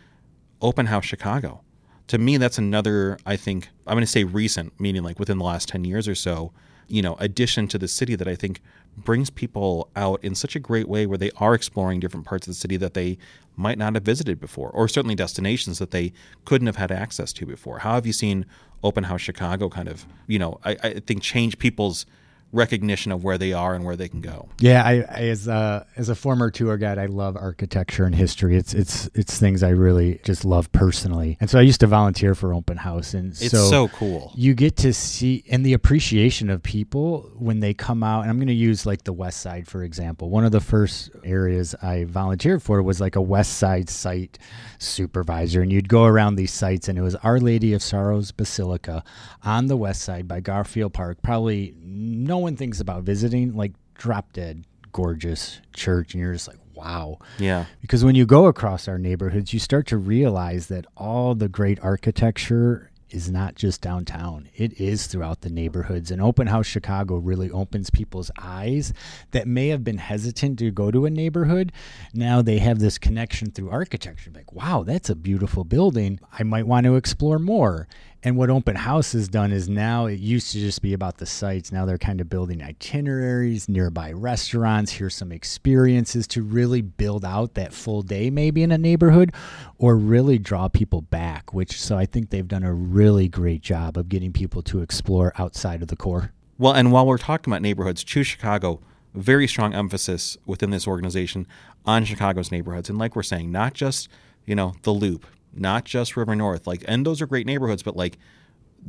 Open 0.61 0.87
House 0.87 1.05
Chicago. 1.05 1.63
To 2.09 2.19
me, 2.19 2.37
that's 2.37 2.59
another, 2.59 3.19
I 3.27 3.37
think, 3.37 3.69
I'm 3.87 3.95
going 3.95 4.03
to 4.03 4.11
say 4.11 4.25
recent, 4.25 4.79
meaning 4.81 5.03
like 5.03 5.19
within 5.19 5.39
the 5.39 5.45
last 5.45 5.69
10 5.69 5.85
years 5.85 6.09
or 6.09 6.15
so, 6.15 6.53
you 6.89 7.03
know, 7.03 7.17
addition 7.21 7.69
to 7.69 7.79
the 7.79 7.87
city 7.87 8.17
that 8.17 8.27
I 8.27 8.35
think 8.35 8.63
brings 8.97 9.31
people 9.31 9.91
out 9.95 10.23
in 10.25 10.35
such 10.35 10.57
a 10.57 10.61
great 10.61 10.89
way 10.89 11.07
where 11.07 11.19
they 11.19 11.31
are 11.37 11.55
exploring 11.55 12.01
different 12.01 12.27
parts 12.27 12.47
of 12.47 12.53
the 12.53 12.59
city 12.59 12.77
that 12.77 12.95
they 12.95 13.19
might 13.57 13.79
not 13.79 13.95
have 13.95 14.03
visited 14.05 14.41
before, 14.41 14.71
or 14.71 14.89
certainly 14.89 15.15
destinations 15.15 15.79
that 15.79 15.91
they 15.91 16.13
couldn't 16.45 16.67
have 16.67 16.77
had 16.77 16.91
access 16.91 17.33
to 17.33 17.47
before. 17.47 17.81
How 17.81 17.95
have 17.95 18.07
you 18.07 18.13
seen 18.13 18.47
Open 18.83 19.05
House 19.05 19.21
Chicago 19.21 19.69
kind 19.69 19.89
of, 19.89 20.07
you 20.27 20.39
know, 20.39 20.61
I, 20.65 20.77
I 20.83 21.01
think 21.01 21.23
change 21.23 21.59
people's 21.59 22.07
recognition 22.53 23.13
of 23.13 23.23
where 23.25 23.37
they 23.37 23.53
are 23.53 23.75
and 23.75 23.85
where 23.85 23.97
they 23.97 24.09
can 24.09 24.21
go? 24.21 24.49
Yeah, 24.61 24.83
I, 24.85 24.93
I 25.09 25.21
as 25.29 25.49
a 25.49 25.87
as 25.97 26.09
a 26.09 26.15
former 26.15 26.51
tour 26.51 26.77
guide, 26.77 26.99
I 26.99 27.07
love 27.07 27.37
architecture 27.37 28.05
and 28.05 28.15
history. 28.15 28.57
It's 28.57 28.73
it's 28.75 29.09
it's 29.15 29.39
things 29.39 29.63
I 29.63 29.71
really 29.71 30.21
just 30.25 30.45
love 30.45 30.71
personally. 30.73 31.37
And 31.41 31.51
so 31.51 31.59
I 31.59 31.63
used 31.63 31.81
to 31.81 31.87
volunteer 31.87 32.35
for 32.35 32.55
open 32.55 32.77
house, 32.79 33.15
and 33.15 33.31
It's 33.33 33.51
so, 33.51 33.69
so 33.69 33.89
cool. 33.89 34.33
you 34.35 34.55
get 34.55 34.77
to 34.79 34.93
see 34.93 35.45
and 35.51 35.65
the 35.65 35.75
appreciation 35.75 36.49
of 36.51 36.63
people 36.63 37.31
when 37.37 37.61
they 37.61 37.75
come 37.75 38.03
out. 38.03 38.23
And 38.23 38.31
I'm 38.31 38.37
going 38.39 38.49
to 38.49 38.55
use 38.55 38.87
like 38.87 39.05
the 39.05 39.13
West 39.13 39.41
Side 39.41 39.67
for 39.69 39.83
example. 39.85 40.31
One 40.31 40.45
of 40.45 40.53
the 40.53 40.61
first 40.61 41.11
areas 41.25 41.75
I 41.83 42.05
volunteered 42.05 42.63
for 42.63 42.83
was 42.83 43.01
like 43.01 43.17
a 43.17 43.23
West 43.23 43.59
Side 43.59 43.91
site 43.91 44.39
supervisor, 44.79 45.61
and 45.61 45.71
you'd 45.73 45.89
go 45.89 46.05
around 46.05 46.37
these 46.37 46.53
sites, 46.53 46.89
and 46.89 46.99
it 46.99 47.03
was 47.03 47.15
Our 47.17 47.39
Lady 47.41 47.73
of 47.75 47.83
Sorrows 47.83 48.33
Basilica 48.33 49.05
on 49.43 49.67
the 49.67 49.77
West 49.77 50.03
Side 50.03 50.27
by 50.27 50.41
Garfield 50.41 50.93
Park. 50.95 51.19
Probably 51.23 51.75
no 51.83 52.38
one 52.39 52.57
thinks 52.57 52.81
about 52.81 53.03
visiting, 53.03 53.55
like 53.55 53.73
drop 53.95 54.33
dead 54.33 54.65
gorgeous 54.93 55.61
church, 55.75 56.15
and 56.15 56.21
you're 56.21 56.33
just 56.33 56.49
like, 56.49 56.59
wow. 56.75 57.19
Yeah. 57.39 57.67
Because 57.81 58.05
when 58.05 58.15
you 58.15 58.27
go 58.27 58.47
across 58.47 58.89
our 58.89 58.99
neighborhoods, 58.99 59.53
you 59.53 59.59
start 59.59 59.87
to 59.89 59.97
realize 59.97 60.69
that 60.69 60.87
all 60.97 61.35
the 61.35 61.49
great 61.49 61.79
architecture 61.81 62.91
is 63.11 63.31
not 63.31 63.55
just 63.55 63.81
downtown, 63.81 64.49
it 64.55 64.79
is 64.79 65.07
throughout 65.07 65.41
the 65.41 65.49
neighborhoods. 65.49 66.11
And 66.11 66.21
Open 66.21 66.47
House 66.47 66.67
Chicago 66.67 67.17
really 67.17 67.51
opens 67.51 67.89
people's 67.91 68.31
eyes 68.39 68.93
that 69.31 69.49
may 69.49 69.69
have 69.69 69.83
been 69.83 69.99
hesitant 69.99 70.59
to 70.59 70.71
go 70.71 70.91
to 70.91 71.07
a 71.07 71.11
neighborhood. 71.11 71.73
Now 72.13 72.43
they 72.43 72.59
have 72.59 72.81
this 72.81 72.99
connection 72.99 73.51
through 73.51 73.71
architecture. 73.71 74.31
Like, 74.35 74.53
wow, 74.53 74.83
that's 74.83 75.09
a 75.09 75.17
beautiful 75.17 75.65
building. 75.65 76.21
I 76.39 76.43
might 76.43 76.67
want 76.67 76.85
to 76.85 76.97
explore 76.97 77.39
more. 77.39 77.89
And 78.25 78.37
what 78.37 78.51
Open 78.51 78.75
House 78.75 79.13
has 79.13 79.29
done 79.29 79.53
is 79.53 79.69
now 79.69 80.07
it 80.07 80.19
used 80.19 80.51
to 80.51 80.59
just 80.59 80.83
be 80.83 80.93
about 80.93 81.19
the 81.19 81.27
sites. 81.27 81.71
Now 81.71 81.85
they're 81.85 81.99
kind 81.99 82.21
of 82.21 82.29
building 82.29 82.61
itineraries, 82.61 83.69
nearby 83.69 84.11
restaurants. 84.11 84.91
Here's 84.91 85.15
some 85.15 85.31
experiences 85.31 86.27
to 86.29 86.43
really 86.43 86.83
build 86.83 87.25
out 87.25 87.55
that 87.55 87.73
full 87.73 88.03
day, 88.03 88.29
maybe 88.29 88.65
in 88.65 88.73
a 88.73 88.79
neighborhood, 88.79 89.33
or 89.79 89.97
really 89.97 90.37
draw 90.37 90.67
people 90.67 91.03
back. 91.03 91.55
Which, 91.55 91.81
so 91.81 91.97
I 91.97 92.07
think 92.07 92.31
they've 92.31 92.49
done 92.49 92.65
a 92.65 92.75
really 92.75 93.29
great 93.29 93.61
job 93.61 93.97
of 93.97 94.09
getting 94.09 94.33
people 94.33 94.63
to 94.63 94.83
explore 94.83 95.33
outside 95.39 95.81
of 95.81 95.87
the 95.87 95.97
core. 95.97 96.33
Well, 96.59 96.73
and 96.73 96.91
while 96.91 97.07
we're 97.07 97.19
talking 97.19 97.53
about 97.53 97.63
neighborhoods, 97.63 98.03
Choose 98.03 98.27
Chicago, 98.27 98.81
very 99.15 99.47
strong 99.47 99.75
emphasis 99.75 100.37
within 100.45 100.71
this 100.71 100.89
organization 100.89 101.47
on 101.87 102.05
Chicago's 102.05 102.51
neighborhoods. 102.51 102.91
And 102.91 102.99
like 102.99 103.15
we're 103.15 103.23
saying, 103.23 103.53
not 103.53 103.75
just, 103.75 104.09
you 104.45 104.57
know, 104.57 104.75
the 104.83 104.91
loop, 104.91 105.25
not 105.59 105.85
just 105.85 106.17
River 106.17 106.35
North, 106.35 106.67
like, 106.67 106.85
and 106.87 107.05
those 107.05 107.21
are 107.21 107.27
great 107.27 107.47
neighborhoods, 107.47 107.83
but 107.83 107.97
like, 107.97 108.19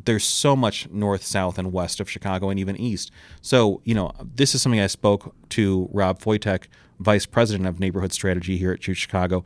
there's 0.05 0.23
so 0.23 0.55
much 0.55 0.89
north, 0.89 1.23
south, 1.23 1.57
and 1.57 1.73
west 1.73 1.99
of 1.99 2.09
Chicago, 2.09 2.49
and 2.49 2.59
even 2.59 2.75
east. 2.77 3.11
So, 3.41 3.81
you 3.83 3.95
know, 3.95 4.11
this 4.35 4.53
is 4.53 4.61
something 4.61 4.79
I 4.79 4.87
spoke 4.87 5.35
to 5.49 5.89
Rob 5.91 6.19
Foytek, 6.19 6.65
vice 6.99 7.25
president 7.25 7.67
of 7.67 7.79
neighborhood 7.79 8.13
strategy 8.13 8.57
here 8.57 8.71
at 8.71 8.81
Choose 8.81 8.97
Chicago. 8.97 9.43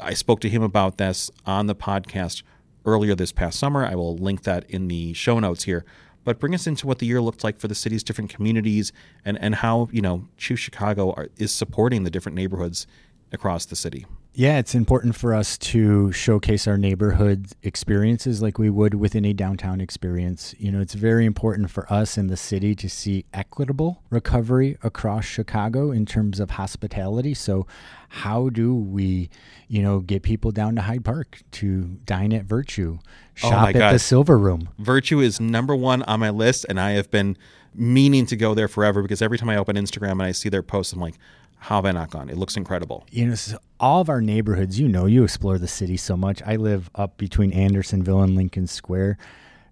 I 0.00 0.14
spoke 0.14 0.40
to 0.40 0.48
him 0.48 0.62
about 0.62 0.98
this 0.98 1.30
on 1.44 1.66
the 1.66 1.74
podcast 1.74 2.42
earlier 2.84 3.14
this 3.14 3.32
past 3.32 3.58
summer. 3.58 3.84
I 3.84 3.94
will 3.94 4.16
link 4.16 4.44
that 4.44 4.68
in 4.70 4.88
the 4.88 5.12
show 5.12 5.38
notes 5.38 5.64
here. 5.64 5.84
But 6.22 6.38
bring 6.38 6.54
us 6.54 6.66
into 6.66 6.86
what 6.86 6.98
the 6.98 7.06
year 7.06 7.20
looked 7.20 7.42
like 7.42 7.58
for 7.58 7.68
the 7.68 7.74
city's 7.74 8.02
different 8.02 8.30
communities 8.30 8.92
and, 9.24 9.38
and 9.40 9.56
how, 9.56 9.88
you 9.90 10.02
know, 10.02 10.28
Choose 10.36 10.60
Chicago 10.60 11.12
are, 11.12 11.28
is 11.38 11.50
supporting 11.52 12.04
the 12.04 12.10
different 12.10 12.36
neighborhoods 12.36 12.86
across 13.32 13.64
the 13.64 13.76
city. 13.76 14.06
Yeah, 14.32 14.58
it's 14.58 14.76
important 14.76 15.16
for 15.16 15.34
us 15.34 15.58
to 15.58 16.12
showcase 16.12 16.68
our 16.68 16.78
neighborhood 16.78 17.48
experiences 17.64 18.40
like 18.40 18.58
we 18.58 18.70
would 18.70 18.94
within 18.94 19.24
a 19.24 19.32
downtown 19.32 19.80
experience. 19.80 20.54
You 20.56 20.70
know, 20.70 20.80
it's 20.80 20.94
very 20.94 21.26
important 21.26 21.70
for 21.70 21.92
us 21.92 22.16
in 22.16 22.28
the 22.28 22.36
city 22.36 22.76
to 22.76 22.88
see 22.88 23.24
equitable 23.34 24.02
recovery 24.08 24.78
across 24.84 25.24
Chicago 25.24 25.90
in 25.90 26.06
terms 26.06 26.38
of 26.38 26.52
hospitality. 26.52 27.34
So, 27.34 27.66
how 28.08 28.50
do 28.50 28.74
we, 28.74 29.30
you 29.66 29.82
know, 29.82 29.98
get 29.98 30.22
people 30.22 30.52
down 30.52 30.76
to 30.76 30.82
Hyde 30.82 31.04
Park 31.04 31.42
to 31.52 31.98
dine 32.04 32.32
at 32.32 32.44
Virtue, 32.44 32.98
Oh 33.42 33.50
shop 33.50 33.74
my 33.74 33.80
at 33.80 33.92
the 33.92 33.98
Silver 33.98 34.38
Room? 34.38 34.68
Virtue 34.78 35.18
is 35.18 35.40
number 35.40 35.74
one 35.74 36.02
on 36.04 36.20
my 36.20 36.30
list, 36.30 36.66
and 36.68 36.80
I 36.80 36.92
have 36.92 37.10
been 37.10 37.36
meaning 37.74 38.26
to 38.26 38.36
go 38.36 38.54
there 38.54 38.68
forever 38.68 39.02
because 39.02 39.22
every 39.22 39.38
time 39.38 39.48
I 39.48 39.56
open 39.56 39.76
Instagram 39.76 40.12
and 40.12 40.22
I 40.22 40.32
see 40.32 40.48
their 40.48 40.62
posts, 40.62 40.92
I'm 40.92 41.00
like, 41.00 41.16
how 41.60 41.76
have 41.76 41.84
I 41.84 41.92
not 41.92 42.10
gone? 42.10 42.30
It 42.30 42.38
looks 42.38 42.56
incredible. 42.56 43.06
you 43.10 43.26
know, 43.26 43.36
all 43.78 44.00
of 44.00 44.08
our 44.08 44.22
neighborhoods, 44.22 44.80
you 44.80 44.88
know, 44.88 45.04
you 45.04 45.22
explore 45.22 45.58
the 45.58 45.68
city 45.68 45.98
so 45.98 46.16
much. 46.16 46.42
I 46.44 46.56
live 46.56 46.88
up 46.94 47.18
between 47.18 47.52
Andersonville 47.52 48.22
and 48.22 48.34
Lincoln 48.34 48.66
Square. 48.66 49.18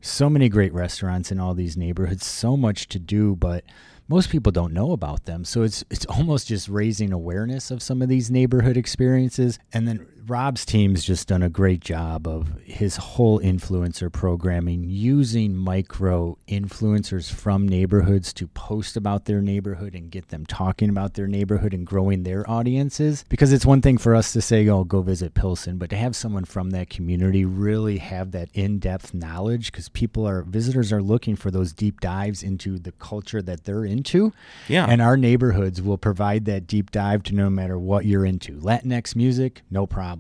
So 0.03 0.29
many 0.29 0.51
great 0.51 0.73
restaurants 0.75 1.33
in 1.33 1.41
all 1.41 1.55
these 1.55 1.77
neighborhoods, 1.79 2.27
so 2.27 2.57
much 2.59 2.89
to 2.89 2.99
do, 2.99 3.37
but 3.37 3.65
most 4.07 4.29
people 4.29 4.53
don't 4.53 4.75
know 4.75 4.93
about 4.93 5.25
them. 5.25 5.45
So 5.45 5.63
it's 5.63 5.83
it's 5.91 6.05
almost 6.07 6.49
just 6.49 6.69
raising 6.69 7.11
awareness 7.13 7.71
of 7.71 7.83
some 7.83 8.03
of 8.03 8.09
these 8.09 8.31
neighborhood 8.31 8.77
experiences 8.77 9.59
and 9.73 9.89
then 9.89 10.07
Rob's 10.29 10.67
team's 10.67 11.05
just 11.05 11.27
done 11.29 11.43
a 11.43 11.49
great 11.49 11.81
job 11.81 12.29
of 12.29 12.61
his 12.63 12.97
whole 12.97 13.41
influencer 13.41 14.13
programming 14.13 14.85
using 14.87 15.57
micro 15.57 16.37
influencers 16.47 17.33
from 17.33 17.67
neighborhoods 17.67 18.35
to 18.35 18.47
post 18.49 18.95
about 18.95 19.25
their 19.25 19.41
neighborhood 19.41 19.95
and 19.95 20.11
get 20.11 20.29
them 20.29 20.45
talking 20.45 20.91
about 20.91 21.15
their 21.15 21.27
neighborhood 21.27 21.73
and 21.73 21.87
growing 21.87 22.25
their 22.25 22.49
audiences. 22.49 23.25
Because 23.31 23.55
it's 23.55 23.65
one 23.65 23.81
thing 23.81 23.97
for 23.97 24.15
us 24.15 24.35
to 24.35 24.43
say, 24.43 24.69
oh, 24.69 24.85
go 24.85 25.01
visit 25.01 25.33
Pilsen, 25.33 25.79
but 25.79 25.89
to 25.91 25.97
have 25.97 26.15
someone 26.15 26.45
from 26.45 26.71
that 26.71 26.91
community 26.91 27.47
really 27.47 27.97
have 27.97 28.33
that 28.33 28.51
in 28.53 28.79
depth 28.79 29.15
knowledge 29.15 29.73
because 29.73 29.89
people 29.89 30.29
are, 30.29 30.43
visitors 30.43 30.93
are 30.93 31.03
looking 31.03 31.37
for 31.37 31.51
those 31.51 31.73
deep 31.73 32.01
dives 32.01 32.43
into 32.43 32.79
the 32.79 32.93
culture 32.93 33.41
that 33.41 33.65
they're 33.65 33.87
into. 33.87 34.35
Yeah. 34.69 34.85
And 34.87 35.01
our 35.01 35.17
neighborhoods 35.17 35.81
will 35.81 35.99
provide 35.99 36.45
that 36.45 36.67
deep 36.67 36.91
dive 36.91 37.23
to 37.25 37.35
no 37.35 37.49
matter 37.49 37.79
what 37.79 38.05
you're 38.05 38.27
into. 38.27 38.61
Latinx 38.61 39.17
music, 39.17 39.63
no 39.71 39.87
problem. 39.87 40.18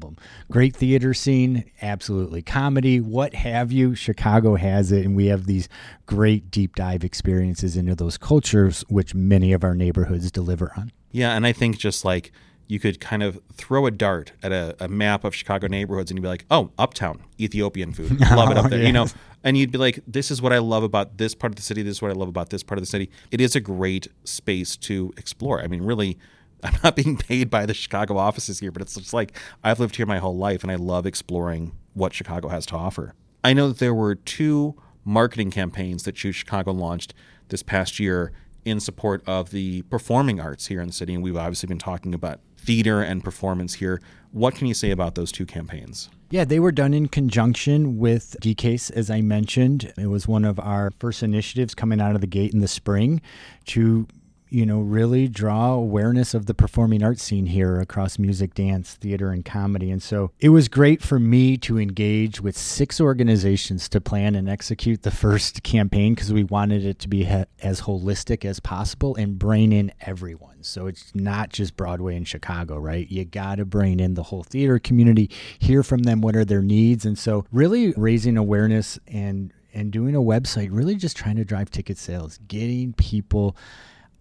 Great 0.50 0.74
theater 0.74 1.14
scene, 1.14 1.70
absolutely. 1.82 2.42
Comedy, 2.42 3.00
what 3.00 3.34
have 3.34 3.72
you. 3.72 3.94
Chicago 3.94 4.56
has 4.56 4.92
it, 4.92 5.04
and 5.04 5.14
we 5.16 5.26
have 5.26 5.46
these 5.46 5.68
great 6.06 6.50
deep 6.50 6.74
dive 6.74 7.04
experiences 7.04 7.76
into 7.76 7.94
those 7.94 8.16
cultures, 8.16 8.84
which 8.88 9.14
many 9.14 9.52
of 9.52 9.64
our 9.64 9.74
neighborhoods 9.74 10.30
deliver 10.30 10.72
on. 10.76 10.92
Yeah, 11.10 11.34
and 11.34 11.46
I 11.46 11.52
think 11.52 11.78
just 11.78 12.04
like 12.04 12.32
you 12.68 12.78
could 12.78 13.00
kind 13.00 13.22
of 13.22 13.40
throw 13.54 13.86
a 13.86 13.90
dart 13.90 14.32
at 14.42 14.52
a, 14.52 14.76
a 14.78 14.88
map 14.88 15.24
of 15.24 15.34
Chicago 15.34 15.66
neighborhoods 15.66 16.10
and 16.10 16.18
you'd 16.18 16.22
be 16.22 16.28
like, 16.28 16.44
oh, 16.50 16.70
Uptown, 16.78 17.24
Ethiopian 17.40 17.92
food. 17.92 18.20
Love 18.30 18.50
it 18.50 18.58
up 18.58 18.70
there. 18.70 18.82
You 18.82 18.92
know, 18.92 19.06
and 19.42 19.56
you'd 19.56 19.72
be 19.72 19.78
like, 19.78 20.00
this 20.06 20.30
is 20.30 20.42
what 20.42 20.52
I 20.52 20.58
love 20.58 20.82
about 20.82 21.16
this 21.16 21.34
part 21.34 21.50
of 21.50 21.56
the 21.56 21.62
city. 21.62 21.82
This 21.82 21.96
is 21.96 22.02
what 22.02 22.10
I 22.10 22.14
love 22.14 22.28
about 22.28 22.50
this 22.50 22.62
part 22.62 22.78
of 22.78 22.82
the 22.82 22.86
city. 22.86 23.10
It 23.30 23.40
is 23.40 23.56
a 23.56 23.60
great 23.60 24.08
space 24.24 24.76
to 24.78 25.12
explore. 25.16 25.62
I 25.62 25.66
mean, 25.66 25.82
really, 25.82 26.18
I'm 26.62 26.78
not 26.82 26.96
being 26.96 27.16
paid 27.16 27.50
by 27.50 27.66
the 27.66 27.74
Chicago 27.74 28.16
offices 28.16 28.60
here, 28.60 28.72
but 28.72 28.82
it's 28.82 28.94
just 28.94 29.12
like 29.14 29.36
I've 29.62 29.80
lived 29.80 29.96
here 29.96 30.06
my 30.06 30.18
whole 30.18 30.36
life 30.36 30.62
and 30.62 30.72
I 30.72 30.76
love 30.76 31.06
exploring 31.06 31.72
what 31.94 32.12
Chicago 32.12 32.48
has 32.48 32.66
to 32.66 32.74
offer. 32.74 33.14
I 33.44 33.52
know 33.52 33.68
that 33.68 33.78
there 33.78 33.94
were 33.94 34.14
two 34.14 34.74
marketing 35.04 35.50
campaigns 35.50 36.02
that 36.04 36.14
Choose 36.14 36.36
Chicago 36.36 36.72
launched 36.72 37.14
this 37.48 37.62
past 37.62 37.98
year 37.98 38.32
in 38.64 38.80
support 38.80 39.22
of 39.26 39.50
the 39.50 39.82
performing 39.82 40.40
arts 40.40 40.66
here 40.66 40.80
in 40.80 40.88
the 40.88 40.92
city. 40.92 41.14
And 41.14 41.22
we've 41.22 41.36
obviously 41.36 41.66
been 41.66 41.78
talking 41.78 42.14
about 42.14 42.40
theater 42.58 43.00
and 43.00 43.24
performance 43.24 43.74
here. 43.74 44.00
What 44.32 44.54
can 44.54 44.66
you 44.66 44.74
say 44.74 44.90
about 44.90 45.14
those 45.14 45.32
two 45.32 45.46
campaigns? 45.46 46.10
Yeah, 46.30 46.44
they 46.44 46.60
were 46.60 46.72
done 46.72 46.92
in 46.92 47.08
conjunction 47.08 47.98
with 47.98 48.36
DCASE, 48.42 48.90
as 48.90 49.08
I 49.10 49.22
mentioned. 49.22 49.94
It 49.96 50.08
was 50.08 50.28
one 50.28 50.44
of 50.44 50.60
our 50.60 50.92
first 50.98 51.22
initiatives 51.22 51.74
coming 51.74 52.00
out 52.00 52.14
of 52.14 52.20
the 52.20 52.26
gate 52.26 52.52
in 52.52 52.60
the 52.60 52.68
spring 52.68 53.22
to 53.66 54.06
you 54.50 54.66
know, 54.66 54.80
really 54.80 55.28
draw 55.28 55.72
awareness 55.72 56.34
of 56.34 56.46
the 56.46 56.54
performing 56.54 57.02
arts 57.02 57.22
scene 57.22 57.46
here 57.46 57.80
across 57.80 58.18
music, 58.18 58.54
dance, 58.54 58.94
theater, 58.94 59.30
and 59.30 59.44
comedy. 59.44 59.90
And 59.90 60.02
so 60.02 60.30
it 60.40 60.50
was 60.50 60.68
great 60.68 61.02
for 61.02 61.18
me 61.18 61.56
to 61.58 61.78
engage 61.78 62.40
with 62.40 62.56
six 62.56 63.00
organizations 63.00 63.88
to 63.90 64.00
plan 64.00 64.34
and 64.34 64.48
execute 64.48 65.02
the 65.02 65.10
first 65.10 65.62
campaign 65.62 66.14
because 66.14 66.32
we 66.32 66.44
wanted 66.44 66.84
it 66.84 66.98
to 67.00 67.08
be 67.08 67.24
ha- 67.24 67.44
as 67.62 67.82
holistic 67.82 68.44
as 68.44 68.60
possible 68.60 69.14
and 69.16 69.38
bring 69.38 69.72
in 69.72 69.92
everyone. 70.00 70.62
So 70.62 70.86
it's 70.86 71.14
not 71.14 71.50
just 71.50 71.76
Broadway 71.76 72.16
and 72.16 72.26
Chicago, 72.26 72.78
right? 72.78 73.08
You 73.10 73.24
got 73.24 73.56
to 73.56 73.64
bring 73.64 74.00
in 74.00 74.14
the 74.14 74.24
whole 74.24 74.42
theater 74.42 74.78
community, 74.78 75.30
hear 75.58 75.82
from 75.82 76.02
them 76.02 76.20
what 76.20 76.36
are 76.36 76.44
their 76.44 76.62
needs. 76.62 77.04
And 77.04 77.18
so 77.18 77.44
really 77.52 77.92
raising 77.96 78.36
awareness 78.36 78.98
and 79.06 79.52
and 79.74 79.92
doing 79.92 80.16
a 80.16 80.20
website, 80.20 80.70
really 80.72 80.96
just 80.96 81.16
trying 81.16 81.36
to 81.36 81.44
drive 81.44 81.70
ticket 81.70 81.98
sales, 81.98 82.38
getting 82.48 82.94
people 82.94 83.56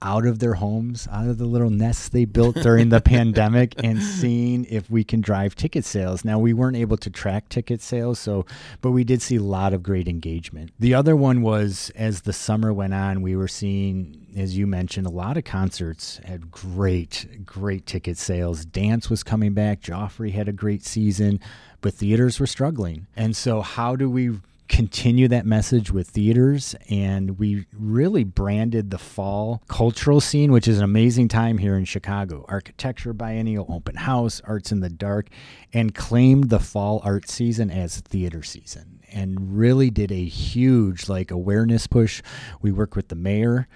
out 0.01 0.25
of 0.25 0.39
their 0.39 0.55
homes, 0.55 1.07
out 1.11 1.27
of 1.27 1.37
the 1.37 1.45
little 1.45 1.69
nests 1.69 2.09
they 2.09 2.25
built 2.25 2.55
during 2.57 2.89
the 2.89 3.01
pandemic, 3.15 3.73
and 3.83 4.01
seeing 4.01 4.65
if 4.65 4.89
we 4.89 5.03
can 5.03 5.21
drive 5.21 5.55
ticket 5.55 5.85
sales. 5.85 6.23
Now, 6.23 6.37
we 6.39 6.53
weren't 6.53 6.77
able 6.77 6.97
to 6.97 7.09
track 7.09 7.49
ticket 7.49 7.81
sales, 7.81 8.19
so, 8.19 8.45
but 8.81 8.91
we 8.91 9.03
did 9.03 9.21
see 9.21 9.37
a 9.37 9.41
lot 9.41 9.73
of 9.73 9.81
great 9.81 10.07
engagement. 10.07 10.71
The 10.79 10.93
other 10.93 11.15
one 11.15 11.41
was 11.41 11.91
as 11.95 12.21
the 12.21 12.33
summer 12.33 12.71
went 12.71 12.93
on, 12.93 13.21
we 13.21 13.35
were 13.35 13.47
seeing, 13.47 14.27
as 14.35 14.57
you 14.57 14.67
mentioned, 14.67 15.07
a 15.07 15.11
lot 15.11 15.37
of 15.37 15.43
concerts 15.43 16.19
had 16.23 16.51
great, 16.51 17.45
great 17.45 17.85
ticket 17.85 18.17
sales. 18.17 18.65
Dance 18.65 19.09
was 19.09 19.23
coming 19.23 19.53
back, 19.53 19.81
Joffrey 19.81 20.31
had 20.31 20.47
a 20.47 20.53
great 20.53 20.85
season, 20.85 21.39
but 21.81 21.93
theaters 21.93 22.39
were 22.39 22.47
struggling. 22.47 23.07
And 23.15 23.35
so, 23.35 23.61
how 23.61 23.95
do 23.95 24.09
we 24.09 24.39
continue 24.67 25.27
that 25.27 25.45
message 25.45 25.91
with 25.91 26.09
theaters 26.09 26.75
and 26.89 27.39
we 27.39 27.65
really 27.73 28.23
branded 28.23 28.91
the 28.91 28.97
fall 28.97 29.61
cultural 29.67 30.19
scene 30.19 30.51
which 30.51 30.67
is 30.67 30.77
an 30.77 30.83
amazing 30.83 31.27
time 31.27 31.57
here 31.57 31.75
in 31.75 31.85
chicago. 31.85 32.45
Architecture 32.47 33.13
biennial 33.13 33.65
open 33.69 33.95
house 33.95 34.41
arts 34.45 34.71
in 34.71 34.79
the 34.79 34.89
dark 34.89 35.29
and 35.73 35.95
claimed 35.95 36.49
the 36.49 36.59
fall 36.59 37.01
art 37.03 37.29
season 37.29 37.69
as 37.71 38.01
theater 38.01 38.43
season 38.43 38.96
and 39.17 39.57
really 39.57 39.89
did 39.89 40.11
a 40.11 40.25
huge 40.25 41.09
like 41.09 41.31
awareness 41.31 41.87
push 41.87 42.21
we 42.61 42.71
worked 42.71 42.95
with 42.95 43.07
the 43.07 43.15
mayor 43.15 43.67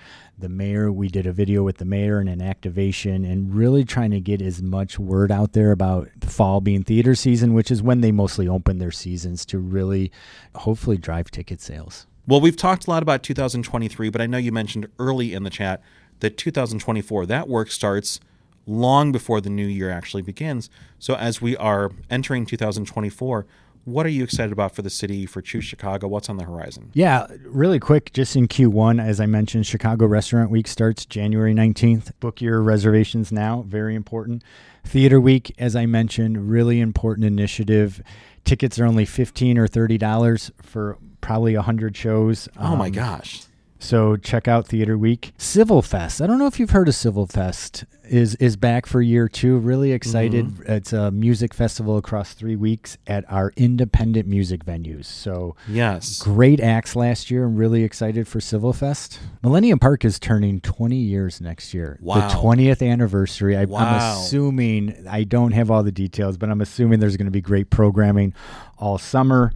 the 0.42 0.50
mayor. 0.50 0.92
We 0.92 1.08
did 1.08 1.26
a 1.26 1.32
video 1.32 1.64
with 1.64 1.78
the 1.78 1.86
mayor 1.86 2.20
and 2.20 2.28
an 2.28 2.42
activation 2.42 3.24
and 3.24 3.54
really 3.54 3.86
trying 3.86 4.12
to 4.12 4.20
get 4.20 4.42
as 4.42 4.62
much 4.62 5.00
word 5.00 5.32
out 5.32 5.54
there 5.54 5.72
about 5.72 6.10
the 6.20 6.28
fall 6.28 6.60
being 6.60 6.84
theater 6.84 7.16
season, 7.16 7.54
which 7.54 7.72
is 7.72 7.82
when 7.82 8.02
they 8.02 8.12
mostly 8.12 8.48
open 8.48 8.80
their 8.80 8.92
seasons 8.92 9.46
to 9.46 9.60
really 9.60 10.12
hopefully 10.56 10.98
drive 10.98 11.32
ticket 11.32 11.62
sales. 11.62 12.08
Well, 12.28 12.42
we've 12.42 12.58
talked 12.58 12.88
a 12.88 12.90
lot 12.90 13.02
about 13.02 13.24
2023, 13.24 14.10
but 14.10 14.22
I 14.22 14.28
know 14.28 14.38
you 14.38 14.52
mentioned 14.52 14.88
early 15.00 15.34
in 15.34 15.44
the 15.44 15.50
chat 15.50 15.82
that 16.20 16.38
2024, 16.38 17.26
that 17.28 17.48
work 17.48 17.72
starts 17.72 18.20
long 18.68 19.12
before 19.12 19.42
the 19.42 19.50
new 19.50 19.66
year 19.66 19.90
actually 19.90 20.22
begins. 20.22 20.70
So 21.00 21.16
as 21.16 21.42
we 21.42 21.58
are 21.58 21.92
entering 22.10 22.46
2024, 22.46 23.46
what 23.86 24.06
are 24.06 24.10
you 24.10 24.24
excited 24.24 24.52
about 24.52 24.76
for 24.76 24.82
the 24.82 24.90
city, 24.90 25.26
for 25.26 25.42
Choose 25.42 25.64
Chicago? 25.64 26.08
What's 26.08 26.30
on 26.30 26.38
the 26.38 26.44
horizon? 26.44 26.92
Yeah, 26.94 27.28
really 27.46 27.80
quick, 27.80 28.14
just 28.14 28.36
in 28.36 28.48
Q1, 28.48 29.04
as 29.04 29.20
I 29.20 29.26
mentioned, 29.26 29.66
Chicago 29.66 30.06
Restaurant 30.06 30.52
Week 30.52 30.68
starts 30.68 31.06
January 31.06 31.54
19th. 31.54 32.12
Book 32.20 32.42
your 32.42 32.62
reservations 32.62 33.32
now, 33.32 33.64
very 33.68 33.96
important. 33.96 34.44
Theater 34.84 35.20
Week, 35.20 35.54
as 35.58 35.76
I 35.76 35.86
mentioned, 35.86 36.50
really 36.50 36.80
important 36.80 37.26
initiative. 37.26 38.02
Tickets 38.44 38.80
are 38.80 38.86
only 38.86 39.06
15 39.06 39.58
or 39.58 39.68
$30 39.68 40.52
for 40.62 40.98
probably 41.22 41.56
100 41.56 41.96
shows. 41.96 42.50
Oh 42.58 42.76
my 42.76 42.88
um, 42.88 42.92
gosh. 42.92 43.44
So 43.82 44.16
check 44.16 44.48
out 44.48 44.68
Theater 44.68 44.96
Week. 44.96 45.34
CIVL 45.40 45.84
Fest. 45.84 46.22
I 46.22 46.28
don't 46.28 46.38
know 46.38 46.46
if 46.46 46.60
you've 46.60 46.70
heard 46.70 46.88
of 46.88 46.94
CIVL 46.94 47.32
Fest. 47.32 47.84
Is 48.08 48.36
is 48.36 48.56
back 48.58 48.86
for 48.86 49.02
year 49.02 49.28
two. 49.28 49.58
Really 49.58 49.92
excited. 49.92 50.46
Mm-hmm. 50.46 50.72
It's 50.72 50.94
a 50.94 51.12
music 51.12 51.54
festival 51.54 51.98
across 51.98 52.34
three 52.34 52.56
weeks 52.56 52.98
at 53.08 53.24
our 53.32 53.54
independent 53.56 54.28
music 54.28 54.66
venues. 54.66 55.06
So 55.06 55.56
yes, 55.68 56.22
great 56.22 56.60
acts 56.60 56.96
last 56.96 57.32
year. 57.32 57.46
I'm 57.46 57.56
really 57.56 57.84
excited 57.84 58.28
for 58.28 58.40
CIVL 58.40 58.76
Fest. 58.76 59.20
Millennium 59.42 59.80
Park 59.80 60.06
is 60.06 60.20
turning 60.20 60.60
20 60.62 60.96
years 60.96 61.42
next 61.42 61.74
year. 61.74 61.98
Wow. 62.02 62.28
The 62.28 62.36
20th 62.36 62.88
anniversary. 62.88 63.58
I, 63.58 63.66
wow. 63.66 63.80
I'm 63.80 64.18
assuming 64.18 65.08
I 65.10 65.24
don't 65.24 65.54
have 65.54 65.72
all 65.72 65.82
the 65.82 65.92
details, 65.92 66.38
but 66.38 66.50
I'm 66.50 66.62
assuming 66.62 67.00
there's 67.00 67.18
going 67.18 67.26
to 67.26 67.32
be 67.32 67.42
great 67.42 67.70
programming 67.70 68.34
all 68.78 68.98
summer. 68.98 69.54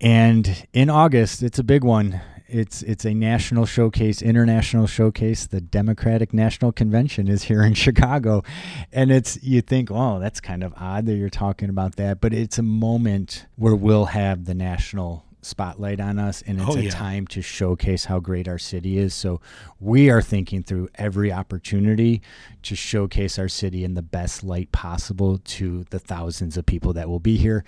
And 0.00 0.66
in 0.72 0.90
August, 0.90 1.44
it's 1.44 1.60
a 1.60 1.64
big 1.64 1.84
one 1.84 2.20
it's 2.52 2.82
it's 2.82 3.04
a 3.04 3.14
national 3.14 3.64
showcase, 3.64 4.20
international 4.20 4.86
showcase. 4.86 5.46
The 5.46 5.60
Democratic 5.60 6.34
National 6.34 6.70
Convention 6.70 7.26
is 7.26 7.44
here 7.44 7.62
in 7.62 7.74
Chicago, 7.84 8.44
and 8.92 9.10
it's 9.10 9.42
you 9.42 9.62
think, 9.62 9.90
oh, 9.90 10.18
that's 10.20 10.40
kind 10.40 10.62
of 10.62 10.74
odd 10.76 11.06
that 11.06 11.14
you're 11.14 11.30
talking 11.30 11.70
about 11.70 11.96
that, 11.96 12.20
but 12.20 12.34
it's 12.34 12.58
a 12.58 12.62
moment 12.62 13.46
where 13.56 13.74
we'll 13.74 14.06
have 14.06 14.44
the 14.44 14.54
national 14.54 15.24
spotlight 15.44 15.98
on 15.98 16.20
us 16.20 16.40
and 16.42 16.60
it's 16.60 16.70
oh, 16.70 16.76
yeah. 16.76 16.88
a 16.88 16.92
time 16.92 17.26
to 17.26 17.42
showcase 17.42 18.04
how 18.04 18.20
great 18.20 18.46
our 18.46 18.58
city 18.58 18.96
is 18.96 19.12
so 19.12 19.40
we 19.80 20.08
are 20.08 20.22
thinking 20.22 20.62
through 20.62 20.88
every 20.94 21.32
opportunity 21.32 22.22
to 22.62 22.76
showcase 22.76 23.40
our 23.40 23.48
city 23.48 23.82
in 23.82 23.94
the 23.94 24.02
best 24.02 24.44
light 24.44 24.70
possible 24.70 25.38
to 25.38 25.84
the 25.90 25.98
thousands 25.98 26.56
of 26.56 26.64
people 26.64 26.92
that 26.92 27.08
will 27.08 27.18
be 27.18 27.36
here 27.36 27.64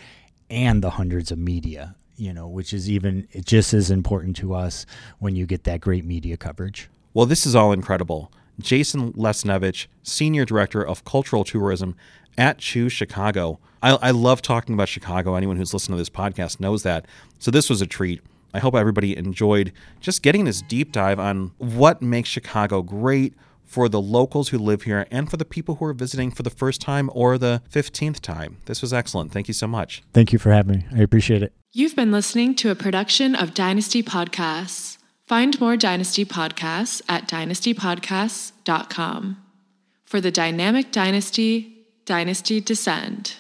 and 0.49 0.85
the 0.85 0.91
hundreds 0.91 1.33
of 1.33 1.39
media 1.39 1.97
you 2.17 2.33
know, 2.33 2.47
which 2.47 2.73
is 2.73 2.91
even 2.91 3.29
just 3.45 3.75
as 3.75 3.91
important 3.91 4.37
to 4.37 4.55
us 4.55 4.87
when 5.19 5.37
you 5.37 5.47
get 5.47 5.65
that 5.65 5.81
great 5.81 6.05
media 6.05 6.37
coverage. 6.37 6.89
Well, 7.13 7.27
this 7.27 7.47
is 7.47 7.55
all 7.55 7.73
incredible. 7.73 8.33
Jason 8.61 9.13
Lesniewicz, 9.15 9.87
Senior 10.03 10.45
Director 10.45 10.87
of 10.87 11.05
Cultural 11.05 11.45
Tourism 11.45 11.97
at 12.39 12.59
Choose 12.59 12.93
Chicago. 12.93 13.59
I, 13.83 13.93
I 13.95 14.11
love 14.11 14.43
talking 14.43 14.75
about 14.75 14.89
Chicago. 14.89 15.35
Anyone 15.35 15.57
who's 15.57 15.75
listened 15.75 15.95
to 15.95 15.99
this 15.99 16.11
podcast 16.11 16.61
knows 16.61 16.83
that. 16.85 17.07
So 17.39 17.51
this 17.51 17.69
was 17.69 17.83
a 17.83 17.87
treat. 17.87 18.21
I 18.53 18.61
hope 18.61 18.77
everybody 18.77 19.17
enjoyed 19.17 19.73
just 20.01 20.23
getting 20.23 20.45
this 20.45 20.63
deep 20.63 20.93
dive 20.93 21.19
on 21.19 21.51
what 21.59 22.01
makes 22.01 22.29
Chicago 22.29 22.83
great, 22.83 23.35
for 23.65 23.89
the 23.89 24.01
locals 24.01 24.51
who 24.51 24.59
live 24.59 24.83
here 24.83 25.07
and 25.11 25.29
for 25.29 25.37
the 25.37 25.45
people 25.45 25.77
who 25.77 25.85
are 25.85 25.93
visiting 25.93 26.31
for 26.31 26.43
the 26.43 26.51
first 26.51 26.81
time 26.81 27.11
or 27.13 27.39
the 27.39 27.63
15th 27.73 28.21
time. 28.21 28.59
This 28.67 28.81
was 28.83 28.93
excellent. 28.93 29.33
Thank 29.33 29.49
you 29.49 29.55
so 29.55 29.67
much. 29.67 30.03
Thank 30.13 30.33
you 30.33 30.39
for 30.39 30.53
having 30.53 30.79
me. 30.79 30.87
I 30.95 31.03
appreciate 31.03 31.43
it. 31.43 31.53
You've 31.77 31.97
been 31.97 32.13
listening 32.13 32.55
to 32.57 32.71
a 32.71 32.77
production 32.77 33.35
of 33.35 33.53
Dynasty 33.53 34.01
Podcasts. 34.01 34.97
Find 35.27 35.61
more 35.61 35.77
Dynasty 35.77 36.25
podcasts 36.25 37.03
at 37.09 37.27
dynastypodcasts.com. 37.27 39.37
For 40.05 40.21
the 40.21 40.31
dynamic 40.31 40.93
dynasty, 40.93 41.89
Dynasty 42.05 42.61
Descend. 42.61 43.35